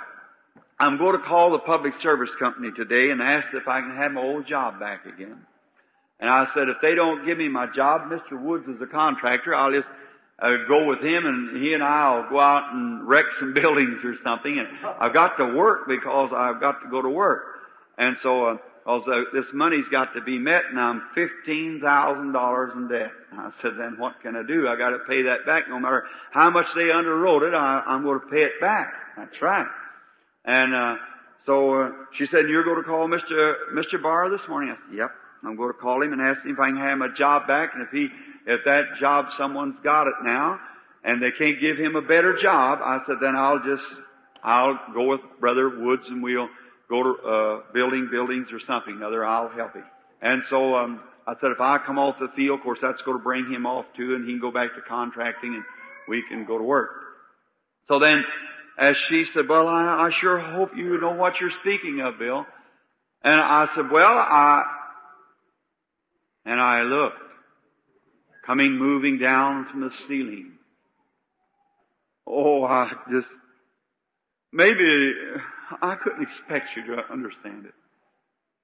I'm 0.79 0.97
going 0.97 1.19
to 1.19 1.25
call 1.25 1.51
the 1.51 1.59
public 1.59 1.93
service 2.01 2.29
company 2.37 2.71
today 2.71 3.09
and 3.09 3.21
ask 3.21 3.47
if 3.53 3.67
I 3.67 3.81
can 3.81 3.95
have 3.95 4.11
my 4.11 4.21
old 4.21 4.45
job 4.45 4.79
back 4.79 5.05
again. 5.05 5.39
And 6.19 6.29
I 6.29 6.45
said, 6.53 6.69
if 6.69 6.77
they 6.81 6.95
don't 6.95 7.25
give 7.25 7.37
me 7.37 7.47
my 7.47 7.67
job, 7.75 8.09
Mr. 8.09 8.39
Woods 8.39 8.67
is 8.67 8.81
a 8.81 8.85
contractor, 8.85 9.55
I'll 9.55 9.71
just 9.71 9.87
uh, 10.39 10.53
go 10.67 10.85
with 10.85 10.99
him 10.99 11.25
and 11.25 11.63
he 11.63 11.73
and 11.73 11.83
I'll 11.83 12.29
go 12.29 12.39
out 12.39 12.73
and 12.73 13.07
wreck 13.07 13.25
some 13.39 13.53
buildings 13.55 14.03
or 14.03 14.15
something. 14.23 14.57
And 14.57 14.67
I've 14.99 15.13
got 15.13 15.37
to 15.37 15.45
work 15.55 15.87
because 15.87 16.31
I've 16.35 16.59
got 16.59 16.81
to 16.83 16.89
go 16.89 17.01
to 17.01 17.09
work. 17.09 17.43
And 17.97 18.15
so, 18.21 18.45
uh, 18.45 18.57
also 18.85 19.25
this 19.33 19.45
money's 19.53 19.87
got 19.89 20.13
to 20.13 20.21
be 20.21 20.37
met 20.39 20.63
and 20.69 20.79
I'm 20.79 21.01
$15,000 21.17 22.75
in 22.75 22.87
debt. 22.87 23.11
And 23.31 23.41
I 23.41 23.49
said, 23.61 23.71
then 23.77 23.95
what 23.97 24.21
can 24.21 24.35
I 24.35 24.43
do? 24.47 24.67
I 24.67 24.77
got 24.77 24.91
to 24.91 24.99
pay 25.09 25.23
that 25.23 25.45
back 25.45 25.63
no 25.69 25.79
matter 25.79 26.03
how 26.31 26.51
much 26.51 26.67
they 26.75 26.83
underwrote 26.83 27.47
it. 27.47 27.53
I, 27.53 27.83
I'm 27.85 28.03
going 28.03 28.19
to 28.19 28.27
pay 28.27 28.43
it 28.43 28.61
back. 28.61 28.93
That's 29.17 29.41
right. 29.41 29.65
And, 30.47 30.73
uh, 30.73 30.95
so, 31.45 31.81
uh, 31.81 31.91
she 32.17 32.25
said, 32.27 32.49
you're 32.49 32.63
going 32.63 32.77
to 32.77 32.83
call 32.83 33.07
Mr. 33.07 33.53
Mr. 33.73 34.01
Barr 34.01 34.29
this 34.29 34.41
morning? 34.49 34.71
I 34.71 34.75
said, 34.89 34.97
yep. 34.97 35.11
I'm 35.45 35.55
going 35.55 35.71
to 35.71 35.77
call 35.77 36.01
him 36.01 36.13
and 36.13 36.21
ask 36.21 36.43
him 36.43 36.51
if 36.51 36.59
I 36.59 36.69
can 36.69 36.77
have 36.77 36.97
my 36.97 37.09
job 37.15 37.47
back. 37.47 37.71
And 37.73 37.83
if 37.83 37.89
he, 37.91 38.07
if 38.47 38.61
that 38.65 38.83
job, 38.99 39.27
someone's 39.37 39.75
got 39.83 40.07
it 40.07 40.15
now, 40.23 40.59
and 41.03 41.21
they 41.21 41.31
can't 41.31 41.59
give 41.59 41.77
him 41.77 41.95
a 41.95 42.01
better 42.01 42.37
job, 42.41 42.79
I 42.81 42.99
said, 43.05 43.17
then 43.21 43.35
I'll 43.35 43.59
just, 43.59 43.83
I'll 44.43 44.79
go 44.93 45.07
with 45.07 45.21
Brother 45.39 45.69
Woods 45.69 46.03
and 46.07 46.23
we'll 46.23 46.49
go 46.89 47.03
to, 47.03 47.27
uh, 47.27 47.61
building 47.73 48.07
buildings 48.09 48.47
or 48.51 48.59
something 48.65 49.01
other. 49.03 49.23
I'll 49.25 49.49
help 49.49 49.73
him. 49.73 49.83
And 50.21 50.41
so, 50.49 50.75
um, 50.75 51.01
I 51.27 51.33
said, 51.41 51.51
if 51.51 51.59
I 51.59 51.77
come 51.85 51.99
off 51.99 52.15
the 52.19 52.29
field, 52.35 52.59
of 52.59 52.63
course 52.63 52.79
that's 52.81 53.01
going 53.03 53.17
to 53.17 53.23
bring 53.23 53.51
him 53.51 53.65
off 53.65 53.85
too, 53.95 54.15
and 54.15 54.25
he 54.25 54.31
can 54.33 54.41
go 54.41 54.51
back 54.51 54.73
to 54.75 54.81
contracting 54.87 55.53
and 55.55 55.63
we 56.07 56.23
can 56.27 56.45
go 56.45 56.57
to 56.57 56.63
work. 56.63 56.89
So 57.89 57.99
then, 57.99 58.23
as 58.77 58.95
she 59.09 59.25
said, 59.33 59.47
well, 59.49 59.67
I, 59.67 60.07
I 60.07 60.11
sure 60.19 60.39
hope 60.39 60.75
you 60.75 60.99
know 60.99 61.13
what 61.13 61.39
you're 61.39 61.51
speaking 61.61 61.99
of, 62.01 62.19
Bill. 62.19 62.45
And 63.23 63.33
I 63.33 63.67
said, 63.75 63.89
well, 63.91 64.05
I, 64.17 64.63
and 66.45 66.61
I 66.61 66.81
looked, 66.83 67.17
coming 68.45 68.77
moving 68.77 69.17
down 69.17 69.67
from 69.71 69.81
the 69.81 69.91
ceiling. 70.07 70.53
Oh, 72.27 72.63
I 72.63 72.91
just, 73.11 73.27
maybe 74.53 75.13
I 75.81 75.95
couldn't 75.95 76.23
expect 76.23 76.75
you 76.75 76.95
to 76.95 77.11
understand 77.11 77.65
it. 77.65 77.73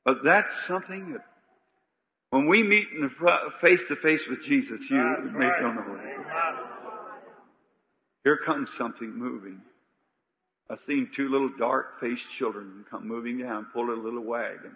But 0.06 0.18
that's 0.24 0.52
something 0.68 1.14
that 1.14 1.26
when 2.30 2.48
we 2.48 2.62
meet 2.62 2.88
in 2.96 3.02
the 3.02 3.10
face 3.62 3.80
to 3.90 3.96
face 3.96 4.22
with 4.30 4.44
Jesus, 4.46 4.80
you 4.90 4.98
That's 4.98 5.34
may 5.38 5.46
right. 5.46 5.64
what 5.64 6.00
it 6.00 6.10
is. 6.10 6.26
Here 8.24 8.40
comes 8.46 8.70
something 8.78 9.18
moving. 9.18 9.62
I 10.70 10.76
seen 10.88 11.10
two 11.16 11.30
little 11.30 11.52
dark 11.60 12.00
faced 12.00 12.22
children 12.40 12.86
come 12.90 13.08
moving 13.08 13.40
down, 13.40 13.68
pulling 13.74 14.00
a 14.00 14.04
little 14.04 14.24
wagon. 14.24 14.74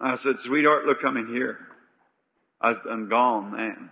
I 0.00 0.16
said, 0.22 0.36
sweetheart, 0.46 0.86
look, 0.86 1.00
come 1.02 1.16
in 1.16 1.26
here. 1.28 1.58
I, 2.60 2.74
am 2.90 3.08
gone, 3.08 3.52
man. 3.52 3.90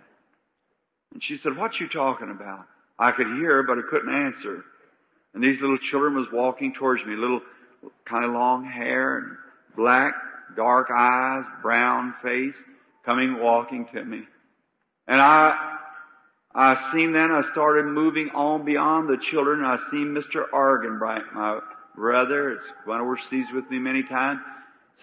And 1.13 1.23
she 1.23 1.37
said, 1.43 1.57
what 1.57 1.79
you 1.79 1.87
talking 1.89 2.29
about? 2.29 2.65
I 2.97 3.11
could 3.11 3.27
hear, 3.27 3.63
but 3.63 3.77
I 3.77 3.81
couldn't 3.89 4.13
answer. 4.13 4.63
And 5.33 5.43
these 5.43 5.59
little 5.61 5.77
children 5.91 6.15
was 6.15 6.27
walking 6.31 6.73
towards 6.73 7.05
me, 7.05 7.15
little 7.15 7.41
kind 8.07 8.25
of 8.25 8.31
long 8.31 8.65
hair 8.65 9.17
and 9.17 9.37
black, 9.75 10.13
dark 10.55 10.87
eyes, 10.95 11.43
brown 11.61 12.13
face, 12.23 12.55
coming 13.05 13.39
walking 13.39 13.87
to 13.93 14.03
me. 14.03 14.21
And 15.07 15.21
I, 15.21 15.78
I 16.59 16.91
seen 16.91 17.13
then, 17.13 17.31
I 17.31 17.41
started 17.53 17.85
moving 17.85 18.31
on 18.35 18.65
beyond 18.65 19.07
the 19.07 19.17
children. 19.31 19.63
I 19.63 19.77
seen 19.91 20.07
Mr. 20.13 20.43
Arganbright, 20.53 21.33
my 21.33 21.61
brother. 21.95 22.51
It's 22.51 22.65
went 22.85 22.99
overseas 22.99 23.45
with 23.53 23.71
me 23.71 23.79
many 23.79 24.03
times. 24.03 24.41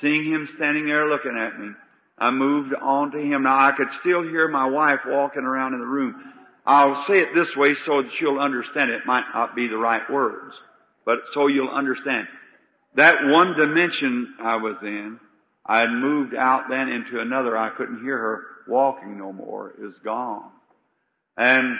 Seeing 0.03 0.31
him 0.31 0.47
standing 0.57 0.85
there 0.85 1.09
looking 1.09 1.35
at 1.35 1.59
me. 1.59 1.71
I 2.19 2.31
moved 2.31 2.75
on 2.75 3.11
to 3.13 3.19
him. 3.19 3.45
Now 3.45 3.57
I 3.57 3.73
could 3.73 3.89
still 4.01 4.23
hear 4.23 4.49
my 4.49 4.67
wife 4.67 5.01
walking 5.07 5.45
around 5.45 5.73
in 5.73 5.81
the 5.81 5.87
room. 5.87 6.23
I'll 6.67 7.07
say 7.07 7.21
it 7.21 7.35
this 7.35 7.57
way 7.57 7.75
so 7.87 8.03
that 8.03 8.21
you'll 8.21 8.39
understand 8.39 8.91
it. 8.91 8.97
It 8.97 9.07
might 9.07 9.25
not 9.33 9.57
be 9.57 9.67
the 9.67 9.79
right 9.79 10.03
words, 10.11 10.55
but 11.07 11.21
so 11.33 11.47
you'll 11.47 11.71
understand. 11.71 12.29
That 12.97 13.29
one 13.29 13.57
dimension 13.57 14.35
I 14.43 14.57
was 14.57 14.77
in, 14.83 15.19
I 15.65 15.81
had 15.81 15.91
moved 15.91 16.35
out 16.35 16.65
then 16.69 16.91
into 16.91 17.19
another. 17.19 17.57
I 17.57 17.71
couldn't 17.71 18.03
hear 18.03 18.19
her 18.19 18.43
walking 18.69 19.17
no 19.17 19.33
more. 19.33 19.71
It 19.71 19.81
was 19.81 19.95
gone. 20.05 20.51
And 21.37 21.77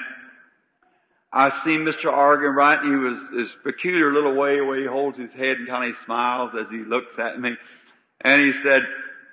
I 1.33 1.51
seen 1.65 1.81
Mr. 1.81 2.07
Arganbright, 2.07 2.81
and 2.81 2.91
he 2.91 2.97
was 2.97 3.47
this 3.47 3.57
peculiar 3.63 4.13
little 4.13 4.35
way 4.35 4.61
where 4.61 4.81
he 4.81 4.87
holds 4.87 5.19
his 5.19 5.31
head 5.33 5.59
and 5.59 5.69
kind 5.69 5.91
of 5.91 5.97
smiles 6.05 6.53
as 6.59 6.67
he 6.71 6.79
looks 6.79 7.19
at 7.19 7.39
me. 7.39 7.51
And 8.21 8.43
he 8.43 8.53
said, 8.63 8.83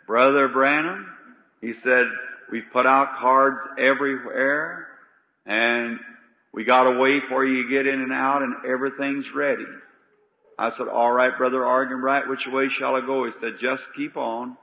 Brother 0.07 0.47
Branham, 0.49 1.07
he 1.61 1.73
said, 1.83 2.07
we've 2.51 2.69
put 2.73 2.85
out 2.85 3.17
cards 3.19 3.59
everywhere, 3.79 4.87
and 5.45 5.99
we 6.53 6.65
got 6.65 6.87
a 6.87 6.99
way 6.99 7.21
for 7.29 7.45
you 7.45 7.63
to 7.63 7.69
get 7.69 7.87
in 7.87 8.01
and 8.01 8.11
out, 8.11 8.41
and 8.41 8.53
everything's 8.65 9.25
ready. 9.33 9.65
I 10.59 10.71
said, 10.77 10.87
all 10.87 11.11
right, 11.11 11.35
Brother 11.37 11.61
Arganbright, 11.61 12.27
which 12.27 12.45
way 12.47 12.67
shall 12.77 12.95
I 12.95 13.01
go? 13.01 13.25
He 13.25 13.31
said, 13.41 13.53
just 13.61 13.83
keep 13.95 14.17
on. 14.17 14.57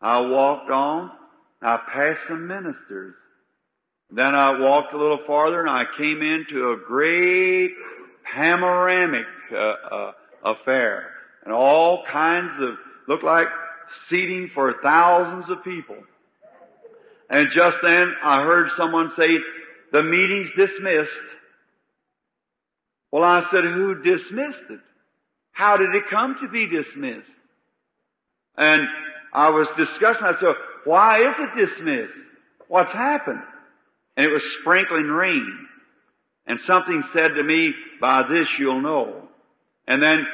I 0.00 0.20
walked 0.20 0.70
on. 0.70 1.10
I 1.62 1.78
passed 1.92 2.20
some 2.28 2.46
ministers. 2.46 3.14
Then 4.12 4.34
I 4.34 4.58
walked 4.58 4.92
a 4.92 4.98
little 4.98 5.20
farther 5.26 5.60
and 5.60 5.70
I 5.70 5.84
came 5.96 6.20
into 6.22 6.72
a 6.72 6.76
great 6.76 7.72
panoramic 8.34 9.26
uh, 9.52 9.56
uh, 9.56 10.12
affair. 10.44 11.10
And 11.44 11.54
all 11.54 12.04
kinds 12.10 12.50
of, 12.60 12.74
looked 13.08 13.24
like 13.24 13.46
seating 14.08 14.50
for 14.54 14.74
thousands 14.82 15.50
of 15.50 15.64
people. 15.64 15.96
And 17.28 17.48
just 17.54 17.78
then 17.82 18.12
I 18.22 18.42
heard 18.42 18.70
someone 18.76 19.12
say, 19.16 19.38
the 19.92 20.02
meeting's 20.02 20.50
dismissed. 20.56 21.10
Well, 23.12 23.24
I 23.24 23.42
said, 23.50 23.64
who 23.64 24.02
dismissed 24.02 24.62
it? 24.70 24.80
How 25.52 25.76
did 25.76 25.94
it 25.94 26.04
come 26.10 26.36
to 26.42 26.48
be 26.48 26.66
dismissed? 26.66 27.30
And 28.56 28.82
I 29.32 29.50
was 29.50 29.68
discussing, 29.76 30.24
I 30.24 30.38
said, 30.38 30.54
why 30.84 31.28
is 31.28 31.34
it 31.38 31.66
dismissed? 31.66 32.14
What's 32.68 32.92
happened? 32.92 33.42
And 34.20 34.28
it 34.28 34.34
was 34.34 34.42
sprinkling 34.60 35.06
rain. 35.06 35.66
And 36.46 36.60
something 36.60 37.02
said 37.14 37.28
to 37.36 37.42
me, 37.42 37.72
by 38.02 38.28
this 38.28 38.50
you'll 38.58 38.82
know. 38.82 39.30
And 39.88 40.02
then 40.02 40.26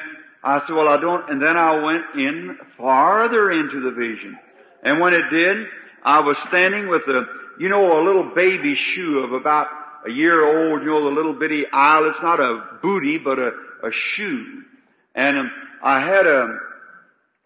I 0.43 0.59
said, 0.59 0.75
well, 0.75 0.89
I 0.89 1.01
don't, 1.01 1.31
and 1.31 1.41
then 1.41 1.57
I 1.57 1.85
went 1.85 2.03
in 2.17 2.59
farther 2.77 3.53
into 3.53 3.81
the 3.81 3.93
vision. 3.93 4.37
And 4.83 4.99
when 4.99 5.15
it 5.15 5.31
did, 5.31 5.69
I 6.03 6.19
was 6.19 6.37
standing 6.49 6.89
with 6.89 7.03
a, 7.03 7.27
you 7.61 7.69
know, 7.69 8.03
a 8.03 8.03
little 8.05 8.35
baby 8.35 8.75
shoe 8.75 9.21
of 9.21 9.33
about 9.33 9.69
a 10.05 10.11
year 10.11 10.45
old, 10.45 10.83
you 10.83 10.89
know, 10.89 11.05
the 11.05 11.15
little 11.15 11.35
bitty 11.35 11.67
aisle. 11.73 12.11
It's 12.11 12.21
not 12.21 12.41
a 12.41 12.79
booty, 12.83 13.19
but 13.19 13.39
a, 13.39 13.53
a 13.85 13.93
shoe. 14.17 14.63
And 15.15 15.39
um, 15.39 15.51
I 15.81 16.01
had 16.01 16.27
a, 16.27 16.59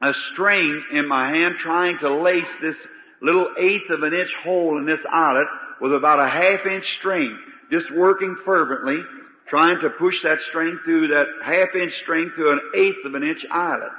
a 0.00 0.14
string 0.32 0.84
in 0.90 1.06
my 1.06 1.36
hand 1.36 1.56
trying 1.58 1.98
to 1.98 2.14
lace 2.14 2.48
this 2.62 2.76
little 3.20 3.50
eighth 3.58 3.90
of 3.90 4.02
an 4.04 4.14
inch 4.14 4.32
hole 4.42 4.78
in 4.78 4.86
this 4.86 5.00
eyelet 5.06 5.46
with 5.80 5.94
about 5.94 6.20
a 6.20 6.28
half 6.28 6.66
inch 6.66 6.84
string, 6.98 7.38
just 7.70 7.90
working 7.92 8.36
fervently, 8.44 9.02
trying 9.48 9.80
to 9.80 9.90
push 9.90 10.22
that 10.22 10.40
string 10.42 10.78
through 10.84 11.08
that 11.08 11.26
half 11.44 11.74
inch 11.74 11.94
string 12.02 12.30
through 12.34 12.52
an 12.52 12.60
eighth 12.76 13.04
of 13.04 13.14
an 13.14 13.22
inch 13.22 13.44
eyelet. 13.50 13.92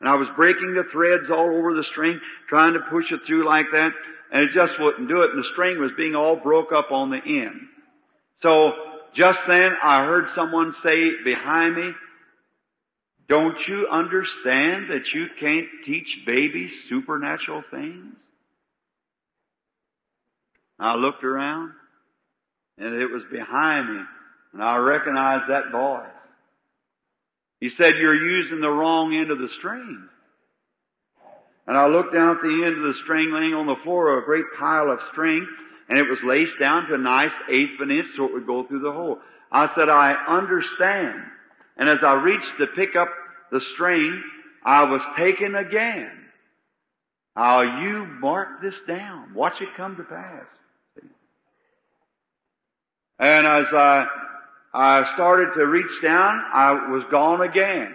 And 0.00 0.08
I 0.08 0.16
was 0.16 0.28
breaking 0.36 0.74
the 0.74 0.84
threads 0.90 1.30
all 1.30 1.48
over 1.56 1.74
the 1.74 1.84
string, 1.84 2.20
trying 2.48 2.74
to 2.74 2.80
push 2.90 3.10
it 3.12 3.20
through 3.26 3.46
like 3.46 3.66
that, 3.72 3.92
and 4.32 4.42
it 4.42 4.50
just 4.52 4.74
wouldn't 4.78 5.08
do 5.08 5.22
it, 5.22 5.30
and 5.30 5.38
the 5.38 5.48
string 5.48 5.80
was 5.80 5.92
being 5.96 6.14
all 6.14 6.36
broke 6.36 6.72
up 6.72 6.90
on 6.90 7.10
the 7.10 7.22
end. 7.24 7.60
So, 8.42 8.72
just 9.14 9.40
then 9.48 9.70
I 9.82 10.04
heard 10.04 10.26
someone 10.34 10.74
say 10.82 11.22
behind 11.24 11.76
me, 11.76 11.92
don't 13.28 13.56
you 13.66 13.88
understand 13.90 14.90
that 14.90 15.12
you 15.14 15.26
can't 15.40 15.66
teach 15.84 16.06
babies 16.26 16.70
supernatural 16.88 17.64
things? 17.70 18.14
I 20.78 20.94
looked 20.96 21.24
around, 21.24 21.72
and 22.78 22.94
it 22.94 23.06
was 23.06 23.22
behind 23.30 23.94
me, 23.94 24.02
and 24.52 24.62
I 24.62 24.76
recognized 24.76 25.50
that 25.50 25.72
voice. 25.72 26.06
He 27.60 27.70
said, 27.70 27.96
you're 27.96 28.14
using 28.14 28.60
the 28.60 28.70
wrong 28.70 29.14
end 29.14 29.30
of 29.30 29.38
the 29.38 29.48
string. 29.58 30.08
And 31.66 31.76
I 31.76 31.86
looked 31.86 32.14
down 32.14 32.36
at 32.36 32.42
the 32.42 32.64
end 32.64 32.76
of 32.76 32.82
the 32.82 33.00
string 33.02 33.32
laying 33.32 33.54
on 33.54 33.66
the 33.66 33.82
floor, 33.82 34.18
a 34.18 34.24
great 34.24 34.44
pile 34.58 34.90
of 34.90 35.00
string, 35.12 35.46
and 35.88 35.98
it 35.98 36.08
was 36.08 36.18
laced 36.22 36.58
down 36.60 36.86
to 36.86 36.94
a 36.94 36.98
nice 36.98 37.32
eighth 37.48 37.80
of 37.80 37.88
an 37.88 37.96
inch 37.96 38.06
so 38.16 38.26
it 38.26 38.34
would 38.34 38.46
go 38.46 38.64
through 38.64 38.80
the 38.80 38.92
hole. 38.92 39.18
I 39.50 39.74
said, 39.74 39.88
I 39.88 40.12
understand. 40.28 41.22
And 41.76 41.88
as 41.88 41.98
I 42.02 42.14
reached 42.14 42.52
to 42.58 42.66
pick 42.66 42.94
up 42.94 43.08
the 43.50 43.60
string, 43.60 44.22
I 44.64 44.84
was 44.84 45.00
taken 45.16 45.54
again. 45.54 46.10
Now 47.36 47.82
you 47.82 48.06
mark 48.20 48.62
this 48.62 48.74
down. 48.86 49.34
Watch 49.34 49.60
it 49.60 49.68
come 49.76 49.96
to 49.96 50.02
pass. 50.04 50.46
And 53.18 53.46
as 53.46 53.66
I, 53.72 54.06
I 54.74 55.14
started 55.14 55.54
to 55.54 55.66
reach 55.66 56.02
down, 56.02 56.40
I 56.52 56.90
was 56.90 57.04
gone 57.10 57.40
again. 57.40 57.94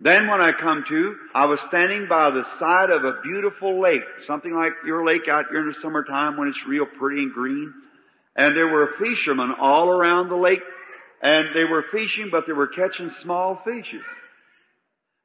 Then 0.00 0.26
when 0.26 0.40
I 0.40 0.52
come 0.52 0.84
to, 0.88 1.16
I 1.34 1.46
was 1.46 1.58
standing 1.68 2.06
by 2.08 2.30
the 2.30 2.44
side 2.58 2.90
of 2.90 3.04
a 3.04 3.20
beautiful 3.22 3.80
lake, 3.80 4.02
something 4.26 4.54
like 4.54 4.72
your 4.84 5.06
lake 5.06 5.28
out 5.30 5.46
here 5.50 5.60
in 5.60 5.68
the 5.68 5.80
summertime 5.80 6.36
when 6.36 6.48
it's 6.48 6.66
real 6.68 6.86
pretty 6.98 7.22
and 7.22 7.32
green. 7.32 7.72
And 8.34 8.54
there 8.54 8.68
were 8.68 8.90
fishermen 8.98 9.54
all 9.58 9.88
around 9.88 10.28
the 10.28 10.36
lake, 10.36 10.60
and 11.22 11.46
they 11.54 11.64
were 11.64 11.84
fishing, 11.90 12.28
but 12.30 12.44
they 12.46 12.52
were 12.52 12.66
catching 12.66 13.10
small 13.22 13.62
fishes. 13.64 14.02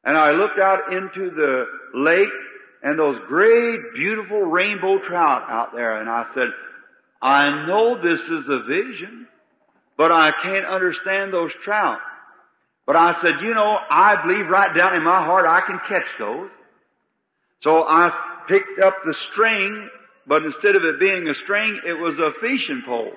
And 0.05 0.17
I 0.17 0.31
looked 0.31 0.57
out 0.57 0.93
into 0.93 1.31
the 1.31 1.65
lake, 1.93 2.29
and 2.81 2.97
those 2.97 3.19
great, 3.27 3.79
beautiful 3.93 4.41
rainbow 4.43 4.99
trout 4.99 5.43
out 5.49 5.73
there, 5.75 5.99
and 5.99 6.09
I 6.09 6.27
said, 6.33 6.47
I 7.21 7.67
know 7.67 8.01
this 8.01 8.21
is 8.21 8.47
a 8.47 8.63
vision, 8.63 9.27
but 10.01 10.11
I 10.11 10.31
can't 10.31 10.65
understand 10.65 11.31
those 11.31 11.51
trout. 11.63 11.99
But 12.87 12.95
I 12.95 13.21
said, 13.21 13.35
you 13.43 13.53
know, 13.53 13.77
I 13.87 14.19
believe 14.25 14.49
right 14.49 14.75
down 14.75 14.95
in 14.95 15.03
my 15.03 15.23
heart 15.23 15.45
I 15.45 15.61
can 15.61 15.79
catch 15.87 16.07
those. 16.17 16.49
So 17.61 17.83
I 17.83 18.11
picked 18.47 18.79
up 18.79 18.95
the 19.05 19.13
string, 19.13 19.91
but 20.25 20.41
instead 20.41 20.75
of 20.75 20.83
it 20.85 20.99
being 20.99 21.27
a 21.27 21.35
string, 21.35 21.81
it 21.85 21.93
was 21.93 22.17
a 22.17 22.31
fishing 22.41 22.81
pole. 22.83 23.13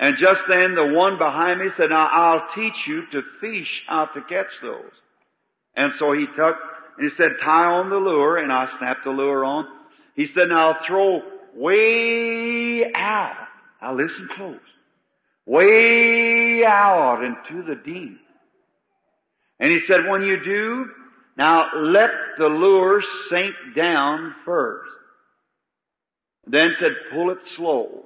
And 0.00 0.16
just 0.18 0.40
then 0.48 0.74
the 0.74 0.84
one 0.88 1.16
behind 1.16 1.60
me 1.60 1.68
said, 1.76 1.90
now 1.90 2.08
I'll 2.08 2.48
teach 2.56 2.88
you 2.88 3.06
to 3.12 3.22
fish 3.40 3.82
how 3.86 4.06
to 4.06 4.20
catch 4.22 4.50
those. 4.60 4.90
And 5.76 5.92
so 6.00 6.10
he 6.10 6.26
took, 6.26 6.56
and 6.98 7.08
he 7.08 7.16
said, 7.16 7.36
tie 7.40 7.66
on 7.66 7.88
the 7.88 7.98
lure, 7.98 8.36
and 8.36 8.52
I 8.52 8.68
snapped 8.78 9.04
the 9.04 9.10
lure 9.10 9.44
on. 9.44 9.64
He 10.16 10.26
said, 10.26 10.48
now 10.48 10.76
throw 10.88 11.22
way 11.54 12.92
out. 12.94 13.36
Now 13.80 13.94
listen 13.94 14.28
close. 14.34 14.58
Way 15.46 16.64
out 16.64 17.24
into 17.24 17.62
the 17.62 17.74
deep. 17.74 18.18
And 19.58 19.70
he 19.70 19.80
said, 19.80 20.08
when 20.08 20.22
you 20.22 20.42
do, 20.42 20.86
now 21.36 21.66
let 21.76 22.10
the 22.38 22.46
lure 22.46 23.02
sink 23.28 23.54
down 23.76 24.34
first. 24.44 24.90
Then 26.46 26.74
said, 26.78 26.92
pull 27.12 27.30
it 27.30 27.38
slow. 27.56 28.04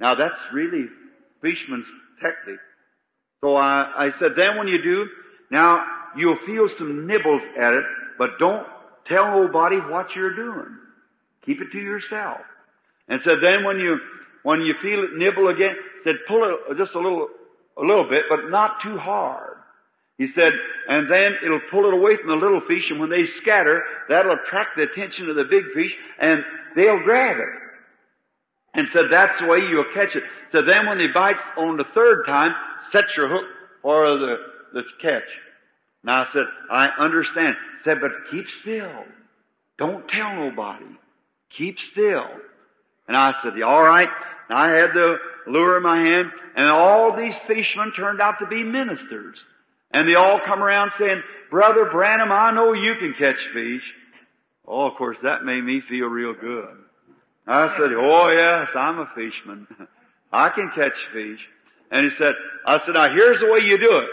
Now 0.00 0.14
that's 0.14 0.38
really 0.52 0.86
fisherman's 1.40 1.86
technique. 2.20 2.60
So 3.40 3.56
I, 3.56 4.06
I 4.06 4.10
said, 4.18 4.32
then 4.36 4.56
when 4.56 4.68
you 4.68 4.82
do, 4.82 5.06
now 5.50 5.84
you'll 6.16 6.38
feel 6.46 6.68
some 6.78 7.06
nibbles 7.06 7.42
at 7.58 7.74
it, 7.74 7.84
but 8.18 8.38
don't 8.38 8.66
tell 9.06 9.42
nobody 9.42 9.76
what 9.76 10.14
you're 10.14 10.34
doing. 10.34 10.78
Keep 11.44 11.60
it 11.60 11.72
to 11.72 11.78
yourself. 11.78 12.40
And 13.08 13.20
said, 13.22 13.38
then 13.42 13.64
when 13.64 13.78
you, 13.78 13.98
when 14.44 14.60
you 14.60 14.74
feel 14.80 15.04
it 15.04 15.16
nibble 15.16 15.48
again, 15.48 15.74
said, 16.04 16.16
pull 16.26 16.44
it 16.44 16.76
just 16.76 16.94
a 16.94 16.98
little, 16.98 17.28
a 17.76 17.82
little 17.82 18.08
bit, 18.08 18.24
but 18.28 18.50
not 18.50 18.82
too 18.82 18.98
hard. 18.98 19.56
He 20.18 20.28
said, 20.32 20.52
and 20.88 21.10
then 21.10 21.34
it'll 21.44 21.60
pull 21.70 21.86
it 21.86 21.94
away 21.94 22.16
from 22.16 22.28
the 22.28 22.36
little 22.36 22.60
fish, 22.60 22.90
and 22.90 23.00
when 23.00 23.10
they 23.10 23.26
scatter, 23.26 23.82
that'll 24.08 24.32
attract 24.32 24.76
the 24.76 24.82
attention 24.82 25.28
of 25.28 25.36
the 25.36 25.44
big 25.44 25.64
fish, 25.74 25.92
and 26.18 26.44
they'll 26.76 27.02
grab 27.02 27.38
it. 27.38 27.48
And 28.74 28.88
said, 28.92 29.06
that's 29.10 29.38
the 29.40 29.46
way 29.46 29.58
you'll 29.58 29.92
catch 29.92 30.14
it. 30.16 30.22
So 30.52 30.62
then 30.62 30.86
when 30.86 30.98
he 30.98 31.08
bites 31.08 31.42
on 31.58 31.76
the 31.76 31.84
third 31.92 32.24
time, 32.26 32.54
set 32.90 33.16
your 33.16 33.28
hook 33.28 33.44
for 33.82 34.08
the, 34.18 34.36
the 34.72 34.82
catch. 35.00 35.28
Now 36.04 36.22
I 36.22 36.32
said, 36.32 36.44
I 36.70 36.88
understand. 36.98 37.56
He 37.56 37.90
said, 37.90 38.00
but 38.00 38.12
keep 38.30 38.46
still. 38.60 39.04
Don't 39.78 40.08
tell 40.08 40.34
nobody. 40.36 40.86
Keep 41.50 41.80
still. 41.80 42.26
And 43.08 43.16
I 43.16 43.34
said, 43.42 43.60
all 43.62 43.82
right. 43.82 44.08
And 44.48 44.58
I 44.58 44.68
had 44.70 44.90
the 44.94 45.16
lure 45.46 45.76
in 45.76 45.82
my 45.82 46.00
hand, 46.00 46.30
and 46.56 46.68
all 46.68 47.16
these 47.16 47.34
fishermen 47.46 47.92
turned 47.92 48.20
out 48.20 48.36
to 48.40 48.46
be 48.46 48.62
ministers. 48.62 49.36
And 49.90 50.08
they 50.08 50.14
all 50.14 50.40
come 50.44 50.62
around 50.62 50.92
saying, 50.98 51.22
Brother 51.50 51.90
Branham, 51.90 52.32
I 52.32 52.52
know 52.52 52.72
you 52.72 52.94
can 52.98 53.14
catch 53.18 53.36
fish. 53.52 53.82
Oh, 54.66 54.86
of 54.86 54.96
course, 54.96 55.16
that 55.22 55.44
made 55.44 55.62
me 55.62 55.82
feel 55.88 56.06
real 56.06 56.34
good. 56.34 56.76
I 57.46 57.76
said, 57.76 57.90
Oh 57.96 58.28
yes, 58.30 58.68
I'm 58.74 59.00
a 59.00 59.10
fisherman. 59.14 59.66
I 60.32 60.48
can 60.50 60.70
catch 60.74 60.94
fish. 61.12 61.40
And 61.90 62.10
he 62.10 62.16
said, 62.16 62.32
I 62.64 62.78
said, 62.78 62.94
now 62.94 63.14
here's 63.14 63.38
the 63.40 63.52
way 63.52 63.60
you 63.64 63.76
do 63.76 63.98
it. 63.98 64.08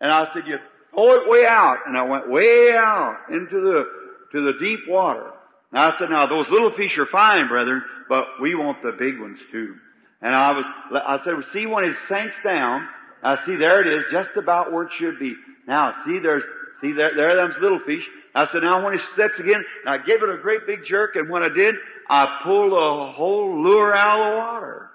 And 0.00 0.10
I 0.10 0.26
said, 0.32 0.44
you 0.46 0.56
throw 0.90 1.20
it 1.20 1.28
way 1.28 1.44
out. 1.46 1.80
And 1.86 1.96
I 1.96 2.02
went 2.02 2.30
way 2.30 2.72
out 2.74 3.18
into 3.30 3.60
the, 3.60 3.84
to 4.32 4.52
the 4.52 4.58
deep 4.58 4.80
water. 4.88 5.30
And 5.72 5.80
I 5.80 5.98
said, 5.98 6.10
now 6.10 6.26
those 6.26 6.46
little 6.50 6.72
fish 6.72 6.96
are 6.98 7.06
fine, 7.06 7.48
brethren, 7.48 7.82
but 8.08 8.24
we 8.40 8.54
want 8.54 8.82
the 8.82 8.92
big 8.92 9.20
ones 9.20 9.38
too. 9.50 9.74
And 10.22 10.34
I 10.34 10.52
was, 10.52 10.64
I 10.94 11.18
said, 11.24 11.34
see 11.52 11.66
when 11.66 11.84
it 11.84 11.96
sinks 12.08 12.34
down, 12.44 12.88
I 13.22 13.44
see 13.44 13.56
there 13.56 13.82
it 13.82 13.98
is, 13.98 14.04
just 14.10 14.36
about 14.36 14.72
where 14.72 14.84
it 14.84 14.92
should 14.98 15.18
be. 15.18 15.34
Now, 15.66 15.94
see 16.06 16.18
there's, 16.22 16.44
see 16.80 16.92
there, 16.92 17.14
there 17.14 17.30
are 17.30 17.48
those 17.48 17.60
little 17.60 17.80
fish. 17.80 18.04
I 18.34 18.46
said, 18.52 18.62
now 18.62 18.84
when 18.84 18.94
it 18.94 19.00
sets 19.16 19.38
again, 19.38 19.64
I 19.86 19.98
gave 19.98 20.22
it 20.22 20.28
a 20.28 20.38
great 20.40 20.66
big 20.66 20.84
jerk, 20.86 21.16
and 21.16 21.28
when 21.28 21.42
I 21.42 21.48
did, 21.48 21.74
I 22.08 22.40
pulled 22.44 22.72
the 22.72 23.12
whole 23.12 23.62
lure 23.62 23.94
out 23.94 24.20
of 24.20 24.32
the 24.32 24.38
water. 24.38 24.90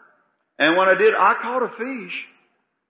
And 0.58 0.78
when 0.78 0.88
I 0.88 0.96
did, 0.96 1.14
I 1.14 1.36
caught 1.42 1.64
a 1.64 1.70
fish. 1.70 2.14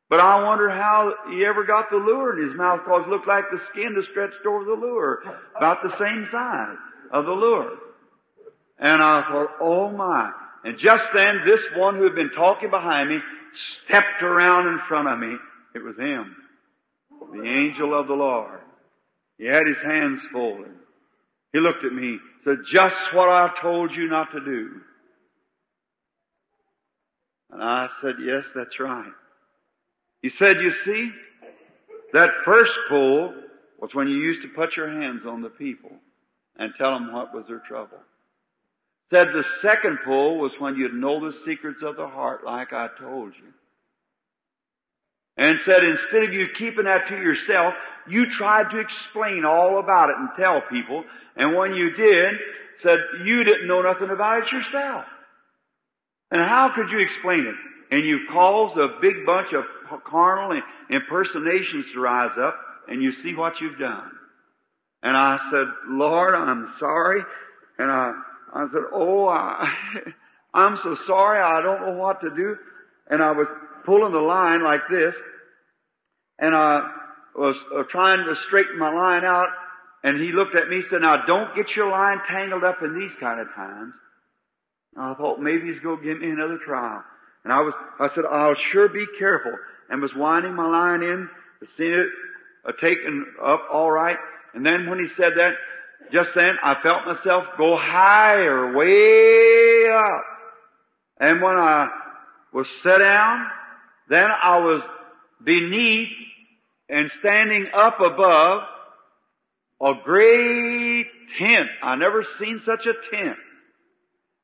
But 0.10 0.20
I 0.20 0.44
wonder 0.44 0.70
how 0.70 1.14
he 1.30 1.46
ever 1.46 1.64
got 1.64 1.90
the 1.90 1.96
lure 1.96 2.38
in 2.38 2.50
his 2.50 2.58
mouth 2.58 2.82
because 2.84 3.04
it 3.06 3.10
looked 3.10 3.28
like 3.28 3.46
the 3.50 3.62
skin 3.72 3.96
was 3.96 4.06
stretched 4.12 4.46
over 4.46 4.66
the 4.66 4.74
lure, 4.74 5.24
about 5.56 5.82
the 5.84 5.98
same 5.98 6.28
size 6.32 6.78
of 7.12 7.26
the 7.26 7.32
lure. 7.32 7.78
And 8.80 9.02
I 9.02 9.22
thought, 9.30 9.50
oh 9.62 9.90
my. 9.92 10.32
And 10.64 10.78
just 10.78 11.06
then, 11.14 11.42
this 11.46 11.62
one 11.76 11.96
who 11.96 12.04
had 12.04 12.16
been 12.16 12.32
talking 12.32 12.70
behind 12.70 13.10
me 13.10 13.20
stepped 13.86 14.24
around 14.24 14.68
in 14.68 14.80
front 14.88 15.08
of 15.08 15.20
me. 15.20 15.36
It 15.74 15.84
was 15.84 15.98
him, 15.98 16.36
the 17.34 17.44
angel 17.44 17.98
of 17.98 18.08
the 18.08 18.14
Lord. 18.14 18.60
He 19.38 19.46
had 19.46 19.66
his 19.66 19.78
hands 19.84 20.22
folded. 20.32 20.72
He 21.54 21.60
looked 21.60 21.84
at 21.84 21.94
me, 21.94 22.20
said, 22.44 22.60
just 22.72 22.96
what 23.14 23.30
I 23.30 23.52
told 23.62 23.92
you 23.92 24.08
not 24.08 24.32
to 24.32 24.40
do. 24.40 24.70
And 27.52 27.62
I 27.62 27.90
said, 28.02 28.16
yes, 28.24 28.44
that's 28.56 28.80
right. 28.80 29.12
He 30.22 30.30
said, 30.30 30.62
you 30.62 30.72
see, 30.86 31.12
that 32.14 32.30
first 32.46 32.74
pull 32.90 33.34
was 33.80 33.94
when 33.94 34.08
you 34.08 34.16
used 34.16 34.44
to 34.44 34.48
put 34.50 34.78
your 34.78 34.90
hands 34.90 35.26
on 35.26 35.42
the 35.42 35.50
people 35.50 35.92
and 36.58 36.74
tell 36.78 36.94
them 36.94 37.14
what 37.14 37.34
was 37.34 37.46
their 37.48 37.62
trouble. 37.68 37.98
Said 39.12 39.28
the 39.28 39.46
second 39.62 40.00
pull 40.06 40.40
was 40.40 40.52
when 40.60 40.76
you'd 40.76 40.94
know 40.94 41.20
the 41.20 41.38
secrets 41.46 41.82
of 41.84 41.98
the 41.98 42.08
heart 42.08 42.46
like 42.46 42.72
I 42.72 42.88
told 43.00 43.34
you. 43.36 43.52
And 45.38 45.60
said 45.66 45.84
instead 45.84 46.24
of 46.24 46.34
you 46.34 46.48
keeping 46.58 46.86
that 46.86 47.08
to 47.10 47.16
yourself, 47.16 47.74
you 48.08 48.32
tried 48.32 48.72
to 48.72 48.80
explain 48.80 49.44
all 49.46 49.80
about 49.80 50.10
it 50.10 50.16
and 50.18 50.30
tell 50.38 50.62
people. 50.70 51.04
And 51.36 51.56
when 51.56 51.74
you 51.74 51.92
did, 51.92 52.36
said 52.82 53.00
you 53.26 53.44
didn't 53.44 53.68
know 53.68 53.82
nothing 53.82 54.10
about 54.10 54.44
it 54.44 54.52
yourself. 54.52 55.06
And 56.32 56.42
how 56.42 56.74
could 56.74 56.90
you 56.90 57.00
explain 57.00 57.46
it? 57.46 57.56
And 57.94 58.06
you 58.06 58.28
caused 58.32 58.78
a 58.78 59.00
big 59.02 59.26
bunch 59.26 59.54
of 59.54 59.66
carnal 60.06 60.62
impersonations 60.90 61.86
to 61.94 62.00
rise 62.00 62.38
up, 62.40 62.58
and 62.88 63.02
you 63.04 63.12
see 63.22 63.34
what 63.36 63.60
you've 63.60 63.78
done. 63.78 64.12
And 65.04 65.18
I 65.18 65.40
said, 65.52 65.68
Lord, 65.88 66.36
I'm 66.36 66.74
sorry. 66.80 67.22
And 67.80 67.92
I, 67.92 68.14
I 68.54 68.66
said, 68.72 68.82
Oh, 68.94 69.28
I, 69.28 69.68
I'm 70.54 70.78
so 70.84 70.96
sorry. 71.08 71.42
I 71.42 71.62
don't 71.62 71.82
know 71.82 71.98
what 71.98 72.22
to 72.22 72.30
do. 72.30 72.56
And 73.10 73.22
I 73.22 73.32
was 73.32 73.48
pulling 73.86 74.14
the 74.14 74.20
line 74.20 74.64
like 74.64 74.82
this, 74.90 75.16
and 76.40 76.56
I 76.56 76.88
was 77.36 77.56
uh, 77.76 77.84
trying 77.90 78.26
to 78.26 78.36
straighten 78.48 78.78
my 78.78 78.94
line 78.94 79.26
out. 79.26 79.48
And 80.04 80.20
he 80.20 80.32
looked 80.32 80.56
at 80.56 80.68
me 80.68 80.78
and 80.78 80.86
said, 80.90 81.02
Now 81.02 81.26
don't 81.26 81.56
get 81.56 81.76
your 81.76 81.90
line 81.90 82.20
tangled 82.28 82.64
up 82.64 82.82
in 82.82 83.00
these 83.00 83.12
kind 83.20 83.40
of 83.40 83.48
times. 83.56 83.94
And 84.96 85.06
I 85.06 85.14
thought 85.14 85.40
maybe 85.40 85.72
he's 85.72 85.82
going 85.82 86.00
to 86.00 86.04
give 86.04 86.20
me 86.20 86.30
another 86.30 86.58
trial. 86.66 87.04
And 87.44 87.54
I 87.54 87.62
was, 87.62 87.74
I 88.00 88.10
said, 88.14 88.26
I'll 88.30 88.56
sure 88.72 88.90
be 88.90 89.06
careful. 89.18 89.54
And 89.90 90.02
was 90.02 90.12
winding 90.16 90.56
my 90.56 90.68
line 90.68 91.04
in, 91.04 91.30
seeing 91.78 91.94
it 91.94 92.08
uh, 92.68 92.72
taken 92.80 93.26
up 93.44 93.62
all 93.72 93.92
right. 93.92 94.18
And 94.54 94.66
then 94.66 94.90
when 94.90 95.00
he 95.00 95.08
said 95.16 95.34
that, 95.38 95.54
just 96.12 96.32
then 96.36 96.56
I 96.62 96.82
felt 96.82 97.06
myself 97.06 97.46
go 97.58 97.78
higher, 97.78 98.76
way 98.76 99.90
up. 99.90 100.24
And 101.20 101.42
when 101.42 101.56
I 101.56 101.90
was 102.54 102.68
set 102.84 102.98
down, 102.98 103.46
then 104.10 104.28
I 104.30 104.60
was 104.60 104.82
beneath 105.44 106.10
and 106.90 107.10
standing 107.20 107.68
up 107.74 108.02
above 108.02 108.64
a 109.82 109.94
great 110.04 111.08
tent. 111.38 111.70
I 111.82 111.96
never 111.96 112.26
seen 112.40 112.62
such 112.66 112.86
a 112.86 113.16
tent. 113.16 113.38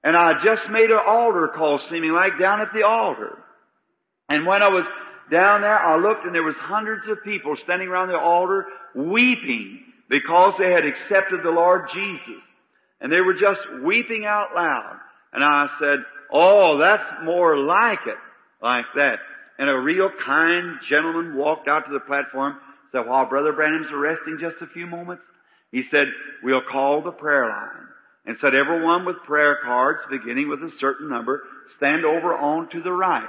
And 0.04 0.16
I 0.16 0.42
just 0.44 0.70
made 0.70 0.90
an 0.90 1.00
altar 1.06 1.50
call 1.54 1.80
seeming 1.90 2.14
like 2.14 2.40
down 2.40 2.62
at 2.62 2.70
the 2.74 2.84
altar. 2.84 3.38
And 4.30 4.46
when 4.46 4.62
I 4.62 4.70
was 4.70 4.86
down 5.30 5.62
there, 5.62 5.78
I 5.78 5.98
looked 5.98 6.26
and 6.26 6.34
there 6.34 6.44
was 6.44 6.56
hundreds 6.56 7.08
of 7.10 7.24
people 7.24 7.58
standing 7.64 7.90
around 7.90 8.08
the 8.08 8.18
altar 8.18 8.68
weeping 8.96 9.84
because 10.10 10.54
they 10.58 10.72
had 10.72 10.86
accepted 10.86 11.42
the 11.44 11.52
Lord 11.52 11.90
Jesus. 11.94 12.42
And 13.00 13.12
they 13.12 13.22
were 13.22 13.36
just 13.36 13.60
weeping 13.84 14.26
out 14.26 14.56
loud. 14.56 14.98
And 15.34 15.44
I 15.44 15.68
said, 15.80 16.00
Oh, 16.32 16.78
that's 16.78 17.24
more 17.24 17.58
like 17.58 18.00
it. 18.06 18.18
Like 18.62 18.86
that. 18.96 19.20
And 19.58 19.70
a 19.70 19.78
real 19.78 20.10
kind 20.26 20.78
gentleman 20.90 21.36
walked 21.36 21.68
out 21.68 21.86
to 21.88 21.94
the 21.94 22.00
platform, 22.00 22.58
said, 22.92 23.08
while 23.08 23.28
Brother 23.28 23.54
Branham's 23.54 23.92
resting 23.94 24.38
just 24.40 24.62
a 24.62 24.68
few 24.68 24.86
moments, 24.86 25.24
he 25.72 25.84
said, 25.90 26.08
we'll 26.44 26.62
call 26.62 27.02
the 27.02 27.12
prayer 27.12 27.48
line 27.50 27.88
and 28.26 28.38
said 28.40 28.54
everyone 28.54 29.06
with 29.06 29.24
prayer 29.26 29.58
cards 29.64 30.00
beginning 30.10 30.50
with 30.50 30.62
a 30.62 30.72
certain 30.80 31.10
number 31.10 31.44
stand 31.78 32.06
over 32.06 32.36
on 32.36 32.70
to 32.70 32.82
the 32.82 32.92
right. 32.92 33.28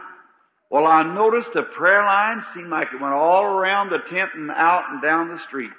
Well, 0.70 0.87
I 0.87 1.03
noticed 1.03 1.51
the 1.55 1.62
prayer 1.62 2.05
line 2.05 2.45
seemed 2.55 2.68
like 2.68 2.89
it 2.93 3.01
went 3.01 3.14
all 3.14 3.45
around 3.45 3.91
the 3.91 3.99
tent 4.11 4.31
and 4.35 4.51
out 4.51 4.85
and 4.91 5.01
down 5.01 5.29
the 5.29 5.43
streets. 5.49 5.74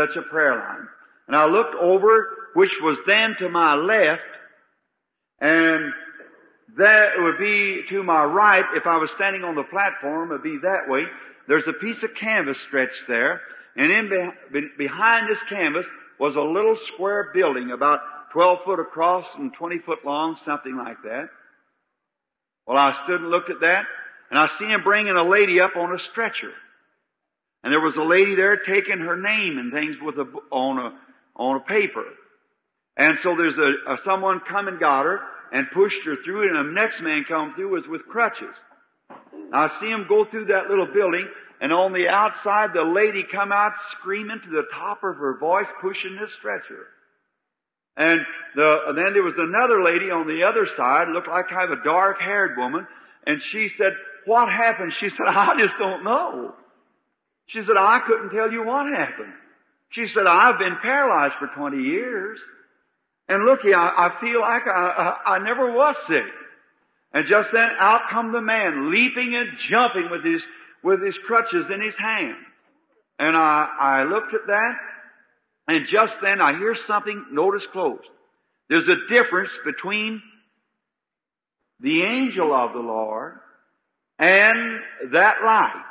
Such 0.00 0.16
a 0.16 0.22
prayer 0.22 0.56
line. 0.56 0.88
And 1.26 1.36
I 1.36 1.44
looked 1.44 1.74
over, 1.74 2.28
which 2.54 2.72
was 2.80 2.96
then 3.06 3.36
to 3.38 3.50
my 3.50 3.74
left, 3.74 4.22
and 5.40 5.92
that 6.78 7.12
would 7.18 7.38
be 7.38 7.82
to 7.90 8.02
my 8.02 8.24
right. 8.24 8.64
If 8.74 8.86
I 8.86 8.96
was 8.96 9.10
standing 9.10 9.44
on 9.44 9.56
the 9.56 9.62
platform, 9.62 10.30
it 10.30 10.34
would 10.34 10.42
be 10.42 10.58
that 10.62 10.88
way. 10.88 11.04
There's 11.48 11.66
a 11.66 11.74
piece 11.74 12.02
of 12.02 12.14
canvas 12.14 12.56
stretched 12.66 13.02
there, 13.08 13.42
and 13.76 13.92
in 13.92 14.32
be- 14.50 14.68
behind 14.78 15.28
this 15.28 15.42
canvas 15.50 15.86
was 16.18 16.34
a 16.34 16.40
little 16.40 16.78
square 16.94 17.30
building 17.34 17.70
about 17.70 18.00
12 18.32 18.60
foot 18.64 18.80
across 18.80 19.26
and 19.36 19.52
20 19.52 19.80
foot 19.80 19.98
long, 20.04 20.38
something 20.46 20.76
like 20.76 21.02
that. 21.02 21.28
Well, 22.66 22.78
I 22.78 23.04
stood 23.04 23.20
and 23.20 23.30
looked 23.30 23.50
at 23.50 23.60
that, 23.60 23.84
and 24.30 24.38
I 24.38 24.48
seen 24.58 24.70
him 24.70 24.82
bringing 24.82 25.16
a 25.16 25.28
lady 25.28 25.60
up 25.60 25.76
on 25.76 25.94
a 25.94 25.98
stretcher. 25.98 26.52
And 27.62 27.72
there 27.72 27.80
was 27.80 27.96
a 27.96 28.02
lady 28.02 28.34
there 28.34 28.56
taking 28.56 28.98
her 29.00 29.16
name 29.16 29.58
and 29.58 29.72
things 29.72 29.96
with 30.00 30.16
a, 30.16 30.26
on 30.50 30.78
a, 30.78 30.92
on 31.36 31.56
a 31.56 31.60
paper. 31.60 32.04
And 32.96 33.18
so 33.22 33.36
there's 33.36 33.58
a, 33.58 33.92
a 33.92 33.98
someone 34.04 34.40
come 34.48 34.68
and 34.68 34.80
got 34.80 35.04
her 35.04 35.20
and 35.52 35.66
pushed 35.72 36.04
her 36.04 36.16
through, 36.24 36.48
and 36.48 36.56
the 36.56 36.72
next 36.72 37.00
man 37.02 37.24
come 37.28 37.54
through 37.54 37.72
was 37.72 37.84
with 37.88 38.06
crutches. 38.06 38.54
I 39.52 39.68
see 39.80 39.88
him 39.88 40.06
go 40.08 40.24
through 40.24 40.46
that 40.46 40.68
little 40.68 40.86
building, 40.86 41.26
and 41.60 41.72
on 41.72 41.92
the 41.92 42.08
outside, 42.08 42.70
the 42.72 42.82
lady 42.82 43.24
come 43.30 43.52
out 43.52 43.72
screaming 43.92 44.40
to 44.44 44.50
the 44.50 44.64
top 44.72 44.98
of 44.98 45.16
her 45.16 45.38
voice, 45.38 45.66
pushing 45.80 46.16
this 46.20 46.32
stretcher. 46.34 46.86
And 47.96 48.20
the, 48.54 48.78
and 48.86 48.96
then 48.96 49.12
there 49.12 49.22
was 49.22 49.34
another 49.36 49.82
lady 49.82 50.10
on 50.10 50.26
the 50.26 50.44
other 50.44 50.66
side, 50.76 51.08
looked 51.08 51.28
like 51.28 51.48
kind 51.48 51.72
of 51.72 51.80
a 51.80 51.84
dark-haired 51.84 52.56
woman, 52.56 52.86
and 53.26 53.42
she 53.42 53.70
said, 53.76 53.92
what 54.24 54.48
happened? 54.48 54.92
She 55.00 55.10
said, 55.10 55.26
I 55.26 55.58
just 55.58 55.76
don't 55.78 56.04
know. 56.04 56.54
She 57.52 57.60
said, 57.62 57.76
I 57.76 58.00
couldn't 58.06 58.30
tell 58.30 58.50
you 58.50 58.64
what 58.64 58.86
happened. 58.86 59.32
She 59.90 60.06
said, 60.14 60.26
I've 60.26 60.58
been 60.58 60.76
paralyzed 60.82 61.34
for 61.38 61.48
20 61.48 61.82
years. 61.82 62.38
And 63.28 63.44
looky, 63.44 63.74
I, 63.74 63.88
I 63.88 64.20
feel 64.20 64.40
like 64.40 64.66
I, 64.66 65.14
I, 65.26 65.34
I 65.34 65.38
never 65.38 65.72
was 65.72 65.96
sick. 66.08 66.24
And 67.12 67.26
just 67.26 67.48
then 67.52 67.68
out 67.78 68.02
come 68.10 68.32
the 68.32 68.40
man, 68.40 68.92
leaping 68.92 69.34
and 69.34 69.48
jumping 69.68 70.10
with 70.10 70.24
his, 70.24 70.42
with 70.82 71.04
his 71.04 71.16
crutches 71.26 71.66
in 71.72 71.82
his 71.82 71.94
hand. 71.96 72.36
And 73.18 73.36
I, 73.36 73.68
I 73.80 74.02
looked 74.04 74.32
at 74.32 74.46
that, 74.46 74.74
and 75.66 75.86
just 75.90 76.14
then 76.22 76.40
I 76.40 76.56
hear 76.56 76.76
something, 76.86 77.26
notice 77.32 77.66
close. 77.72 78.00
There's 78.68 78.88
a 78.88 79.12
difference 79.12 79.50
between 79.64 80.22
the 81.80 82.02
angel 82.02 82.54
of 82.54 82.72
the 82.72 82.78
Lord 82.78 83.40
and 84.18 84.80
that 85.12 85.42
light. 85.44 85.89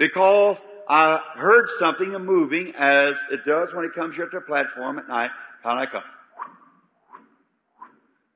Because 0.00 0.56
I 0.88 1.18
heard 1.36 1.68
something 1.78 2.10
moving 2.24 2.72
as 2.76 3.14
it 3.30 3.44
does 3.46 3.68
when 3.74 3.84
it 3.84 3.94
comes 3.94 4.16
here 4.16 4.26
to 4.26 4.38
the 4.38 4.40
platform 4.40 4.98
at 4.98 5.06
night, 5.06 5.30
kind 5.62 5.78
of 5.78 5.92
like 5.92 6.02
a 6.02 6.06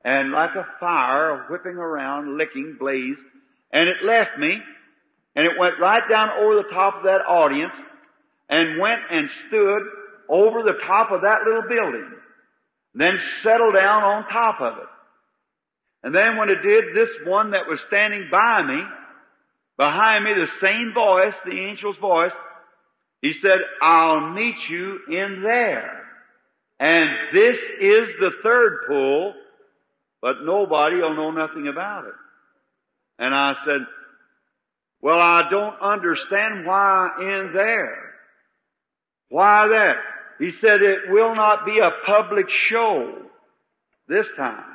and 0.07 0.31
like 0.31 0.53
a 0.53 0.67
fire 0.79 1.47
whipping 1.49 1.77
around, 1.77 2.37
licking, 2.37 2.75
blaze. 2.79 3.17
And 3.71 3.89
it 3.89 3.95
left 4.05 4.37
me, 4.37 4.61
and 5.35 5.45
it 5.47 5.57
went 5.59 5.79
right 5.81 6.03
down 6.07 6.29
over 6.39 6.57
the 6.57 6.69
top 6.71 6.97
of 6.97 7.03
that 7.05 7.25
audience, 7.27 7.73
and 8.47 8.79
went 8.79 8.99
and 9.09 9.27
stood 9.47 9.81
over 10.29 10.61
the 10.61 10.77
top 10.85 11.09
of 11.09 11.21
that 11.21 11.39
little 11.47 11.67
building. 11.67 12.11
Then 12.93 13.19
settled 13.41 13.73
down 13.73 14.03
on 14.03 14.27
top 14.29 14.61
of 14.61 14.77
it. 14.77 14.89
And 16.03 16.13
then 16.13 16.37
when 16.37 16.49
it 16.49 16.61
did, 16.61 16.95
this 16.95 17.09
one 17.25 17.51
that 17.51 17.67
was 17.67 17.79
standing 17.87 18.27
by 18.29 18.61
me, 18.61 18.83
behind 19.77 20.23
me, 20.23 20.31
the 20.33 20.65
same 20.65 20.93
voice, 20.93 21.33
the 21.45 21.67
angel's 21.69 21.97
voice, 21.97 22.31
he 23.21 23.33
said, 23.41 23.59
I'll 23.81 24.31
meet 24.31 24.55
you 24.69 24.99
in 25.09 25.41
there. 25.43 26.03
And 26.79 27.09
this 27.33 27.57
is 27.79 28.09
the 28.19 28.31
third 28.43 28.79
pool, 28.87 29.33
but 30.21 30.43
nobody 30.43 30.97
will 30.97 31.15
know 31.15 31.31
nothing 31.31 31.67
about 31.67 32.05
it. 32.05 32.13
And 33.17 33.33
I 33.33 33.55
said, 33.65 33.81
well, 35.01 35.19
I 35.19 35.49
don't 35.49 35.79
understand 35.81 36.65
why 36.65 37.09
in 37.19 37.51
there. 37.53 38.13
Why 39.29 39.67
that? 39.67 39.97
He 40.39 40.51
said 40.59 40.81
it 40.81 41.09
will 41.09 41.35
not 41.35 41.65
be 41.65 41.79
a 41.79 41.91
public 42.05 42.49
show 42.69 43.13
this 44.07 44.27
time. 44.35 44.74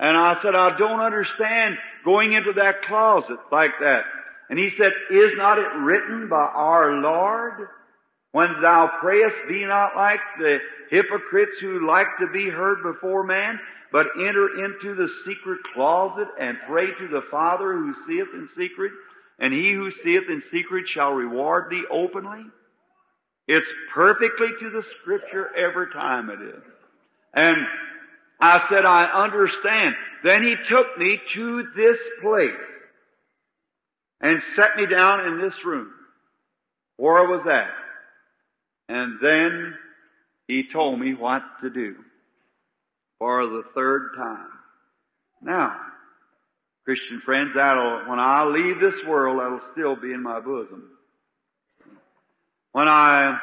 And 0.00 0.16
I 0.16 0.40
said, 0.42 0.54
I 0.54 0.78
don't 0.78 1.00
understand 1.00 1.76
going 2.06 2.32
into 2.32 2.54
that 2.54 2.82
closet 2.88 3.38
like 3.52 3.72
that. 3.80 4.04
And 4.48 4.58
he 4.58 4.70
said, 4.76 4.92
is 5.10 5.32
not 5.36 5.58
it 5.58 5.68
written 5.76 6.28
by 6.28 6.36
our 6.36 7.00
Lord? 7.02 7.68
When 8.32 8.62
thou 8.62 8.90
prayest, 9.00 9.36
be 9.46 9.64
not 9.66 9.94
like 9.94 10.20
the 10.38 10.58
hypocrites 10.90 11.58
who 11.60 11.86
like 11.86 12.06
to 12.20 12.28
be 12.32 12.48
heard 12.48 12.78
before 12.82 13.24
man, 13.24 13.60
but 13.92 14.06
enter 14.16 14.64
into 14.64 14.94
the 14.94 15.08
secret 15.26 15.58
closet 15.74 16.28
and 16.40 16.56
pray 16.66 16.86
to 16.86 17.08
the 17.08 17.22
Father 17.30 17.72
who 17.72 17.94
seeth 18.06 18.28
in 18.32 18.48
secret, 18.56 18.92
and 19.38 19.52
he 19.52 19.72
who 19.72 19.90
seeth 20.02 20.30
in 20.30 20.42
secret 20.50 20.86
shall 20.88 21.10
reward 21.10 21.70
thee 21.70 21.84
openly. 21.90 22.44
It's 23.46 23.66
perfectly 23.92 24.48
to 24.60 24.70
the 24.70 24.84
scripture 25.00 25.50
every 25.56 25.92
time 25.92 26.30
it 26.30 26.40
is. 26.40 26.62
And 27.34 27.56
I 28.40 28.66
said, 28.68 28.84
I 28.84 29.04
understand. 29.04 29.94
Then 30.24 30.42
he 30.42 30.54
took 30.68 30.98
me 30.98 31.18
to 31.34 31.64
this 31.76 31.98
place 32.22 32.50
and 34.20 34.42
set 34.56 34.76
me 34.76 34.86
down 34.86 35.26
in 35.26 35.40
this 35.40 35.54
room. 35.64 35.90
Where 36.96 37.18
I 37.18 37.30
was 37.30 37.42
that? 37.46 37.70
And 38.88 39.18
then 39.22 39.74
he 40.48 40.64
told 40.72 40.98
me 40.98 41.14
what 41.14 41.42
to 41.62 41.70
do 41.70 41.96
for 43.18 43.46
the 43.46 43.62
third 43.74 44.12
time. 44.16 44.48
Now, 45.42 45.76
Christian 46.84 47.22
friends, 47.24 47.50
that'll, 47.54 48.08
when 48.08 48.18
I 48.18 48.44
leave 48.44 48.80
this 48.80 49.00
world, 49.06 49.38
that'll 49.38 49.60
still 49.72 49.96
be 49.96 50.12
in 50.12 50.22
my 50.22 50.40
bosom. 50.40 50.84
When 52.72 52.88
I, 52.88 53.38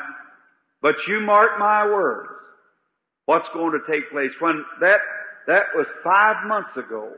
but 0.82 0.96
you 1.08 1.22
mark 1.22 1.60
my 1.60 1.86
words, 1.86 2.30
what's 3.28 3.48
going 3.54 3.74
to 3.74 3.92
take 3.92 4.10
place. 4.10 4.32
When 4.40 4.66
that, 4.82 5.02
that 5.46 5.66
was 5.76 5.86
five 6.04 6.48
months 6.48 6.76
ago, 6.76 7.12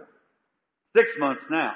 six 0.93 1.07
months 1.17 1.43
now, 1.49 1.73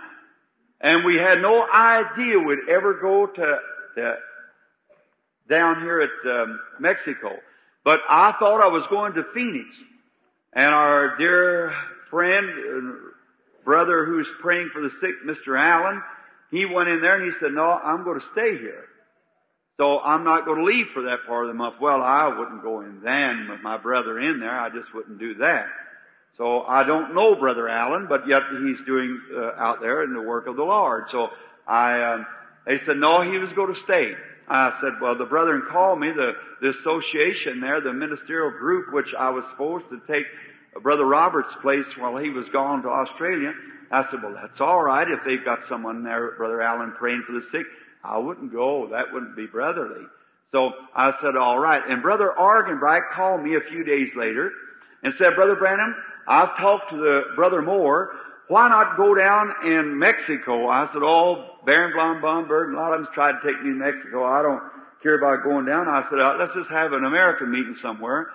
and 0.81 1.05
we 1.05 1.15
had 1.15 1.41
no 1.41 1.65
idea 1.71 2.39
we'd 2.39 2.67
ever 2.69 2.99
go 3.01 3.27
to, 3.27 3.55
to 3.95 4.15
down 5.49 5.81
here 5.81 6.01
at 6.01 6.29
um, 6.29 6.59
Mexico. 6.79 7.29
But 7.85 7.99
I 8.09 8.33
thought 8.39 8.61
I 8.61 8.67
was 8.67 8.83
going 8.89 9.13
to 9.13 9.23
Phoenix. 9.33 9.67
And 10.53 10.73
our 10.73 11.17
dear 11.17 11.73
friend, 12.09 12.47
uh, 12.49 12.91
brother 13.63 14.05
who's 14.05 14.27
praying 14.41 14.69
for 14.73 14.81
the 14.81 14.89
sick, 14.99 15.15
Mr. 15.25 15.57
Allen, 15.57 16.01
he 16.51 16.65
went 16.65 16.89
in 16.89 17.01
there 17.01 17.21
and 17.21 17.31
he 17.31 17.39
said, 17.39 17.51
no, 17.53 17.71
I'm 17.71 18.03
going 18.03 18.19
to 18.19 18.25
stay 18.33 18.57
here. 18.57 18.85
So 19.77 19.99
I'm 19.99 20.23
not 20.23 20.45
going 20.45 20.59
to 20.59 20.65
leave 20.65 20.87
for 20.93 21.03
that 21.03 21.25
part 21.27 21.45
of 21.45 21.49
the 21.49 21.57
month. 21.57 21.75
Well, 21.81 22.01
I 22.01 22.27
wouldn't 22.27 22.61
go 22.61 22.81
in 22.81 23.01
then 23.03 23.47
with 23.49 23.61
my 23.61 23.77
brother 23.77 24.19
in 24.19 24.39
there. 24.39 24.59
I 24.59 24.69
just 24.69 24.93
wouldn't 24.93 25.19
do 25.19 25.35
that. 25.35 25.65
So 26.37 26.61
I 26.61 26.83
don't 26.83 27.13
know 27.15 27.35
Brother 27.35 27.67
Allen, 27.67 28.07
but 28.07 28.27
yet 28.27 28.41
he's 28.51 28.85
doing 28.85 29.19
uh, 29.35 29.51
out 29.57 29.81
there 29.81 30.03
in 30.03 30.13
the 30.13 30.21
work 30.21 30.47
of 30.47 30.55
the 30.55 30.63
Lord. 30.63 31.05
So 31.11 31.29
I, 31.67 32.13
um, 32.13 32.25
they 32.65 32.77
said, 32.85 32.97
no, 32.97 33.21
he 33.21 33.37
was 33.37 33.51
going 33.53 33.73
to 33.73 33.79
stay. 33.81 34.11
I 34.47 34.77
said, 34.81 34.93
well, 35.01 35.17
the 35.17 35.25
brethren 35.25 35.63
called 35.71 35.99
me, 35.99 36.11
the, 36.11 36.33
the 36.61 36.69
association 36.69 37.61
there, 37.61 37.81
the 37.81 37.93
ministerial 37.93 38.51
group, 38.51 38.93
which 38.93 39.07
I 39.17 39.29
was 39.29 39.43
supposed 39.51 39.85
to 39.89 40.01
take 40.11 40.25
Brother 40.81 41.05
Robert's 41.05 41.53
place 41.61 41.85
while 41.97 42.17
he 42.17 42.29
was 42.29 42.45
gone 42.51 42.81
to 42.83 42.89
Australia. 42.89 43.53
I 43.91 44.03
said, 44.09 44.21
well, 44.23 44.33
that's 44.33 44.59
all 44.59 44.83
right 44.83 45.07
if 45.07 45.19
they've 45.25 45.45
got 45.45 45.59
someone 45.69 46.03
there, 46.03 46.31
Brother 46.35 46.61
Allen, 46.61 46.93
praying 46.97 47.23
for 47.25 47.33
the 47.33 47.45
sick. 47.51 47.65
I 48.03 48.17
wouldn't 48.17 48.51
go. 48.51 48.89
That 48.91 49.13
wouldn't 49.13 49.35
be 49.35 49.47
brotherly. 49.47 50.05
So 50.51 50.71
I 50.95 51.13
said, 51.21 51.35
all 51.35 51.57
right. 51.57 51.81
And 51.87 52.01
Brother 52.01 52.33
Arganbright 52.37 53.11
called 53.15 53.41
me 53.41 53.55
a 53.55 53.69
few 53.69 53.83
days 53.83 54.09
later 54.15 54.51
and 55.01 55.13
said, 55.17 55.35
Brother 55.35 55.55
Branham, 55.55 55.95
I've 56.27 56.57
talked 56.57 56.91
to 56.91 56.97
the 56.97 57.21
Brother 57.35 57.61
Moore 57.61 58.11
why 58.47 58.67
not 58.69 58.97
go 58.97 59.15
down 59.15 59.53
in 59.65 59.97
Mexico? 59.97 60.67
I 60.67 60.87
said, 60.91 61.01
oh, 61.01 61.57
Baron 61.65 62.19
Blomberg, 62.21 62.73
a 62.73 62.77
lot 62.77 62.93
of 62.93 63.03
them 63.03 63.13
tried 63.13 63.33
to 63.33 63.47
take 63.47 63.63
me 63.63 63.69
to 63.69 63.75
Mexico. 63.75 64.25
I 64.25 64.41
don't 64.41 64.61
care 65.01 65.17
about 65.17 65.43
going 65.43 65.65
down. 65.65 65.87
I 65.87 66.03
said, 66.09 66.19
uh, 66.19 66.35
let's 66.37 66.53
just 66.53 66.69
have 66.69 66.93
an 66.93 67.05
American 67.05 67.51
meeting 67.51 67.75
somewhere. 67.81 68.27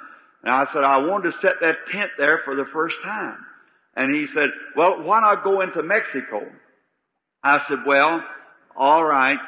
And 0.42 0.52
I 0.52 0.64
said, 0.72 0.82
I 0.82 0.98
wanted 0.98 1.32
to 1.32 1.38
set 1.40 1.60
that 1.60 1.76
tent 1.92 2.10
there 2.16 2.40
for 2.44 2.56
the 2.56 2.64
first 2.72 2.96
time. 3.04 3.36
And 3.96 4.14
he 4.14 4.26
said, 4.32 4.50
well, 4.76 5.02
why 5.02 5.20
not 5.20 5.44
go 5.44 5.60
into 5.60 5.82
Mexico? 5.82 6.42
I 7.42 7.60
said, 7.68 7.78
well, 7.86 8.22
all 8.76 9.04
right, 9.04 9.38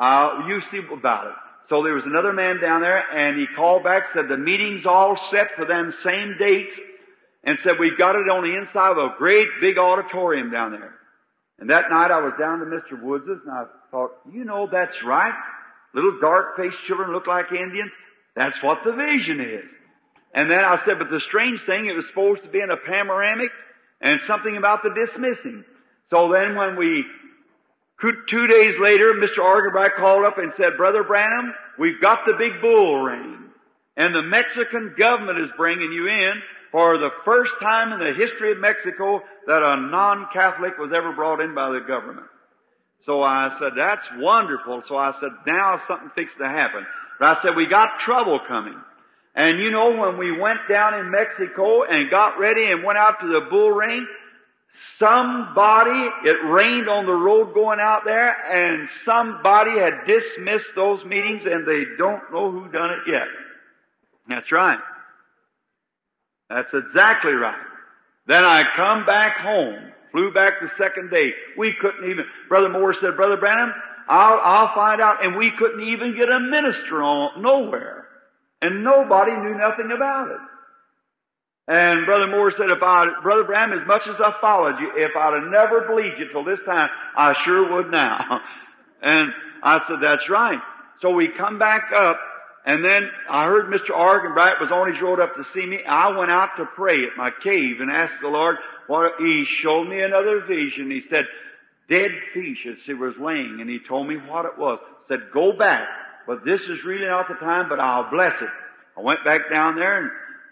uh, 0.00 0.46
you 0.48 0.62
see 0.70 0.80
about 0.92 1.26
it. 1.26 1.34
So 1.68 1.84
there 1.84 1.94
was 1.94 2.04
another 2.06 2.32
man 2.32 2.60
down 2.60 2.80
there 2.80 2.98
and 2.98 3.38
he 3.38 3.46
called 3.54 3.84
back, 3.84 4.04
said 4.14 4.28
the 4.28 4.36
meeting's 4.36 4.86
all 4.86 5.16
set 5.30 5.48
for 5.56 5.66
them 5.66 5.94
same 6.02 6.36
dates 6.38 6.74
and 7.44 7.58
said, 7.62 7.74
we've 7.78 7.98
got 7.98 8.16
it 8.16 8.28
on 8.28 8.42
the 8.42 8.56
inside 8.56 8.92
of 8.92 8.98
a 8.98 9.14
great 9.18 9.46
big 9.60 9.78
auditorium 9.78 10.50
down 10.50 10.72
there. 10.72 10.94
And 11.58 11.70
that 11.70 11.90
night 11.90 12.10
I 12.10 12.20
was 12.20 12.32
down 12.38 12.60
to 12.60 12.64
Mr. 12.64 13.00
Woods's 13.00 13.40
and 13.46 13.52
I 13.52 13.64
thought, 13.90 14.12
you 14.32 14.44
know, 14.44 14.68
that's 14.70 14.96
right. 15.04 15.34
Little 15.94 16.18
dark-faced 16.20 16.76
children 16.86 17.12
look 17.12 17.26
like 17.26 17.52
Indians. 17.52 17.92
That's 18.34 18.60
what 18.62 18.78
the 18.84 18.92
vision 18.92 19.40
is. 19.40 19.68
And 20.32 20.50
then 20.50 20.64
I 20.64 20.80
said, 20.84 20.98
but 20.98 21.10
the 21.10 21.20
strange 21.20 21.60
thing, 21.66 21.86
it 21.86 21.94
was 21.94 22.06
supposed 22.06 22.42
to 22.44 22.48
be 22.48 22.60
in 22.60 22.70
a 22.70 22.76
panoramic 22.76 23.50
and 24.00 24.20
something 24.26 24.56
about 24.56 24.82
the 24.82 24.94
dismissing. 24.94 25.64
So 26.08 26.32
then 26.32 26.56
when 26.56 26.76
we, 26.76 27.04
two 28.00 28.46
days 28.46 28.74
later, 28.80 29.14
Mr. 29.14 29.38
Arganbright 29.38 29.96
called 29.96 30.24
up 30.24 30.38
and 30.38 30.52
said, 30.56 30.76
Brother 30.76 31.04
Branham, 31.04 31.54
we've 31.78 32.00
got 32.00 32.20
the 32.26 32.34
big 32.34 32.60
bull 32.60 33.02
ring. 33.02 33.36
And 33.96 34.14
the 34.14 34.22
Mexican 34.22 34.94
government 34.98 35.40
is 35.40 35.50
bringing 35.56 35.92
you 35.92 36.06
in 36.06 36.42
for 36.72 36.98
the 36.98 37.10
first 37.24 37.52
time 37.60 37.92
in 37.92 37.98
the 37.98 38.14
history 38.14 38.52
of 38.52 38.58
Mexico 38.58 39.20
that 39.46 39.62
a 39.62 39.80
non-Catholic 39.90 40.78
was 40.78 40.92
ever 40.94 41.12
brought 41.12 41.40
in 41.40 41.54
by 41.54 41.70
the 41.70 41.80
government. 41.80 42.26
So 43.06 43.22
I 43.22 43.56
said, 43.58 43.72
that's 43.76 44.06
wonderful. 44.16 44.82
So 44.88 44.96
I 44.96 45.12
said, 45.20 45.30
now 45.46 45.80
something 45.88 46.10
fixed 46.14 46.38
to 46.38 46.48
happen. 46.48 46.86
But 47.18 47.38
I 47.38 47.42
said, 47.42 47.56
we 47.56 47.66
got 47.66 48.00
trouble 48.00 48.40
coming. 48.46 48.76
And 49.34 49.58
you 49.58 49.70
know, 49.70 49.96
when 49.96 50.18
we 50.18 50.38
went 50.38 50.60
down 50.68 50.94
in 50.94 51.10
Mexico 51.10 51.84
and 51.84 52.10
got 52.10 52.38
ready 52.38 52.70
and 52.70 52.84
went 52.84 52.98
out 52.98 53.20
to 53.20 53.26
the 53.26 53.46
bull 53.48 53.70
ring, 53.70 54.06
somebody, 54.98 56.08
it 56.24 56.36
rained 56.44 56.88
on 56.88 57.06
the 57.06 57.12
road 57.12 57.54
going 57.54 57.80
out 57.80 58.02
there, 58.04 58.30
and 58.30 58.88
somebody 59.04 59.78
had 59.78 60.06
dismissed 60.06 60.70
those 60.76 61.04
meetings 61.04 61.42
and 61.44 61.66
they 61.66 61.84
don't 61.98 62.22
know 62.32 62.50
who 62.50 62.70
done 62.70 62.90
it 62.90 63.10
yet. 63.10 63.26
That's 64.28 64.52
right. 64.52 64.78
That's 66.48 66.72
exactly 66.72 67.32
right. 67.32 67.66
Then 68.26 68.44
I 68.44 68.64
come 68.76 69.06
back 69.06 69.38
home, 69.38 69.92
flew 70.12 70.32
back 70.32 70.54
the 70.60 70.70
second 70.78 71.10
day. 71.10 71.32
We 71.56 71.74
couldn't 71.80 72.10
even, 72.10 72.24
Brother 72.48 72.68
Moore 72.68 72.94
said, 72.94 73.16
Brother 73.16 73.36
Branham, 73.36 73.72
I'll, 74.08 74.40
I'll 74.42 74.74
find 74.74 75.00
out. 75.00 75.24
And 75.24 75.36
we 75.36 75.50
couldn't 75.52 75.82
even 75.82 76.16
get 76.16 76.28
a 76.28 76.40
minister 76.40 77.02
on, 77.02 77.42
nowhere. 77.42 78.06
And 78.62 78.84
nobody 78.84 79.32
knew 79.32 79.56
nothing 79.56 79.90
about 79.94 80.28
it. 80.28 80.38
And 81.68 82.04
Brother 82.04 82.26
Moore 82.26 82.50
said, 82.50 82.70
if 82.70 82.82
I, 82.82 83.06
Brother 83.22 83.44
Bram, 83.44 83.72
as 83.72 83.86
much 83.86 84.02
as 84.08 84.16
I 84.18 84.34
followed 84.40 84.80
you, 84.80 84.92
if 84.96 85.14
I'd 85.16 85.40
have 85.40 85.50
never 85.50 85.82
believed 85.82 86.18
you 86.18 86.28
till 86.32 86.44
this 86.44 86.58
time, 86.66 86.88
I 87.16 87.34
sure 87.44 87.76
would 87.76 87.90
now. 87.90 88.40
And 89.02 89.32
I 89.62 89.80
said, 89.88 89.96
that's 90.02 90.28
right. 90.28 90.60
So 91.00 91.14
we 91.14 91.28
come 91.28 91.58
back 91.58 91.90
up, 91.90 92.20
and 92.66 92.84
then 92.84 93.08
I 93.30 93.46
heard 93.46 93.72
Mr. 93.72 93.96
Arganbright 93.96 94.60
was 94.60 94.70
on 94.70 94.92
his 94.92 95.00
road 95.00 95.20
up 95.20 95.36
to 95.36 95.44
see 95.54 95.64
me. 95.64 95.82
I 95.88 96.14
went 96.14 96.30
out 96.30 96.50
to 96.58 96.66
pray 96.66 97.04
at 97.04 97.16
my 97.16 97.30
cave 97.42 97.80
and 97.80 97.90
asked 97.90 98.20
the 98.20 98.28
Lord 98.28 98.56
what, 98.88 99.12
he 99.18 99.46
showed 99.46 99.88
me 99.88 100.02
another 100.02 100.42
vision. 100.46 100.90
He 100.90 101.00
said, 101.08 101.24
dead 101.88 102.10
fish 102.34 102.66
as 102.66 102.76
he 102.84 102.92
was 102.92 103.14
laying, 103.18 103.58
and 103.62 103.70
he 103.70 103.78
told 103.78 104.06
me 104.06 104.16
what 104.16 104.44
it 104.44 104.58
was. 104.58 104.78
Said, 105.08 105.30
go 105.32 105.52
back, 105.52 105.88
but 106.26 106.44
this 106.44 106.60
is 106.60 106.84
really 106.84 107.06
not 107.06 107.26
the 107.28 107.34
time, 107.34 107.70
but 107.70 107.80
I'll 107.80 108.10
bless 108.10 108.34
it. 108.42 108.48
I 108.98 109.00
went 109.00 109.24
back 109.24 109.50
down 109.50 109.76
there 109.76 110.02
and 110.02 110.10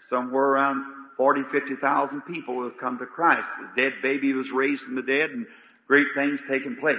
somewhere 0.09 0.43
around 0.43 0.83
40, 1.19 1.41
50,000 1.51 2.21
people 2.21 2.53
who 2.53 2.63
have 2.63 2.77
come 2.77 2.97
to 2.97 3.05
Christ. 3.05 3.45
The 3.75 3.81
dead 3.81 3.93
baby 4.01 4.31
was 4.31 4.47
raised 4.55 4.83
from 4.83 4.95
the 4.95 5.01
dead 5.01 5.31
and 5.31 5.45
great 5.85 6.07
things 6.15 6.39
taking 6.49 6.77
place. 6.77 6.95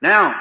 Now, 0.00 0.34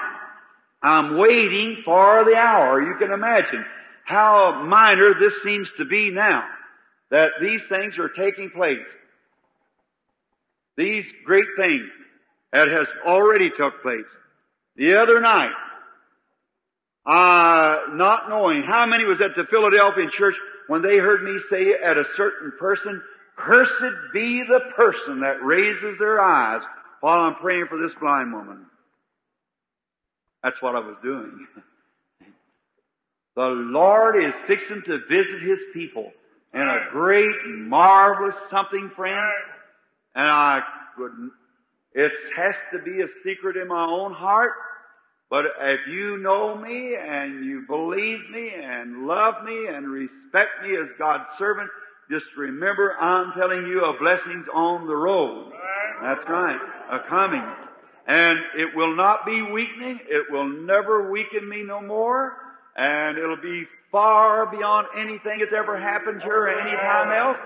I'm 0.82 1.18
waiting 1.18 1.82
for 1.84 2.24
the 2.24 2.38
hour. 2.38 2.82
You 2.82 2.96
can 2.98 3.12
imagine 3.12 3.66
how 4.06 4.64
minor 4.64 5.16
this 5.20 5.34
seems 5.44 5.70
to 5.78 5.84
be 5.84 6.12
now 6.12 6.46
that 7.12 7.32
these 7.42 7.60
things 7.68 7.96
are 8.00 8.08
taking 8.08 8.52
place. 8.52 8.88
These 10.78 11.04
great 11.26 11.48
things 11.58 11.90
that 12.54 12.70
has 12.70 12.88
already 13.06 13.50
took 13.50 13.82
place. 13.82 14.08
The 14.78 14.96
other 14.96 15.20
night, 15.20 15.52
uh, 17.06 17.96
not 17.96 18.30
knowing 18.30 18.64
how 18.64 18.86
many 18.86 19.04
was 19.04 19.20
at 19.20 19.36
the 19.36 19.44
Philadelphia 19.50 20.06
church 20.18 20.36
when 20.70 20.84
they 20.84 20.98
heard 20.98 21.24
me 21.24 21.36
say 21.50 21.74
at 21.84 21.98
a 21.98 22.04
certain 22.16 22.54
person, 22.60 23.02
cursed 23.36 24.14
be 24.14 24.44
the 24.48 24.60
person 24.76 25.22
that 25.22 25.44
raises 25.44 25.98
their 25.98 26.22
eyes 26.22 26.62
while 27.02 27.22
I'm 27.22 27.36
praying 27.38 27.66
for 27.70 27.80
this 27.80 27.92
blind 28.00 28.32
woman. 28.32 28.68
That's 30.44 30.62
what 30.62 30.76
I 30.76 30.80
was 30.80 30.96
doing. 31.02 31.48
the 33.36 33.48
Lord 33.48 34.24
is 34.24 34.34
fixing 34.46 34.84
to 34.86 35.00
visit 35.10 35.42
His 35.42 35.58
people 35.74 36.12
in 36.54 36.62
a 36.62 36.92
great, 36.92 37.36
marvelous 37.48 38.36
something, 38.52 38.92
friend. 38.96 39.18
And 40.14 40.28
I 40.28 40.62
would, 41.00 41.12
it 41.94 42.12
has 42.38 42.54
to 42.74 42.80
be 42.84 43.02
a 43.02 43.08
secret 43.26 43.58
in 43.58 43.68
my 43.68 43.86
own 43.86 44.14
heart. 44.14 44.52
But 45.30 45.46
if 45.62 45.82
you 45.88 46.18
know 46.18 46.56
me 46.56 46.96
and 46.96 47.46
you 47.46 47.64
believe 47.68 48.20
me 48.32 48.52
and 48.56 49.06
love 49.06 49.44
me 49.44 49.68
and 49.68 49.88
respect 49.88 50.64
me 50.64 50.76
as 50.76 50.88
God's 50.98 51.26
servant, 51.38 51.70
just 52.10 52.26
remember 52.36 52.96
I'm 53.00 53.34
telling 53.34 53.68
you 53.68 53.86
a 53.86 53.98
blessing's 54.00 54.48
on 54.54 54.88
the 54.88 54.96
road. 54.96 55.52
That's 56.02 56.28
right. 56.28 56.60
A 56.92 57.00
coming. 57.08 57.44
And 58.08 58.40
it 58.58 58.76
will 58.76 58.96
not 58.96 59.24
be 59.26 59.44
weakening. 59.44 60.00
It 60.08 60.32
will 60.32 60.50
never 60.50 61.12
weaken 61.12 61.48
me 61.48 61.62
no 61.62 61.80
more. 61.80 62.34
And 62.76 63.20
it'll 63.20 63.38
be 63.38 63.66
far 63.92 64.48
beyond 64.48 64.88
anything 64.98 65.40
that's 65.40 65.54
ever 65.56 65.80
happened 65.80 66.24
here 66.24 66.44
or 66.44 66.50
any 66.50 66.76
time 66.76 67.12
else. 67.12 67.38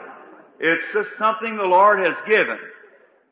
It's 0.60 0.84
just 0.94 1.10
something 1.20 1.58
the 1.58 1.64
Lord 1.64 2.00
has 2.00 2.16
given. 2.26 2.60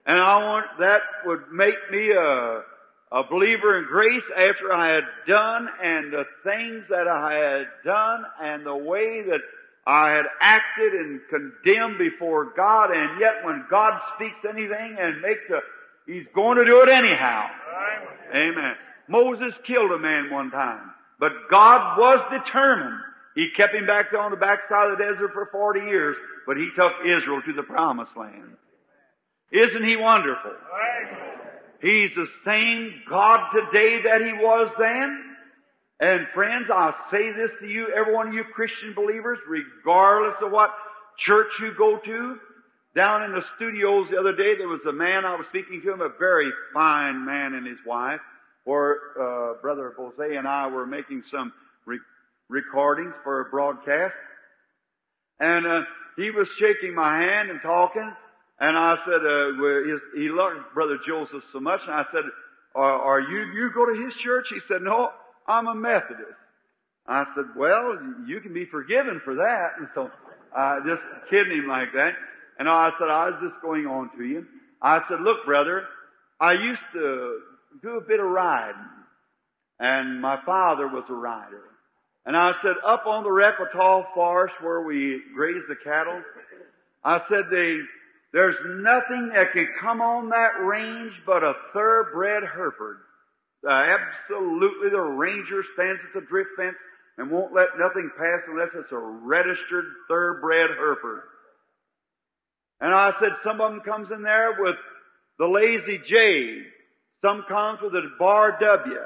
And 0.06 0.18
I 0.18 0.44
want, 0.44 0.66
that 0.80 1.02
would 1.26 1.52
make 1.54 1.76
me 1.90 2.12
a, 2.12 2.64
a 3.12 3.24
believer 3.30 3.80
in 3.80 3.86
grace 3.86 4.24
after 4.38 4.74
I 4.74 4.96
had 4.96 5.04
done 5.28 5.68
and 5.84 6.14
the 6.14 6.24
things 6.44 6.86
that 6.90 7.08
I 7.08 7.34
had 7.34 7.68
done 7.84 8.24
and 8.42 8.66
the 8.66 8.76
way 8.76 9.24
that 9.28 9.42
I 9.86 10.12
had 10.12 10.26
acted 10.40 10.94
and 10.94 11.20
condemned 11.30 11.98
before 11.98 12.54
God 12.56 12.92
and 12.92 13.20
yet 13.20 13.44
when 13.44 13.66
God 13.70 14.00
speaks 14.16 14.40
anything 14.48 14.96
and 15.00 15.22
makes 15.22 15.42
a, 15.50 15.60
He's 16.06 16.26
going 16.34 16.58
to 16.58 16.66
do 16.66 16.82
it 16.82 16.90
anyhow. 16.90 17.48
Amen. 18.34 18.76
Moses 19.08 19.54
killed 19.68 19.92
a 19.92 20.00
man 20.00 20.32
one 20.32 20.52
time, 20.52 20.92
but 21.20 21.32
God 21.50 21.98
was 21.98 22.20
determined. 22.32 23.00
He 23.36 23.50
kept 23.56 23.74
him 23.76 23.86
back 23.86 24.12
there 24.12 24.22
on 24.22 24.32
the 24.32 24.38
backside 24.38 24.92
of 24.92 24.98
the 24.98 25.04
desert 25.04 25.32
for 25.34 25.48
40 25.52 25.82
years, 25.82 26.16
but 26.48 26.58
he 26.58 26.70
took 26.76 26.92
Israel 27.06 27.42
to 27.46 27.54
the 27.54 27.64
promised 27.64 28.16
land. 28.16 28.56
Isn't 29.52 29.86
he 29.86 29.96
wonderful? 29.96 30.52
He's 31.82 32.12
the 32.16 32.28
same 32.46 32.94
God 33.10 33.40
today 33.54 34.04
that 34.04 34.22
he 34.22 34.34
was 34.34 34.72
then. 34.78 35.24
And 36.00 36.28
friends, 36.34 36.66
I'll 36.74 36.96
say 37.12 37.32
this 37.32 37.52
to 37.60 37.68
you, 37.68 37.88
every 37.96 38.14
one 38.14 38.30
of 38.30 38.34
you 38.34 38.44
Christian 38.56 38.94
believers, 38.96 39.40
regardless 39.48 40.36
of 40.44 40.52
what 40.52 40.72
church 41.26 41.52
you 41.60 41.74
go 41.78 42.00
to, 42.04 42.38
down 42.96 43.24
in 43.24 43.32
the 43.32 43.44
studios 43.56 44.08
the 44.12 44.18
other 44.18 44.36
day, 44.36 44.58
there 44.58 44.68
was 44.68 44.82
a 44.88 44.92
man, 44.92 45.26
I 45.26 45.36
was 45.36 45.46
speaking 45.50 45.82
to 45.82 45.94
him, 45.94 46.02
a 46.02 46.10
very 46.20 46.50
fine 46.74 47.26
man 47.26 47.54
and 47.54 47.66
his 47.66 47.78
wife, 47.86 48.20
where 48.66 48.98
uh, 49.20 49.54
Brother 49.62 49.94
Boze 49.96 50.14
and 50.20 50.48
I 50.48 50.68
were 50.68 50.86
making 50.86 51.24
some 51.32 51.54
re- 51.86 52.00
recordings 52.50 53.14
for 53.24 53.42
a 53.42 53.46
broadcast. 53.46 54.14
And 55.40 55.66
uh, 55.66 55.82
he 56.18 56.32
was 56.32 56.48
shaking 56.60 56.94
my 56.94 57.18
hand 57.22 57.50
and 57.50 57.62
talking, 57.62 58.12
and 58.62 58.78
I 58.78 58.96
said, 59.04 59.22
uh, 59.26 60.16
he 60.16 60.30
loved 60.30 60.74
Brother 60.76 61.00
Joseph 61.06 61.44
so 61.52 61.60
much, 61.60 61.82
and 61.86 61.96
I 61.96 62.04
said, 62.14 62.24
are, 62.76 62.94
are 62.94 63.20
you, 63.20 63.40
you 63.54 63.72
go 63.74 63.86
to 63.86 64.06
his 64.06 64.14
church? 64.24 64.46
He 64.50 64.60
said, 64.68 64.84
no, 64.84 65.10
I'm 65.48 65.68
a 65.68 65.76
Methodist. 65.76 66.38
I 67.08 67.26
said, 67.36 67.46
well, 67.58 67.98
you 68.28 68.40
can 68.40 68.54
be 68.54 68.66
forgiven 68.66 69.20
for 69.26 69.36
that. 69.36 69.70
And 69.80 69.88
so, 69.96 70.12
uh, 70.56 70.76
just 70.86 71.02
kidding 71.30 71.58
him 71.58 71.68
like 71.68 71.92
that. 71.94 72.12
And 72.60 72.70
I 72.70 72.92
said, 73.00 73.10
I 73.10 73.32
was 73.32 73.40
just 73.42 73.62
going 73.64 73.88
on 73.88 74.12
to 74.18 74.24
you. 74.24 74.46
I 74.82 75.00
said, 75.10 75.22
look, 75.22 75.46
brother, 75.46 75.84
I 76.40 76.54
used 76.54 76.82
to 76.94 77.40
do 77.82 77.98
a 77.98 78.02
bit 78.02 78.20
of 78.20 78.28
riding. 78.28 78.86
And 79.80 80.22
my 80.22 80.38
father 80.46 80.88
was 80.88 81.04
a 81.10 81.14
rider. 81.14 81.64
And 82.26 82.38
I 82.38 82.52
said, 82.62 82.76
up 82.86 83.08
on 83.08 83.24
the 83.24 83.30
Arapaho 83.30 84.06
Forest 84.14 84.54
where 84.62 84.84
we 84.84 85.22
graze 85.36 85.64
the 85.68 85.76
cattle, 85.84 86.22
I 87.04 87.20
said, 87.28 87.46
they, 87.50 87.80
there's 88.34 88.56
nothing 88.66 89.32
that 89.34 89.52
can 89.52 89.68
come 89.82 90.02
on 90.02 90.30
that 90.30 90.64
range 90.64 91.14
but 91.26 91.44
a 91.44 91.54
thoroughbred 91.74 92.44
Hereford. 92.44 92.98
Uh, 93.68 93.72
absolutely, 93.72 94.90
the 94.90 95.02
ranger 95.02 95.64
stands 95.74 96.00
at 96.08 96.22
the 96.22 96.28
drift 96.28 96.52
fence 96.58 96.78
and 97.18 97.30
won't 97.30 97.54
let 97.54 97.78
nothing 97.78 98.10
pass 98.18 98.40
unless 98.48 98.70
it's 98.74 98.92
a 98.92 98.98
registered 98.98 99.86
thoroughbred 100.08 100.72
Hereford. 100.78 101.22
And 102.80 102.94
I 102.94 103.12
said, 103.20 103.32
some 103.44 103.62
of 103.62 103.72
them 103.72 103.82
comes 103.82 104.10
in 104.12 104.24
there 104.24 104.56
with 104.58 104.76
the 105.38 105.46
lazy 105.46 106.00
J. 106.08 106.64
Some 107.24 107.44
comes 107.48 107.80
with 107.82 107.94
a 107.94 108.10
bar 108.18 108.58
W. 108.60 108.98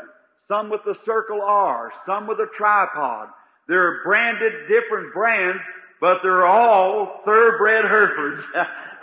Some 0.47 0.69
with 0.69 0.81
the 0.85 0.95
circle 1.05 1.41
R. 1.41 1.91
Some 2.05 2.27
with 2.27 2.39
a 2.39 2.47
tripod. 2.55 3.29
They're 3.67 4.03
branded 4.03 4.53
different 4.69 5.13
brands, 5.13 5.61
but 5.99 6.19
they're 6.21 6.45
all 6.45 7.21
thoroughbred 7.25 7.85
Herefords. 7.85 8.43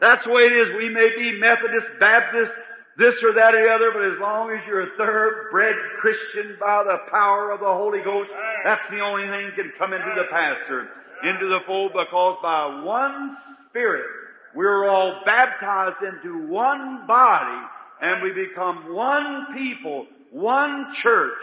That's 0.00 0.24
the 0.24 0.30
way 0.30 0.44
it 0.44 0.52
is. 0.52 0.76
We 0.76 0.88
may 0.88 1.08
be 1.16 1.38
Methodist, 1.38 1.86
Baptist, 1.98 2.52
this 2.96 3.14
or 3.22 3.32
that 3.34 3.54
or 3.54 3.62
the 3.62 3.72
other, 3.72 3.90
but 3.92 4.12
as 4.12 4.18
long 4.20 4.50
as 4.50 4.58
you're 4.66 4.82
a 4.82 4.96
thoroughbred 4.96 5.76
Christian 6.00 6.56
by 6.58 6.82
the 6.84 6.98
power 7.10 7.50
of 7.52 7.60
the 7.60 7.66
Holy 7.66 8.00
Ghost, 8.02 8.30
that's 8.64 8.88
the 8.90 9.00
only 9.00 9.22
thing 9.28 9.46
that 9.46 9.54
can 9.54 9.72
come 9.78 9.92
into 9.92 10.12
the 10.16 10.26
pastor, 10.30 10.88
into 11.22 11.46
the 11.46 11.60
fold, 11.66 11.92
because 11.92 12.38
by 12.42 12.82
one 12.82 13.36
Spirit, 13.70 14.06
we're 14.54 14.88
all 14.88 15.20
baptized 15.24 16.02
into 16.02 16.48
one 16.48 17.06
body, 17.06 17.66
and 18.00 18.22
we 18.22 18.32
become 18.32 18.94
one 18.94 19.46
people, 19.54 20.06
one 20.32 20.92
church, 20.94 21.38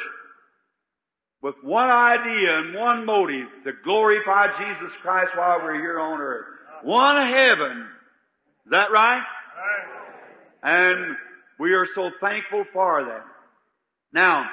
with 1.42 1.56
one 1.62 1.90
idea 1.90 2.60
and 2.60 2.76
one 2.76 3.06
motive 3.06 3.48
to 3.64 3.72
glorify 3.84 4.48
Jesus 4.58 4.92
Christ 5.02 5.32
while 5.38 5.60
we're 5.64 5.80
here 5.80 6.00
on 6.00 6.20
earth. 6.20 6.55
One 6.86 7.16
heaven. 7.34 7.88
Is 8.66 8.72
that 8.72 8.92
right? 8.94 9.24
And 10.62 11.16
we 11.60 11.74
are 11.74 11.88
so 11.96 12.12
thankful 12.22 12.64
for 12.72 13.04
that. 13.06 13.26
Now, 14.14 14.46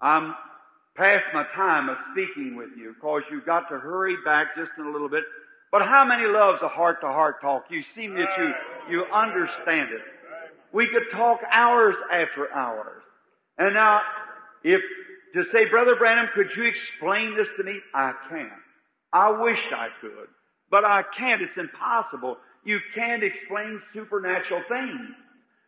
I'm 0.00 0.34
past 0.96 1.24
my 1.34 1.44
time 1.54 1.90
of 1.90 1.98
speaking 2.12 2.56
with 2.56 2.70
you 2.78 2.94
because 2.94 3.20
you've 3.30 3.44
got 3.44 3.68
to 3.68 3.78
hurry 3.78 4.16
back 4.24 4.56
just 4.56 4.70
in 4.78 4.86
a 4.86 4.90
little 4.90 5.10
bit. 5.10 5.24
But 5.70 5.82
how 5.82 6.06
many 6.06 6.26
loves 6.26 6.62
a 6.62 6.68
heart 6.68 7.02
to 7.02 7.08
heart 7.08 7.42
talk? 7.42 7.64
You 7.68 7.82
seem 7.94 8.14
that 8.14 8.28
you, 8.38 8.52
you 8.90 9.04
understand 9.12 9.90
it. 9.92 10.00
We 10.72 10.86
could 10.86 11.14
talk 11.14 11.40
hours 11.52 11.96
after 12.10 12.50
hours. 12.50 13.02
And 13.58 13.74
now, 13.74 14.00
if 14.64 14.80
to 15.34 15.44
say, 15.52 15.68
Brother 15.68 15.96
Branham, 15.96 16.28
could 16.34 16.48
you 16.56 16.64
explain 16.64 17.36
this 17.36 17.48
to 17.58 17.62
me? 17.62 17.78
I 17.94 18.12
can't. 18.30 18.48
I 19.12 19.42
wish 19.42 19.58
I 19.76 19.88
could. 20.00 20.28
But 20.70 20.84
I 20.84 21.02
can't. 21.16 21.42
It's 21.42 21.56
impossible. 21.56 22.36
You 22.64 22.78
can't 22.94 23.22
explain 23.22 23.80
supernatural 23.94 24.62
things. 24.68 25.14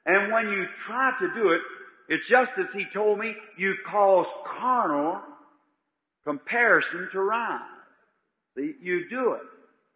And 0.07 0.32
when 0.32 0.48
you 0.48 0.66
try 0.86 1.12
to 1.20 1.34
do 1.34 1.53
it, 1.53 1.61
it's 2.09 2.28
just 2.28 2.51
as 2.59 2.66
he 2.74 2.86
told 2.92 3.18
me, 3.18 3.34
you 3.57 3.74
cause 3.88 4.26
carnal 4.59 5.20
comparison 6.24 7.09
to 7.12 7.20
rise. 7.20 7.61
See, 8.57 8.74
you 8.82 9.09
do 9.09 9.34
it. 9.34 9.42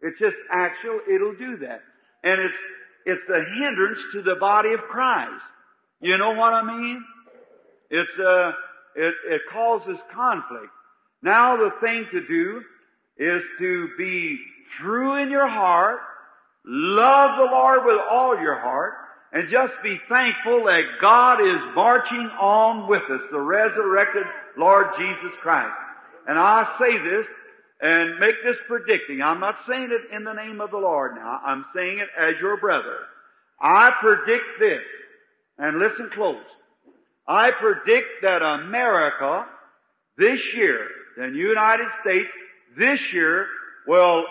It's 0.01 0.19
just 0.19 0.35
actual, 0.51 0.99
it'll 1.13 1.35
do 1.35 1.57
that. 1.57 1.81
And 2.23 2.41
it's, 2.41 2.57
it's 3.05 3.29
a 3.29 3.43
hindrance 3.59 3.99
to 4.13 4.21
the 4.21 4.35
body 4.39 4.73
of 4.73 4.79
Christ. 4.81 5.43
You 5.99 6.17
know 6.17 6.33
what 6.33 6.53
I 6.53 6.63
mean? 6.63 7.03
It's, 7.89 8.19
uh, 8.19 8.51
it, 8.95 9.13
it 9.29 9.41
causes 9.51 9.97
conflict. 10.13 10.71
Now 11.21 11.57
the 11.57 11.71
thing 11.81 12.05
to 12.11 12.27
do 12.27 12.61
is 13.17 13.43
to 13.59 13.89
be 13.97 14.39
true 14.79 15.15
in 15.21 15.29
your 15.29 15.47
heart, 15.47 15.99
love 16.65 17.37
the 17.37 17.51
Lord 17.51 17.85
with 17.85 17.99
all 18.09 18.39
your 18.39 18.59
heart, 18.59 18.93
and 19.31 19.49
just 19.49 19.73
be 19.83 19.99
thankful 20.07 20.65
that 20.65 20.83
God 21.01 21.41
is 21.41 21.61
marching 21.75 22.29
on 22.39 22.87
with 22.87 23.03
us, 23.03 23.21
the 23.31 23.39
resurrected 23.39 24.23
Lord 24.57 24.87
Jesus 24.97 25.37
Christ. 25.41 25.75
And 26.27 26.39
I 26.39 26.75
say 26.79 26.97
this 26.97 27.25
and 27.81 28.19
make 28.19 28.35
this 28.43 28.57
predicting. 28.67 29.21
I'm 29.21 29.39
not 29.39 29.57
saying 29.67 29.89
it 29.91 30.15
in 30.15 30.23
the 30.23 30.33
name 30.33 30.61
of 30.61 30.71
the 30.71 30.77
Lord 30.77 31.15
now. 31.15 31.41
I'm 31.45 31.65
saying 31.75 31.99
it 31.99 32.09
as 32.17 32.39
your 32.39 32.57
brother. 32.57 32.97
I 33.59 33.91
predict 34.01 34.45
this, 34.59 34.83
and 35.57 35.79
listen 35.79 36.09
close. 36.13 36.43
I 37.27 37.51
predict 37.51 38.21
that 38.21 38.41
America 38.41 39.45
this 40.17 40.39
year, 40.53 40.87
the 41.17 41.27
United 41.27 41.87
States 42.01 42.29
this 42.77 42.99
year, 43.13 43.47
will 43.87 44.25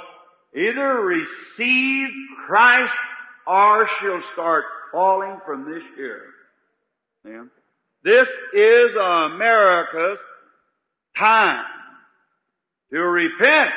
either 0.55 1.01
receive 1.01 2.09
Christ 2.47 2.93
or 3.47 3.89
she'll 4.01 4.23
start 4.33 4.65
falling 4.93 5.39
from 5.45 5.71
this 5.71 5.83
year. 5.97 6.23
Yeah. 7.27 7.45
This 8.05 8.29
is 8.53 8.91
America's 8.95 10.19
time 11.17 11.65
to 12.93 12.99
repent. 12.99 13.71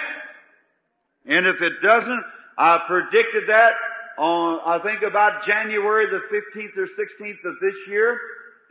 And 1.26 1.48
if 1.48 1.62
it 1.62 1.74
doesn't, 1.82 2.24
I 2.58 2.80
predicted 2.88 3.44
that 3.48 3.74
on, 4.18 4.60
I 4.66 4.80
think 4.84 5.02
about 5.04 5.46
January 5.46 6.08
the 6.08 6.22
15th 6.34 6.78
or 6.78 6.88
16th 6.88 7.50
of 7.50 7.56
this 7.62 7.76
year, 7.88 8.20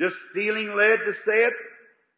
just 0.00 0.14
feeling 0.34 0.74
led 0.76 0.98
to 0.98 1.12
say 1.24 1.44
it. 1.44 1.52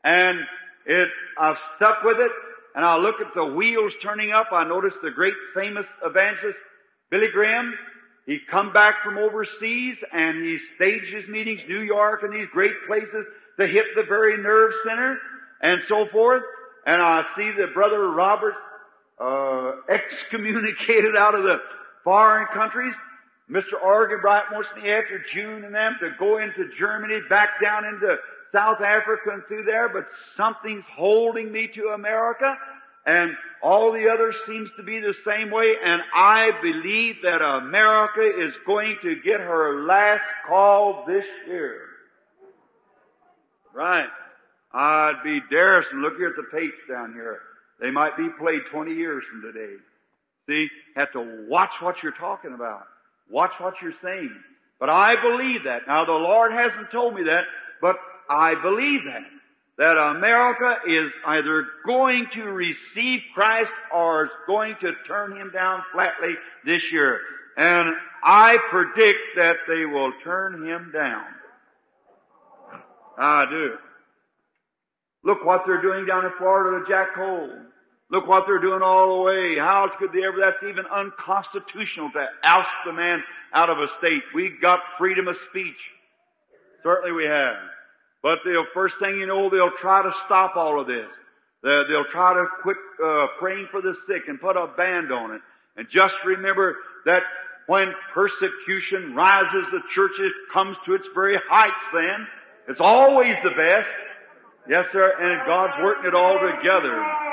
And 0.05 0.39
it, 0.87 1.09
I've 1.39 1.57
stuck 1.77 2.03
with 2.03 2.19
it. 2.19 2.33
And 2.79 2.87
I 2.87 2.97
look 2.97 3.17
at 3.21 3.35
the 3.35 3.45
wheels 3.45 3.93
turning 4.01 4.31
up. 4.31 4.53
I 4.53 4.63
notice 4.63 4.95
the 5.03 5.11
great 5.11 5.35
famous 5.53 5.85
evangelist, 6.01 6.59
Billy 7.11 7.27
Graham, 7.33 7.75
he 8.25 8.39
come 8.49 8.73
back 8.73 9.03
from 9.03 9.19
overseas 9.19 9.97
and 10.13 10.45
he 10.45 10.59
staged 10.77 11.13
his 11.13 11.27
meetings, 11.27 11.61
New 11.69 11.81
York 11.81 12.21
and 12.23 12.33
these 12.33 12.47
great 12.53 12.75
places 12.87 13.27
to 13.59 13.67
hit 13.67 13.85
the 13.97 14.05
very 14.05 14.41
nerve 14.41 14.71
center 14.87 15.19
and 15.61 15.81
so 15.89 16.07
forth. 16.13 16.45
And 16.87 17.03
I 17.03 17.25
see 17.37 17.51
the 17.51 17.67
Brother 17.75 18.13
Roberts, 18.13 18.57
uh, 19.21 19.73
excommunicated 19.89 21.17
out 21.17 21.35
of 21.35 21.43
the 21.43 21.57
foreign 22.05 22.47
countries. 22.55 22.95
Mr. 23.51 23.75
Arganbright 23.85 24.53
wants 24.53 24.69
me 24.77 24.89
after 24.89 25.21
June 25.35 25.65
and 25.65 25.75
them 25.75 25.97
to 25.99 26.11
go 26.17 26.39
into 26.39 26.71
Germany, 26.79 27.23
back 27.29 27.61
down 27.61 27.87
into 27.87 28.19
South 28.53 28.81
Africa 28.81 29.31
and 29.33 29.43
through 29.47 29.65
there, 29.65 29.89
but 29.89 30.07
something's 30.37 30.85
holding 30.97 31.51
me 31.53 31.69
to 31.75 31.89
America 31.89 32.57
and 33.09 33.35
all 33.63 33.93
the 33.93 34.07
others 34.13 34.37
seems 34.47 34.69
to 34.77 34.83
be 34.83 35.01
the 35.01 35.15
same 35.25 35.51
way, 35.51 35.75
and 35.83 36.03
I 36.15 36.51
believe 36.61 37.17
that 37.23 37.41
America 37.41 38.21
is 38.21 38.53
going 38.67 38.99
to 39.03 39.17
get 39.25 39.41
her 39.41 39.85
last 39.87 40.25
call 40.47 41.05
this 41.07 41.25
year. 41.47 41.81
Right. 43.75 44.09
I'd 44.75 45.23
be 45.25 45.41
Darrison. 45.51 46.03
Look 46.03 46.19
here 46.19 46.29
at 46.29 46.37
the 46.37 46.57
tapes 46.57 46.77
down 46.89 47.15
here. 47.15 47.39
They 47.81 47.91
might 47.91 48.17
be 48.17 48.29
played 48.39 48.61
20 48.71 48.93
years 48.93 49.25
from 49.31 49.53
today. 49.53 49.75
See, 50.47 50.69
have 50.95 51.13
to 51.13 51.47
watch 51.49 51.71
what 51.81 51.97
you're 52.03 52.13
talking 52.13 52.53
about. 52.53 52.83
Watch 53.31 53.53
what 53.59 53.75
you're 53.81 53.95
saying. 54.03 54.35
But 54.79 54.91
I 54.91 55.15
believe 55.21 55.65
that. 55.65 55.87
Now 55.87 56.05
the 56.05 56.13
Lord 56.13 56.53
hasn't 56.53 56.91
told 56.91 57.15
me 57.15 57.23
that, 57.25 57.45
but 57.81 57.97
I 58.29 58.55
believe 58.63 59.05
that 59.05 59.23
that 59.79 59.97
America 59.97 60.75
is 60.89 61.13
either 61.25 61.65
going 61.87 62.27
to 62.35 62.43
receive 62.43 63.21
Christ 63.33 63.71
or 63.95 64.25
is 64.25 64.31
going 64.47 64.75
to 64.81 64.93
turn 65.07 65.37
Him 65.37 65.53
down 65.55 65.83
flatly 65.93 66.35
this 66.67 66.83
year. 66.91 67.21
And 67.57 67.89
I 68.23 68.59
predict 68.71 69.19
that 69.37 69.57
they 69.69 69.87
will 69.87 70.13
turn 70.25 70.67
Him 70.67 70.91
down. 70.93 71.25
I 73.17 73.45
do. 73.49 73.75
Look 75.25 75.45
what 75.45 75.63
they're 75.65 75.83
doing 75.83 76.07
down 76.07 76.25
in 76.25 76.33
Florida 76.39 76.85
to 76.85 76.91
Jack 76.91 77.15
Coe. 77.15 77.49
Look 78.11 78.27
what 78.27 78.45
they're 78.47 78.61
doing 78.61 78.83
all 78.83 79.17
the 79.19 79.23
way. 79.23 79.59
How 79.59 79.85
else 79.85 79.93
could 79.99 80.13
they 80.13 80.25
ever? 80.25 80.39
That's 80.41 80.63
even 80.69 80.87
unconstitutional 80.87 82.11
to 82.13 82.27
oust 82.43 82.69
a 82.89 82.93
man 82.93 83.23
out 83.53 83.71
of 83.71 83.79
a 83.79 83.87
state. 83.99 84.23
We 84.35 84.57
got 84.61 84.81
freedom 84.99 85.29
of 85.29 85.37
speech. 85.51 85.77
Certainly 86.83 87.13
we 87.13 87.27
have. 87.27 87.57
But 88.23 88.39
they'll, 88.45 88.67
first 88.75 88.97
thing 89.01 89.17
you 89.17 89.27
know, 89.27 89.49
they'll 89.51 89.77
try 89.81 90.03
to 90.03 90.13
stop 90.27 90.57
all 90.57 90.81
of 90.81 90.87
this. 90.87 91.09
They'll 91.63 92.11
try 92.13 92.35
to 92.35 92.47
quit 92.63 92.77
uh, 93.05 93.27
praying 93.39 93.69
for 93.71 93.81
the 93.81 93.95
sick 94.07 94.29
and 94.29 94.41
put 94.41 94.57
a 94.57 94.69
band 94.77 95.13
on 95.13 95.35
it. 95.35 95.41
And 95.77 95.87
just 95.91 96.15
remember 96.25 96.77
that 97.05 97.23
when 97.67 97.93
persecution 98.15 99.15
rises, 99.15 99.65
the 99.71 99.81
church 99.95 100.13
comes 100.53 100.77
to 100.87 100.95
its 100.95 101.07
very 101.15 101.37
heights 101.49 101.75
then. 101.93 102.27
It's 102.69 102.81
always 102.81 103.35
the 103.43 103.51
best. 103.51 103.89
Yes, 104.69 104.85
sir, 104.93 105.13
and 105.19 105.47
God's 105.47 105.73
working 105.83 106.09
it 106.09 106.15
all 106.15 106.39
together. 106.39 107.28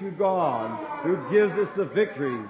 To 0.00 0.10
God 0.12 1.02
who 1.02 1.16
gives 1.30 1.52
us 1.58 1.68
the 1.76 1.84
victory. 1.84 2.40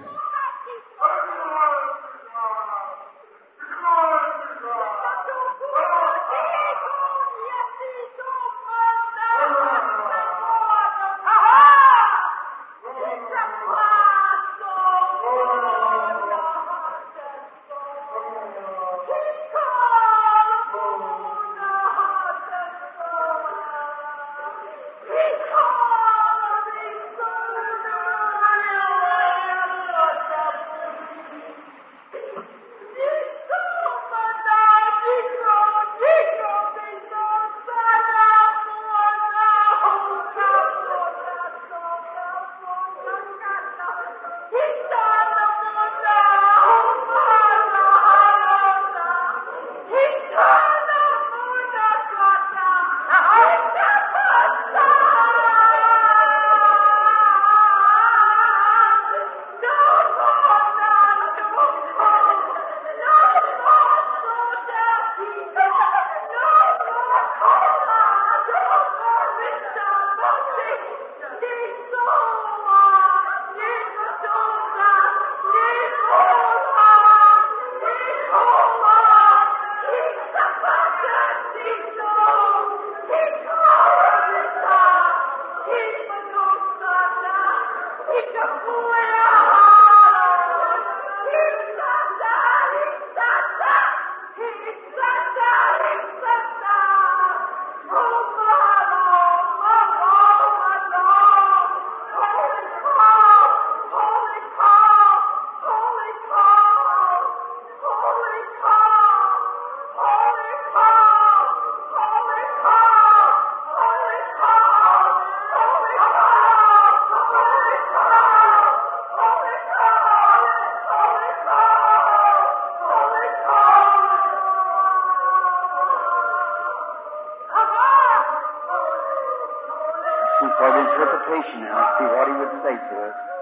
Interpretation 131.03 131.67
now, 131.67 131.83
see 131.99 132.07
what 132.15 132.27
he 132.31 132.35
would 132.39 132.55
say 132.63 132.75
to 132.79 132.95
us. 133.11 133.32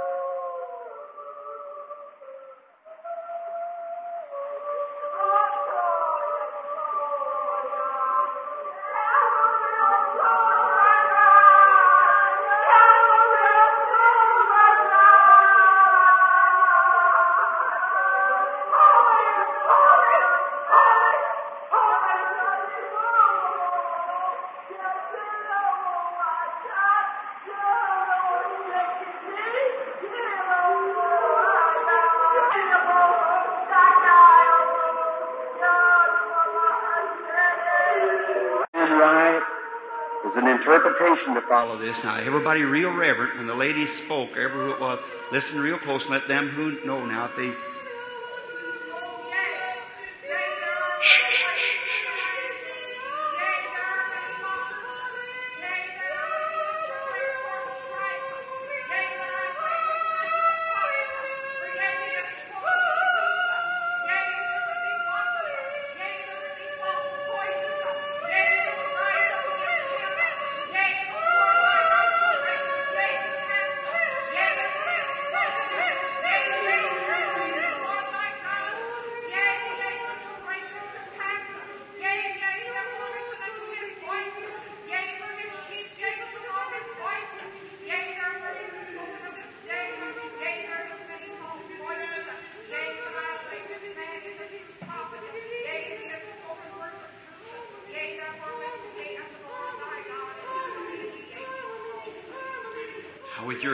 Follow. 41.62 41.78
this. 41.78 41.95
Now, 42.03 42.18
everybody 42.18 42.62
real 42.62 42.89
reverent. 42.89 43.38
When 43.38 43.47
the 43.47 43.53
lady 43.53 43.86
spoke, 44.05 44.30
ever 44.32 44.66
who 44.66 44.74
it 44.74 44.80
was, 44.80 44.99
listen 45.32 45.59
real 45.59 45.78
close. 45.80 46.01
Let 46.09 46.28
them 46.28 46.49
who 46.55 46.84
know 46.86 47.05
now, 47.05 47.26
if 47.26 47.36
they. 47.38 47.70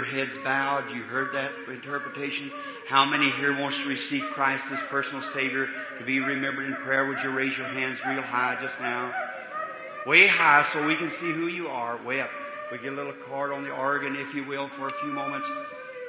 Heads 0.08 0.32
bowed, 0.44 0.90
you 0.94 1.04
heard 1.04 1.36
that 1.36 1.52
interpretation. 1.72 2.52
How 2.90 3.06
many 3.06 3.32
here 3.38 3.60
wants 3.60 3.78
to 3.78 3.86
receive 3.86 4.24
Christ 4.34 4.64
as 4.72 4.80
personal 4.90 5.22
Savior 5.34 5.68
to 6.00 6.06
be 6.06 6.20
remembered 6.20 6.68
in 6.68 6.76
prayer? 6.84 7.08
Would 7.08 7.20
you 7.24 7.32
raise 7.32 7.58
your 7.58 7.68
hands 7.68 8.00
real 8.08 8.22
high 8.22 8.58
just 8.62 8.80
now? 8.80 9.14
Way 10.06 10.28
high 10.28 10.68
so 10.74 10.86
we 10.86 10.96
can 10.96 11.12
see 11.20 11.34
who 11.34 11.48
you 11.48 11.68
are. 11.68 12.02
Way 12.04 12.22
up. 12.22 12.30
We 12.72 12.78
get 12.80 12.94
a 12.94 12.96
little 12.96 13.16
card 13.28 13.52
on 13.52 13.64
the 13.64 13.72
organ, 13.72 14.16
if 14.16 14.34
you 14.34 14.46
will, 14.46 14.70
for 14.78 14.88
a 14.88 14.94
few 15.02 15.12
moments. 15.12 15.48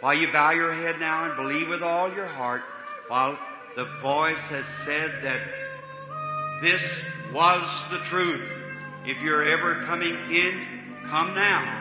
While 0.00 0.14
you 0.14 0.28
bow 0.32 0.52
your 0.52 0.72
head 0.72 1.00
now 1.00 1.26
and 1.26 1.36
believe 1.36 1.68
with 1.68 1.82
all 1.82 2.12
your 2.12 2.28
heart, 2.28 2.62
while 3.08 3.36
the 3.76 3.84
voice 4.02 4.38
has 4.50 4.64
said 4.84 5.10
that 5.22 5.40
this 6.62 6.82
was 7.32 7.62
the 7.90 7.98
truth. 8.08 8.50
If 9.04 9.22
you're 9.22 9.48
ever 9.48 9.86
coming 9.86 10.14
in, 10.30 11.06
come 11.08 11.34
now. 11.34 11.77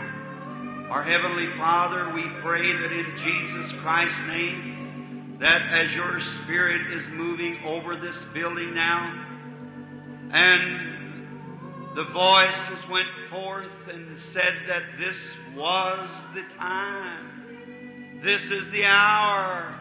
Our 0.98 1.04
Heavenly 1.04 1.46
Father, 1.60 2.12
we 2.12 2.24
pray 2.42 2.74
that 2.74 2.92
in 2.92 3.06
Jesus 3.24 3.72
Christ's 3.84 4.20
name, 4.30 5.38
that 5.40 5.62
as 5.62 5.94
your 5.94 6.20
Spirit 6.44 6.92
is 6.92 7.04
moving 7.14 7.60
over 7.68 7.98
this 7.98 8.16
building 8.34 8.74
now, 8.74 9.14
and 10.34 11.96
the 11.96 12.04
voices 12.12 12.90
went 12.90 13.06
forth 13.30 13.70
and 13.94 14.18
said 14.34 14.54
that 14.70 14.82
this 14.98 15.16
was 15.56 16.10
the 16.34 16.42
time, 16.58 18.22
this 18.24 18.42
is 18.42 18.72
the 18.72 18.84
hour. 18.84 19.80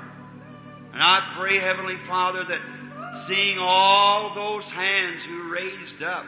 And 0.93 1.03
I 1.03 1.35
pray, 1.39 1.59
Heavenly 1.61 1.97
Father, 2.07 2.45
that 2.45 3.27
seeing 3.27 3.57
all 3.59 4.35
those 4.35 4.71
hands 4.71 5.23
who 5.31 5.51
raised 5.51 6.03
up, 6.03 6.27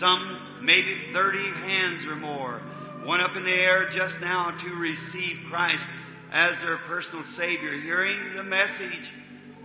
some 0.00 0.64
maybe 0.64 1.12
30 1.12 1.38
hands 1.38 2.06
or 2.08 2.16
more, 2.16 2.60
went 3.06 3.22
up 3.22 3.36
in 3.36 3.44
the 3.44 3.50
air 3.50 3.90
just 3.94 4.20
now 4.20 4.50
to 4.50 4.70
receive 4.74 5.36
Christ 5.50 5.84
as 6.32 6.56
their 6.60 6.78
personal 6.88 7.24
Savior, 7.36 7.80
hearing 7.80 8.36
the 8.36 8.42
message, 8.42 9.04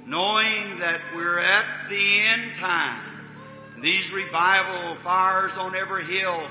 knowing 0.05 0.79
that 0.79 1.15
we're 1.15 1.39
at 1.39 1.89
the 1.89 2.19
end 2.27 2.59
time. 2.59 3.81
These 3.81 4.11
revival 4.11 4.97
fires 5.03 5.53
on 5.57 5.75
every 5.75 6.05
hill, 6.05 6.47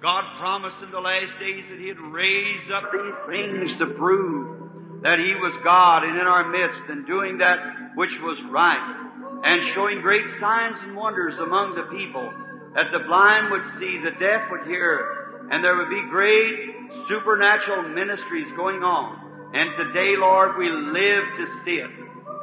God 0.00 0.24
promised 0.38 0.76
in 0.82 0.90
the 0.90 1.00
last 1.00 1.32
days 1.38 1.64
that 1.68 1.78
He'd 1.78 1.98
raise 1.98 2.70
up 2.72 2.90
these 2.92 3.18
things 3.28 3.78
to 3.80 3.86
prove 3.98 5.02
that 5.02 5.18
He 5.18 5.34
was 5.34 5.52
God 5.64 6.04
and 6.04 6.16
in 6.16 6.26
our 6.26 6.48
midst 6.48 6.88
and 6.88 7.06
doing 7.06 7.38
that 7.38 7.58
which 7.96 8.12
was 8.22 8.38
right 8.50 9.40
and 9.44 9.74
showing 9.74 10.00
great 10.00 10.24
signs 10.40 10.76
and 10.82 10.96
wonders 10.96 11.34
among 11.38 11.74
the 11.74 11.96
people 11.96 12.32
that 12.74 12.92
the 12.92 13.00
blind 13.00 13.50
would 13.50 13.66
see, 13.80 13.98
the 13.98 14.14
deaf 14.20 14.46
would 14.50 14.66
hear, 14.66 15.19
and 15.50 15.64
there 15.64 15.76
would 15.76 15.90
be 15.90 16.02
great 16.08 16.80
supernatural 17.08 17.90
ministries 17.90 18.46
going 18.56 18.82
on. 18.82 19.18
And 19.52 19.70
today, 19.76 20.14
Lord, 20.16 20.56
we 20.56 20.70
live 20.70 21.24
to 21.38 21.46
see 21.64 21.82
it. 21.82 21.90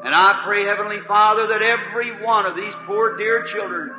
And 0.04 0.14
I 0.14 0.44
pray, 0.46 0.66
Heavenly 0.66 1.00
Father, 1.08 1.48
that 1.48 1.64
every 1.64 2.24
one 2.24 2.46
of 2.46 2.56
these 2.56 2.74
poor 2.86 3.18
dear 3.18 3.48
children 3.48 3.90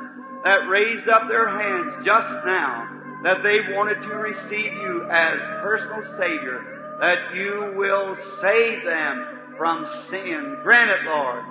that 0.43 0.69
raised 0.69 1.09
up 1.09 1.27
their 1.27 1.49
hands 1.49 2.05
just 2.05 2.45
now, 2.45 2.87
that 3.23 3.43
they 3.43 3.75
wanted 3.75 3.99
to 4.07 4.15
receive 4.15 4.71
you 4.77 5.09
as 5.11 5.39
personal 5.61 6.05
Savior, 6.17 6.97
that 7.01 7.35
you 7.35 7.73
will 7.75 8.15
save 8.41 8.85
them 8.85 9.55
from 9.57 9.89
sin. 10.09 10.57
Grant 10.63 10.89
it, 10.89 11.03
Lord. 11.05 11.43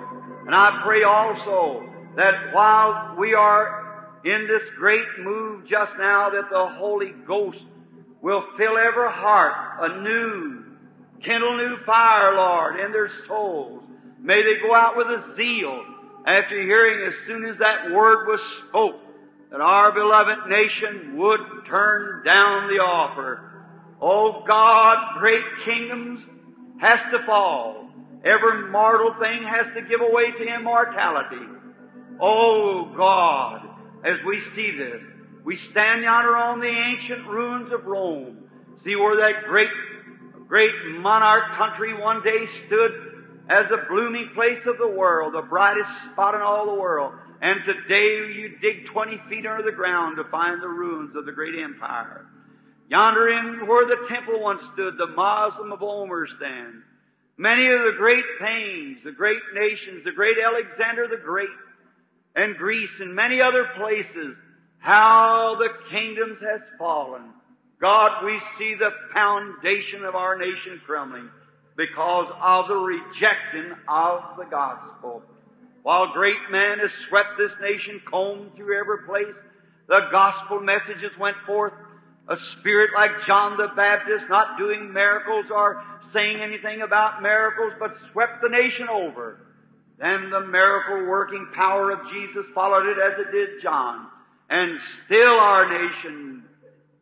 And 0.47 0.55
I 0.55 0.81
pray 0.83 1.03
also 1.03 1.85
that 2.15 2.53
while 2.53 3.15
we 3.19 3.35
are 3.35 3.78
in 4.25 4.47
this 4.47 4.63
great 4.77 5.05
move 5.19 5.67
just 5.67 5.91
now 5.97 6.29
that 6.31 6.49
the 6.49 6.67
Holy 6.77 7.13
Ghost 7.27 7.59
will 8.21 8.43
fill 8.57 8.77
every 8.77 9.11
heart 9.11 9.91
anew, 9.91 10.63
kindle 11.23 11.57
new 11.57 11.77
fire, 11.85 12.35
Lord, 12.35 12.79
in 12.79 12.91
their 12.91 13.09
souls. 13.27 13.81
May 14.21 14.41
they 14.43 14.59
go 14.67 14.75
out 14.75 14.97
with 14.97 15.07
a 15.07 15.35
zeal 15.37 15.83
after 16.25 16.61
hearing 16.61 17.07
as 17.07 17.13
soon 17.27 17.45
as 17.45 17.57
that 17.59 17.91
word 17.91 18.27
was 18.27 18.39
spoke 18.67 18.99
that 19.51 19.61
our 19.61 19.91
beloved 19.91 20.49
nation 20.49 21.17
would 21.17 21.39
turn 21.67 22.23
down 22.23 22.67
the 22.67 22.79
offer. 22.83 23.41
Oh 24.01 24.43
God, 24.47 25.19
great 25.19 25.43
kingdoms 25.65 26.19
has 26.81 26.99
to 27.11 27.25
fall. 27.25 27.89
Every 28.23 28.69
mortal 28.69 29.15
thing 29.19 29.43
has 29.43 29.65
to 29.75 29.81
give 29.81 30.01
away 30.01 30.31
to 30.31 30.55
immortality. 30.55 31.47
Oh 32.19 32.93
God, 32.95 33.68
as 34.03 34.17
we 34.25 34.41
see 34.55 34.77
this. 34.77 35.01
We 35.43 35.57
stand 35.71 36.03
yonder 36.03 36.35
on 36.35 36.59
the 36.59 36.67
ancient 36.67 37.27
ruins 37.27 37.71
of 37.71 37.85
Rome. 37.85 38.37
See 38.83 38.95
where 38.95 39.17
that 39.17 39.47
great 39.47 39.69
great 40.47 40.71
monarch 40.97 41.55
country 41.57 41.93
one 41.93 42.23
day 42.23 42.45
stood 42.65 42.91
as 43.49 43.65
the 43.69 43.85
blooming 43.89 44.29
place 44.33 44.59
of 44.65 44.77
the 44.77 44.87
world, 44.87 45.33
the 45.33 45.41
brightest 45.41 45.89
spot 46.11 46.35
in 46.35 46.41
all 46.41 46.65
the 46.65 46.79
world. 46.79 47.13
And 47.41 47.59
today 47.65 48.33
you 48.33 48.57
dig 48.61 48.87
20 48.87 49.21
feet 49.29 49.45
under 49.45 49.63
the 49.63 49.75
ground 49.75 50.17
to 50.17 50.23
find 50.25 50.61
the 50.61 50.67
ruins 50.67 51.15
of 51.15 51.25
the 51.25 51.31
great 51.31 51.57
empire. 51.57 52.25
Yonder 52.89 53.29
in 53.29 53.67
where 53.67 53.85
the 53.87 54.07
temple 54.09 54.41
once 54.41 54.61
stood, 54.73 54.97
the 54.97 55.07
Moslem 55.15 55.71
of 55.71 55.81
Omar 55.81 56.27
stands. 56.37 56.83
Many 57.37 57.67
of 57.67 57.79
the 57.81 57.93
great 57.97 58.25
things, 58.39 58.97
the 59.05 59.11
great 59.11 59.41
nations, 59.53 60.03
the 60.03 60.11
great 60.11 60.37
Alexander 60.43 61.07
the 61.07 61.23
Great, 61.23 61.49
and 62.39 62.55
Greece 62.55 62.89
and 63.01 63.13
many 63.13 63.41
other 63.41 63.67
places, 63.77 64.35
how 64.79 65.57
the 65.59 65.69
kingdoms 65.91 66.37
has 66.39 66.61
fallen. 66.77 67.33
God, 67.81 68.23
we 68.25 68.39
see 68.57 68.75
the 68.79 68.91
foundation 69.13 70.05
of 70.05 70.15
our 70.15 70.37
nation 70.37 70.79
crumbling 70.85 71.29
because 71.75 72.31
of 72.41 72.67
the 72.67 72.75
rejecting 72.75 73.71
of 73.87 74.37
the 74.37 74.45
gospel. 74.49 75.21
While 75.83 76.13
great 76.13 76.49
man 76.49 76.79
has 76.79 76.91
swept 77.09 77.37
this 77.37 77.51
nation, 77.61 78.01
combed 78.09 78.55
through 78.55 78.79
every 78.79 79.05
place, 79.05 79.35
the 79.87 80.07
gospel 80.11 80.61
messages 80.61 81.11
went 81.19 81.37
forth. 81.45 81.73
A 82.29 82.35
spirit 82.59 82.91
like 82.95 83.11
John 83.27 83.57
the 83.57 83.69
Baptist, 83.75 84.25
not 84.29 84.57
doing 84.57 84.93
miracles 84.93 85.45
or 85.53 85.83
saying 86.13 86.41
anything 86.41 86.81
about 86.81 87.21
miracles, 87.21 87.73
but 87.79 87.95
swept 88.11 88.41
the 88.41 88.49
nation 88.49 88.87
over. 88.87 89.39
Then 89.99 90.29
the 90.29 90.41
miracle 90.41 91.05
working 91.07 91.47
power 91.53 91.91
of 91.91 91.99
Jesus 92.11 92.45
followed 92.55 92.85
it 92.85 92.97
as 92.97 93.19
it 93.19 93.31
did 93.31 93.61
John. 93.61 94.07
And 94.49 94.79
still 95.05 95.39
our 95.39 95.69
nation, 95.69 96.43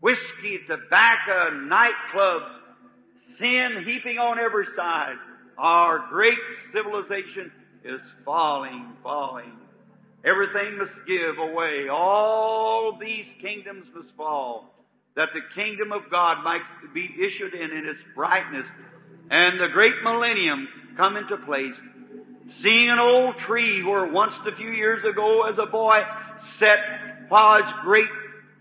whiskey, 0.02 0.60
tobacco, 0.68 1.52
nightclubs, 1.52 2.50
sin 3.40 3.84
heaping 3.86 4.18
on 4.18 4.40
every 4.40 4.66
side. 4.76 5.16
Our 5.58 6.08
great 6.10 6.38
civilization 6.74 7.52
is 7.84 8.02
falling, 8.26 8.94
falling. 9.04 9.54
Everything 10.26 10.78
must 10.78 10.92
give 11.08 11.38
away. 11.38 11.88
All 11.90 12.98
these 13.00 13.26
kingdoms 13.42 13.86
must 13.96 14.10
fall. 14.18 14.74
That 15.16 15.30
the 15.34 15.42
kingdom 15.56 15.92
of 15.92 16.10
God 16.12 16.44
might 16.44 16.62
be 16.94 17.06
issued 17.06 17.54
in 17.54 17.72
in 17.72 17.86
its 17.88 18.02
brightness 18.16 18.66
and 19.30 19.60
the 19.60 19.68
great 19.74 20.04
millennium 20.04 20.68
come 20.96 21.18
into 21.18 21.38
place. 21.38 21.76
Seeing 22.62 22.90
an 22.90 23.00
old 23.00 23.36
tree 23.46 23.84
where 23.84 24.12
once 24.12 24.34
a 24.46 24.56
few 24.56 24.70
years 24.70 25.04
ago 25.04 25.44
as 25.44 25.58
a 25.58 25.66
boy 25.66 26.02
set 26.60 26.80
while 27.30 27.60
its 27.60 27.72
great 27.84 28.10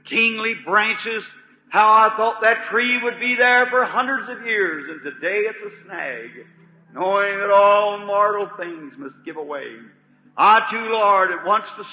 kingly 0.09 0.55
branches, 0.65 1.25
how 1.69 1.87
I 1.87 2.17
thought 2.17 2.41
that 2.43 2.69
tree 2.71 3.01
would 3.03 3.21
be 3.21 3.37
there 3.37 3.67
for 3.71 3.85
hundreds 3.85 4.29
of 4.29 4.47
years, 4.47 4.87
and 4.89 5.03
today 5.03 5.43
it's 5.49 5.75
a 5.75 5.85
snag, 5.85 6.31
knowing 6.95 7.39
that 7.39 7.51
all 7.51 8.05
mortal 8.07 8.49
things 8.57 8.95
must 8.97 9.15
give 9.25 9.37
away. 9.37 9.77
I 10.37 10.61
too, 10.71 10.91
Lord, 10.91 11.31
at 11.31 11.47
once 11.47 11.65
the 11.77 11.85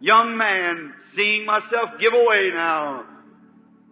young 0.00 0.36
man, 0.36 0.92
seeing 1.14 1.46
myself 1.46 1.90
give 2.00 2.12
away 2.12 2.50
now, 2.52 3.04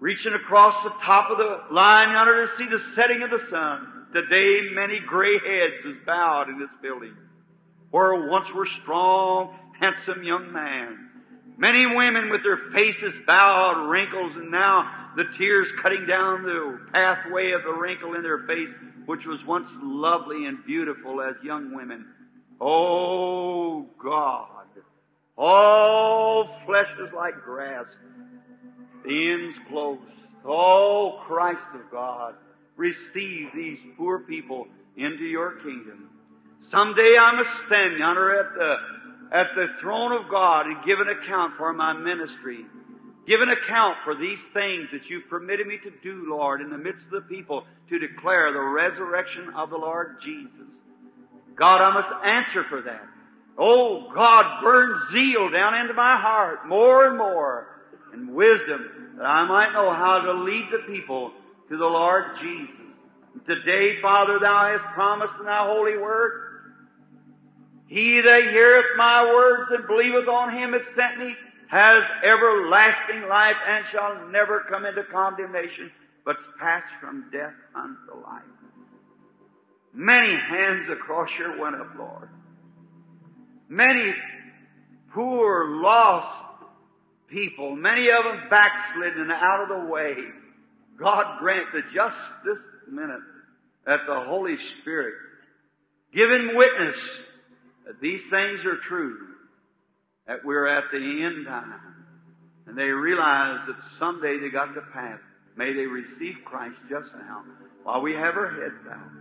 reaching 0.01 0.35
across 0.35 0.83
the 0.85 0.91
top 1.05 1.31
of 1.31 1.39
the 1.39 1.75
line 1.75 2.11
yonder 2.11 2.47
to 2.47 2.57
see 2.57 2.69
the 2.69 2.83
setting 2.95 3.23
of 3.23 3.31
the 3.31 3.47
sun. 3.51 4.07
Today 4.13 4.71
many 4.73 5.01
gray 5.01 5.39
heads 5.39 5.85
is 5.85 5.97
bowed 6.07 6.49
in 6.49 6.59
this 6.59 6.69
building, 6.83 7.15
where 7.95 8.29
once 8.29 8.49
were 8.53 8.67
strong, 8.83 9.55
handsome 9.79 10.25
young 10.25 10.53
men. 10.53 11.11
Many 11.57 11.87
women 11.87 12.29
with 12.29 12.43
their 12.43 12.59
faces 12.75 13.15
bowed, 13.25 13.89
wrinkles, 13.89 14.33
and 14.35 14.51
now 14.51 15.13
the 15.15 15.23
tears 15.39 15.69
cutting 15.81 16.05
down 16.05 16.43
the 16.43 16.81
pathway 16.93 17.53
of 17.53 17.63
the 17.63 17.73
wrinkle 17.73 18.15
in 18.15 18.25
their 18.25 18.41
face, 18.49 18.75
which 19.07 19.25
was 19.27 19.39
once 19.47 19.69
lovely 19.81 20.47
and 20.47 20.67
beautiful 20.67 21.23
as 21.23 21.37
young 21.45 21.73
women. 21.73 22.05
Oh 22.61 23.87
God, 24.03 24.67
all 25.39 26.49
flesh 26.67 26.91
is 27.01 27.13
like 27.15 27.45
grass. 27.45 27.87
The 29.05 29.33
end's 29.33 29.59
close. 29.69 30.01
Oh 30.45 31.21
Christ 31.29 31.61
of 31.77 31.93
God, 31.93 32.35
receive 32.75 33.51
these 33.55 33.79
poor 33.97 34.19
people 34.19 34.67
into 34.97 35.23
your 35.23 35.61
kingdom. 35.61 36.11
Someday 36.71 37.17
I 37.19 37.37
must 37.37 37.67
stand 37.67 37.99
yonder 37.99 38.41
at 38.41 38.55
the, 38.55 39.37
at 39.37 39.47
the 39.55 39.67
throne 39.81 40.13
of 40.13 40.31
God 40.31 40.67
and 40.67 40.85
give 40.85 41.01
an 41.01 41.09
account 41.09 41.55
for 41.57 41.73
my 41.73 41.93
ministry. 41.93 42.65
Give 43.27 43.41
an 43.41 43.49
account 43.49 43.97
for 44.05 44.15
these 44.15 44.39
things 44.53 44.89
that 44.93 45.09
you've 45.09 45.29
permitted 45.31 45.67
me 45.67 45.79
to 45.83 45.91
do, 46.03 46.27
Lord, 46.29 46.61
in 46.61 46.71
the 46.71 46.79
midst 46.79 47.07
of 47.07 47.23
the 47.23 47.35
people 47.35 47.65
to 47.89 47.99
declare 47.99 48.53
the 48.53 48.61
resurrection 48.61 49.55
of 49.57 49.71
the 49.71 49.79
Lord 49.79 50.17
Jesus. 50.23 50.69
God, 51.57 51.81
I 51.81 51.95
must 51.95 52.09
answer 52.25 52.65
for 52.69 52.83
that. 52.83 53.07
Oh, 53.57 54.11
God, 54.15 54.63
burn 54.63 55.01
zeal 55.13 55.51
down 55.51 55.75
into 55.77 55.95
my 55.95 56.21
heart 56.21 56.69
more 56.69 57.07
and 57.07 57.17
more 57.17 57.69
and 58.13 58.35
wisdom 58.35 59.15
that 59.17 59.25
I 59.25 59.47
might 59.47 59.73
know 59.73 59.93
how 59.93 60.21
to 60.25 60.43
lead 60.43 60.69
the 60.73 60.93
people 60.93 61.33
to 61.69 61.77
the 61.77 61.85
Lord 61.85 62.25
Jesus. 62.43 62.75
Today, 63.47 64.01
Father, 64.03 64.39
Thou 64.41 64.77
hast 64.77 64.95
promised 64.95 65.35
in 65.39 65.47
Thy 65.47 65.67
holy 65.67 65.97
word, 65.97 66.44
He 67.87 68.21
that 68.21 68.43
heareth 68.43 68.97
my 68.97 69.25
words 69.25 69.71
and 69.77 69.87
believeth 69.87 70.29
on 70.29 70.57
Him 70.57 70.73
that 70.73 70.83
sent 70.97 71.19
me 71.19 71.35
has 71.69 72.03
everlasting 72.23 73.29
life 73.29 73.57
and 73.67 73.85
shall 73.91 74.29
never 74.31 74.65
come 74.69 74.87
into 74.87 75.03
condemnation, 75.11 75.91
but 76.25 76.37
pass 76.61 76.83
from 77.01 77.31
death 77.33 77.55
unto 77.75 78.23
life. 78.23 78.43
Many 79.93 80.35
hands 80.51 80.89
across 80.91 81.29
your 81.39 81.61
went 81.61 81.77
up, 81.77 81.89
Lord. 81.99 82.29
Many 83.69 84.13
poor, 85.13 85.81
lost 85.81 86.65
people, 87.29 87.77
many 87.77 88.09
of 88.09 88.25
them 88.25 88.49
backslidden 88.51 89.23
and 89.23 89.33
out 89.33 89.63
of 89.63 89.69
the 89.69 89.91
way. 89.91 90.15
God 90.99 91.39
grant 91.41 91.67
that 91.73 91.85
just 91.95 92.17
this 92.45 92.59
minute 92.91 93.23
that 93.87 94.01
the 94.07 94.21
Holy 94.27 94.57
Spirit 94.81 95.15
giving 96.13 96.57
witness 96.57 96.97
that 97.87 98.01
these 98.01 98.21
things 98.31 98.61
are 98.65 98.79
true, 98.89 99.17
that 100.27 100.45
we're 100.45 100.67
at 100.67 100.85
the 100.91 100.99
end 100.99 101.47
time, 101.47 101.81
and 102.67 102.77
they 102.79 102.85
realize 102.85 103.61
that 103.67 103.77
someday 103.99 104.39
they 104.41 104.51
got 104.51 104.75
to 104.75 104.81
pass. 104.93 105.19
May 105.57 105.73
they 105.73 105.87
receive 105.87 106.35
Christ 106.45 106.77
just 106.89 107.15
now 107.15 107.43
while 107.85 108.01
we 108.01 108.13
have 108.15 108.35
our 108.35 108.51
heads 108.51 108.75
down. 108.89 109.21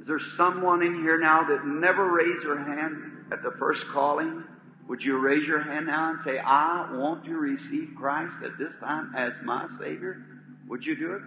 Is 0.00 0.06
there 0.06 0.20
someone 0.36 0.82
in 0.82 0.94
here 1.02 1.18
now 1.18 1.46
that 1.48 1.66
never 1.66 2.12
raised 2.12 2.44
their 2.44 2.62
hand 2.62 3.32
at 3.32 3.42
the 3.42 3.50
first 3.58 3.80
calling? 3.92 4.44
Would 4.88 5.02
you 5.02 5.18
raise 5.18 5.46
your 5.46 5.62
hand 5.62 5.86
now 5.86 6.10
and 6.10 6.18
say, 6.24 6.38
I 6.38 6.94
want 6.94 7.24
to 7.24 7.34
receive 7.34 7.90
Christ 7.98 8.34
at 8.44 8.56
this 8.58 8.72
time 8.80 9.12
as 9.16 9.32
my 9.44 9.66
Savior? 9.80 10.22
Would 10.68 10.84
you 10.84 10.96
do 10.96 11.12
it? 11.14 11.22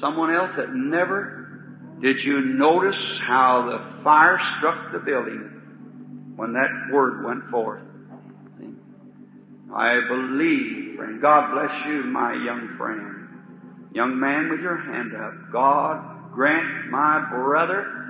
Someone 0.00 0.34
else 0.34 0.50
that 0.56 0.74
never 0.74 1.43
did 2.00 2.18
you 2.24 2.40
notice 2.40 2.96
how 3.26 3.66
the 3.70 4.02
fire 4.04 4.38
struck 4.58 4.92
the 4.92 4.98
building 4.98 6.32
when 6.36 6.52
that 6.52 6.70
word 6.92 7.24
went 7.24 7.50
forth? 7.50 7.82
I 9.74 10.00
believe, 10.08 11.00
and 11.00 11.20
God 11.20 11.52
bless 11.52 11.86
you, 11.86 12.04
my 12.04 12.32
young 12.32 12.76
friend. 12.78 13.90
Young 13.92 14.18
man 14.18 14.50
with 14.50 14.60
your 14.60 14.76
hand 14.76 15.14
up, 15.14 15.52
God 15.52 16.32
grant 16.32 16.90
my 16.90 17.26
brother, 17.30 18.04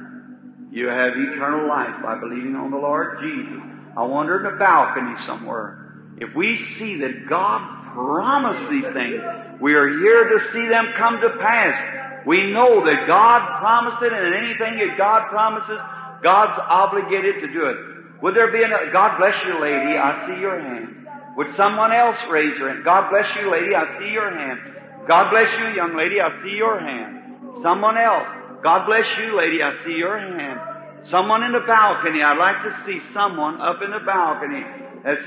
you 0.70 0.88
have 0.88 1.12
eternal 1.14 1.68
life 1.68 2.02
by 2.02 2.18
believing 2.18 2.56
on 2.56 2.70
the 2.70 2.76
Lord 2.76 3.18
Jesus. 3.22 3.62
I 3.96 4.02
wonder 4.02 4.40
in 4.40 4.54
a 4.54 4.58
balcony 4.58 5.14
somewhere, 5.24 5.92
if 6.18 6.34
we 6.34 6.56
see 6.78 6.98
that 7.00 7.28
God 7.28 7.94
promised 7.94 8.68
these 8.70 8.92
things, 8.92 9.22
we 9.60 9.74
are 9.74 9.88
here 9.88 10.28
to 10.30 10.52
see 10.52 10.68
them 10.68 10.86
come 10.96 11.20
to 11.20 11.38
pass. 11.38 12.03
We 12.26 12.52
know 12.52 12.84
that 12.84 13.06
God 13.06 13.60
promised 13.60 14.02
it, 14.02 14.12
and 14.12 14.34
anything 14.34 14.78
that 14.80 14.96
God 14.96 15.28
promises, 15.28 15.78
God's 16.22 16.58
obligated 16.68 17.42
to 17.42 17.52
do 17.52 17.66
it. 17.66 17.76
Would 18.22 18.34
there 18.34 18.50
be 18.50 18.62
a 18.62 18.68
God 18.92 19.18
bless 19.18 19.36
you, 19.44 19.60
lady? 19.60 19.98
I 19.98 20.26
see 20.26 20.40
your 20.40 20.58
hand. 20.58 21.06
Would 21.36 21.54
someone 21.56 21.92
else 21.92 22.16
raise 22.30 22.56
their 22.56 22.72
hand? 22.72 22.84
God 22.84 23.10
bless 23.10 23.28
you, 23.36 23.50
lady. 23.50 23.74
I 23.74 23.98
see 23.98 24.10
your 24.10 24.30
hand. 24.30 24.60
God 25.06 25.30
bless 25.30 25.50
you, 25.58 25.66
young 25.76 25.96
lady. 25.96 26.20
I 26.20 26.42
see 26.42 26.56
your 26.56 26.80
hand. 26.80 27.60
Someone 27.62 27.98
else. 27.98 28.26
God 28.62 28.86
bless 28.86 29.06
you, 29.18 29.36
lady. 29.36 29.62
I 29.62 29.84
see 29.84 29.92
your 29.92 30.18
hand. 30.18 31.08
Someone 31.10 31.42
in 31.42 31.52
the 31.52 31.60
balcony. 31.66 32.22
I'd 32.22 32.38
like 32.38 32.62
to 32.64 32.82
see 32.86 33.00
someone 33.12 33.60
up 33.60 33.82
in 33.82 33.90
the 33.90 34.00
balcony 34.00 34.64
that's 35.04 35.26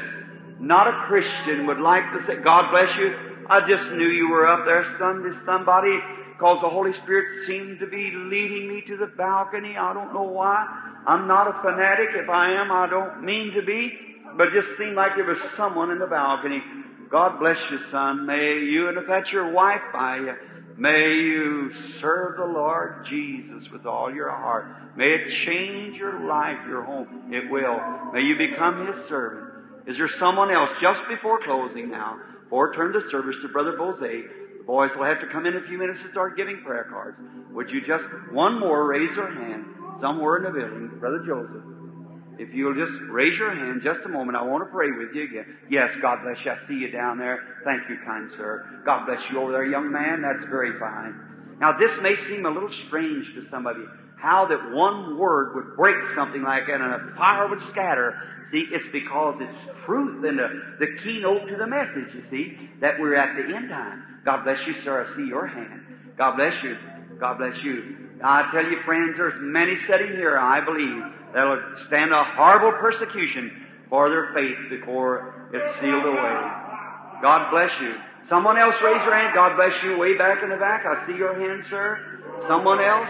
not 0.60 0.88
a 0.88 1.06
Christian 1.06 1.68
would 1.68 1.80
like 1.80 2.03
to 2.18 2.26
say, 2.26 2.41
God 2.41 2.72
bless 2.72 2.95
you. 2.98 3.14
I 3.49 3.61
just 3.68 3.91
knew 3.91 4.10
you 4.10 4.30
were 4.30 4.48
up 4.48 4.65
there, 4.65 4.84
son, 4.98 5.22
somebody, 5.45 5.99
because 6.38 6.59
the 6.61 6.69
Holy 6.69 6.93
Spirit 7.01 7.47
seemed 7.47 7.80
to 7.80 7.88
be 7.88 8.11
leading 8.14 8.69
me 8.69 8.84
to 8.85 8.95
the 8.95 9.07
balcony. 9.07 9.76
I 9.76 9.91
don't 9.91 10.14
know 10.14 10.22
why. 10.22 10.68
I'm 11.07 11.27
not 11.27 11.47
a 11.47 11.61
fanatic. 11.64 12.09
If 12.14 12.30
I 12.30 12.61
am, 12.61 12.72
I 12.72 12.88
don't 12.88 13.23
mean 13.23 13.53
to 13.55 13.64
be. 13.64 13.91
But 14.38 14.49
it 14.49 14.53
just 14.53 14.77
seemed 14.77 14.95
like 14.95 15.15
there 15.15 15.26
was 15.26 15.39
someone 15.57 15.89
in 15.89 15.97
the 15.97 16.05
balcony. 16.05 16.61
God 17.09 17.39
bless 17.39 17.57
you, 17.72 17.80
son. 17.89 18.27
May 18.27 18.59
you, 18.69 18.88
and 18.88 18.99
if 18.99 19.05
that's 19.07 19.31
your 19.31 19.51
wife 19.51 19.81
by 19.91 20.18
you, 20.18 20.34
may 20.77 21.09
you 21.09 21.72
serve 22.01 22.38
the 22.38 22.45
Lord 22.45 23.07
Jesus 23.09 23.64
with 23.72 23.88
all 23.88 24.14
your 24.14 24.30
heart. 24.30 24.68
May 24.95 25.07
it 25.07 25.45
change 25.45 25.97
your 25.97 26.27
life, 26.27 26.57
your 26.68 26.84
home. 26.84 27.34
It 27.34 27.49
will. 27.49 27.80
May 28.14 28.22
you 28.22 28.38
become 28.38 28.85
His 28.85 29.09
servant. 29.09 29.88
Is 29.88 29.97
there 29.97 30.09
someone 30.19 30.51
else 30.51 30.69
just 30.81 30.99
before 31.09 31.39
closing 31.43 31.89
now? 31.89 32.18
Or 32.51 32.73
turn 32.76 32.91
the 32.91 33.01
service 33.09 33.38
to 33.41 33.47
Brother 33.47 33.76
Boze. 33.76 34.47
Boys 34.68 34.91
will 34.98 35.06
have 35.06 35.22
to 35.22 35.27
come 35.31 35.45
in 35.45 35.56
a 35.56 35.64
few 35.65 35.77
minutes 35.80 35.99
and 36.03 36.11
start 36.11 36.35
giving 36.35 36.61
prayer 36.61 36.88
cards. 36.91 37.18
Would 37.53 37.69
you 37.69 37.80
just, 37.88 38.03
one 38.34 38.60
more, 38.60 38.85
raise 38.85 39.15
your 39.15 39.34
hand 39.34 39.64
somewhere 40.02 40.38
in 40.38 40.44
the 40.44 40.52
building? 40.52 40.99
Brother 40.99 41.23
Joseph. 41.26 41.64
If 42.38 42.53
you'll 42.53 42.76
just 42.76 42.91
raise 43.10 43.39
your 43.39 43.56
hand 43.56 43.81
just 43.81 44.06
a 44.06 44.10
moment, 44.10 44.38
I 44.38 44.44
want 44.44 44.68
to 44.68 44.69
pray 44.69 44.91
with 44.91 45.15
you 45.15 45.23
again. 45.23 45.57
Yes, 45.72 45.89
God 46.02 46.19
bless 46.22 46.38
you. 46.45 46.52
I 46.52 46.68
see 46.68 46.76
you 46.76 46.91
down 46.91 47.18
there. 47.18 47.39
Thank 47.64 47.89
you, 47.89 47.98
kind 48.06 48.30
sir. 48.38 48.84
God 48.85 49.07
bless 49.07 49.19
you 49.31 49.39
over 49.39 49.53
there, 49.53 49.65
young 49.65 49.89
man. 49.89 50.22
That's 50.22 50.45
very 50.52 50.77
fine. 50.77 51.15
Now, 51.60 51.80
this 51.80 51.89
may 52.03 52.15
seem 52.27 52.45
a 52.45 52.52
little 52.52 52.69
strange 52.88 53.26
to 53.35 53.49
somebody. 53.49 53.81
How 54.18 54.48
that 54.48 54.73
one 54.76 55.18
word 55.18 55.56
would 55.56 55.76
break 55.76 55.95
something 56.15 56.41
like 56.41 56.68
that 56.68 56.81
and 56.81 56.94
a 56.94 57.15
fire 57.15 57.48
would 57.48 57.61
scatter. 57.69 58.15
See, 58.52 58.65
it's 58.72 58.85
because 58.91 59.35
it's 59.39 59.85
truth 59.85 60.23
and 60.26 60.39
the, 60.39 60.48
the 60.80 60.88
keynote 61.03 61.48
to 61.49 61.56
the 61.56 61.68
message, 61.68 62.14
you 62.15 62.23
see, 62.31 62.69
that 62.81 62.99
we're 62.99 63.15
at 63.15 63.35
the 63.35 63.56
end 63.56 63.69
time. 63.69 64.03
God 64.26 64.44
bless 64.44 64.60
you, 64.65 64.73
sir. 64.84 65.06
I 65.06 65.15
see 65.15 65.27
your 65.27 65.48
hand. 65.48 65.81
God 66.18 66.35
bless 66.35 66.53
you. 66.64 66.76
God 67.19 67.38
bless 67.38 67.56
you. 67.64 67.98
I 68.23 68.49
tell 68.52 68.64
you, 68.64 68.77
friends, 68.85 69.15
there's 69.18 69.38
many 69.39 69.76
sitting 69.88 70.14
here, 70.14 70.38
I 70.38 70.64
believe, 70.65 71.03
that'll 71.34 71.61
stand 71.88 72.11
a 72.11 72.23
horrible 72.35 72.77
persecution 72.80 73.52
for 73.89 74.10
their 74.10 74.34
faith 74.34 74.57
before 74.69 75.49
it's 75.53 75.80
sealed 75.80 76.06
away. 76.06 76.35
God 77.22 77.52
bless 77.52 77.72
you. 77.81 77.94
Someone 78.30 78.57
else 78.57 78.76
raise 78.84 79.02
your 79.06 79.15
hand. 79.15 79.34
God 79.34 79.56
bless 79.56 79.73
you 79.84 79.98
way 79.98 80.18
back 80.18 80.44
in 80.44 80.49
the 80.49 80.57
back. 80.57 80.84
I 80.85 81.07
see 81.07 81.15
your 81.15 81.34
hand, 81.39 81.64
sir. 81.69 81.98
Someone 82.48 82.81
else? 82.81 83.10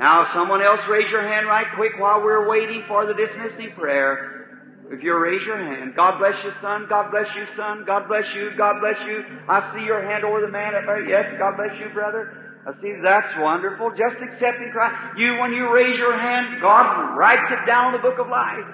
Now, 0.00 0.32
someone 0.32 0.64
else 0.64 0.80
raise 0.88 1.10
your 1.10 1.20
hand 1.20 1.46
right 1.46 1.66
quick 1.76 1.92
while 2.00 2.24
we're 2.24 2.48
waiting 2.48 2.82
for 2.88 3.04
the 3.04 3.12
dismissing 3.12 3.76
prayer. 3.76 4.88
If 4.90 5.04
you 5.04 5.12
raise 5.12 5.44
your 5.44 5.60
hand, 5.60 5.94
God 5.94 6.16
bless 6.16 6.42
you, 6.42 6.50
son. 6.62 6.86
God 6.88 7.12
bless 7.12 7.28
you, 7.36 7.44
son. 7.54 7.84
God 7.86 8.08
bless 8.08 8.24
you. 8.34 8.50
God 8.56 8.80
bless 8.80 8.96
you. 9.04 9.20
I 9.46 9.76
see 9.76 9.84
your 9.84 10.00
hand 10.00 10.24
over 10.24 10.40
the 10.40 10.48
man. 10.48 10.72
Yes, 11.06 11.36
God 11.38 11.60
bless 11.60 11.78
you, 11.78 11.92
brother. 11.92 12.32
I 12.66 12.72
see 12.80 12.96
that's 13.04 13.28
wonderful. 13.38 13.90
Just 13.92 14.16
accepting 14.24 14.72
Christ. 14.72 15.20
You, 15.20 15.36
when 15.36 15.52
you 15.52 15.68
raise 15.68 15.98
your 15.98 16.16
hand, 16.16 16.60
God 16.64 17.14
writes 17.14 17.52
it 17.52 17.66
down 17.66 17.94
in 17.94 18.00
the 18.00 18.08
book 18.08 18.18
of 18.18 18.28
life. 18.32 18.64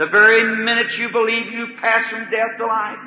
The 0.00 0.08
very 0.08 0.64
minute 0.64 0.96
you 0.96 1.12
believe, 1.12 1.52
you 1.52 1.76
pass 1.80 2.08
from 2.08 2.24
death 2.32 2.56
to 2.58 2.66
life. 2.66 2.98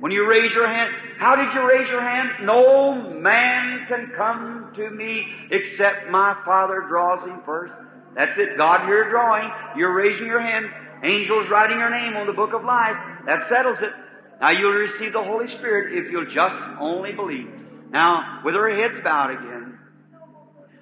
When 0.00 0.12
you 0.12 0.26
raise 0.26 0.52
your 0.54 0.66
hand, 0.66 0.90
how 1.18 1.36
did 1.36 1.52
you 1.52 1.68
raise 1.68 1.88
your 1.88 2.00
hand? 2.00 2.46
No 2.46 3.20
man 3.20 3.84
can 3.86 4.12
come 4.16 4.72
to 4.76 4.90
me 4.90 5.26
except 5.50 6.10
my 6.10 6.34
Father 6.44 6.86
draws 6.88 7.28
him 7.28 7.40
first. 7.44 7.74
That's 8.16 8.32
it. 8.38 8.56
God 8.56 8.88
you're 8.88 9.10
drawing. 9.10 9.50
You're 9.76 9.94
raising 9.94 10.26
your 10.26 10.40
hand. 10.40 10.66
Angels 11.04 11.48
writing 11.50 11.78
your 11.78 11.90
name 11.90 12.16
on 12.16 12.26
the 12.26 12.32
book 12.32 12.54
of 12.54 12.64
life. 12.64 12.96
That 13.26 13.48
settles 13.48 13.78
it. 13.80 13.92
Now 14.40 14.50
you'll 14.50 14.72
receive 14.72 15.12
the 15.12 15.22
Holy 15.22 15.48
Spirit 15.58 16.04
if 16.04 16.10
you'll 16.10 16.32
just 16.32 16.56
only 16.80 17.12
believe. 17.12 17.48
Now, 17.90 18.40
with 18.42 18.54
our 18.54 18.70
heads 18.70 19.04
bowed 19.04 19.30
again, 19.32 19.78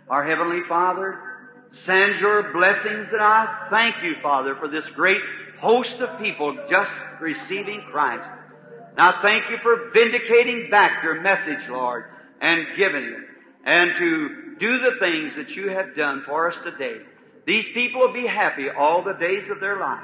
our 0.09 0.25
Heavenly 0.25 0.61
Father, 0.69 1.19
send 1.87 2.21
your 2.21 2.53
blessings 2.53 3.09
and 3.13 3.21
I 3.21 3.67
thank 3.71 3.97
you, 4.05 4.15
Father, 4.23 4.55
for 4.57 4.69
this 4.69 4.85
great 4.95 5.21
host 5.61 5.97
of 6.01 6.21
people 6.21 6.57
just 6.71 6.91
receiving 7.21 7.83
Christ. 7.91 8.29
Now 8.99 9.23
thank 9.23 9.45
you 9.49 9.59
for 9.63 9.91
vindicating 9.95 10.71
back 10.73 11.05
your 11.05 11.21
message, 11.21 11.71
Lord, 11.71 12.07
and 12.41 12.67
giving 12.77 13.05
it, 13.05 13.25
and 13.65 13.91
to 13.97 14.29
do 14.59 14.79
the 14.81 14.99
things 14.99 15.37
that 15.37 15.51
you 15.51 15.71
have 15.71 15.95
done 15.95 16.25
for 16.27 16.51
us 16.51 16.57
today. 16.65 16.97
These 17.47 17.67
people 17.75 18.01
will 18.01 18.13
be 18.13 18.27
happy 18.27 18.67
all 18.69 19.05
the 19.05 19.13
days 19.15 19.49
of 19.53 19.61
their 19.61 19.79
life. 19.79 20.03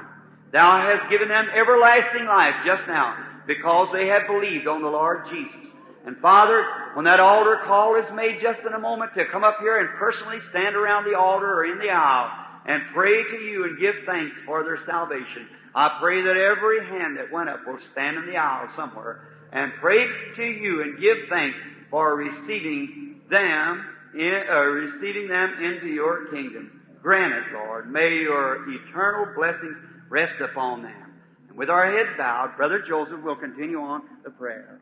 Thou 0.53 0.79
hast 0.79 1.11
given 1.11 1.27
them 1.27 1.47
everlasting 1.53 2.25
life 2.25 2.55
just 2.65 2.87
now 2.87 3.17
because 3.45 3.89
they 3.91 4.07
have 4.07 4.27
believed 4.27 4.65
on 4.65 4.81
the 4.81 4.87
Lord 4.87 5.27
Jesus. 5.29 5.67
And 6.05 6.15
Father, 6.19 6.65
when 6.93 7.03
that 7.03 7.19
altar 7.19 7.59
call 7.65 7.97
is 7.97 8.05
made 8.13 8.39
just 8.41 8.61
in 8.65 8.73
a 8.73 8.79
moment 8.79 9.11
to 9.15 9.25
come 9.25 9.43
up 9.43 9.57
here 9.59 9.77
and 9.77 9.89
personally 9.99 10.39
stand 10.51 10.75
around 10.75 11.03
the 11.03 11.19
altar 11.19 11.51
or 11.51 11.65
in 11.65 11.79
the 11.79 11.89
aisle 11.89 12.31
and 12.65 12.81
pray 12.93 13.23
to 13.23 13.37
you 13.43 13.65
and 13.65 13.77
give 13.77 13.95
thanks 14.05 14.35
for 14.45 14.63
their 14.63 14.79
salvation, 14.85 15.49
I 15.75 15.97
pray 15.99 16.21
that 16.21 16.37
every 16.37 16.87
hand 16.87 17.17
that 17.17 17.31
went 17.31 17.49
up 17.49 17.59
will 17.67 17.79
stand 17.91 18.17
in 18.17 18.25
the 18.27 18.37
aisle 18.37 18.69
somewhere 18.77 19.27
and 19.51 19.73
pray 19.81 20.07
to 20.37 20.43
you 20.43 20.81
and 20.81 20.99
give 20.99 21.17
thanks 21.29 21.57
for 21.91 22.15
receiving 22.15 23.21
them, 23.29 23.85
in, 24.15 24.41
uh, 24.49 24.55
receiving 24.55 25.27
them 25.27 25.53
into 25.61 25.87
your 25.87 26.27
kingdom. 26.31 26.81
Grant 27.01 27.33
it, 27.33 27.53
Lord. 27.53 27.91
May 27.91 28.21
your 28.21 28.65
eternal 28.69 29.35
blessings 29.35 29.75
rest 30.09 30.39
upon 30.41 30.81
them. 30.81 31.13
And 31.49 31.57
with 31.57 31.69
our 31.69 31.91
heads 31.91 32.17
bowed, 32.17 32.55
Brother 32.55 32.83
Joseph 32.87 33.21
will 33.21 33.35
continue 33.35 33.79
on 33.79 34.01
the 34.23 34.31
prayer. 34.31 34.74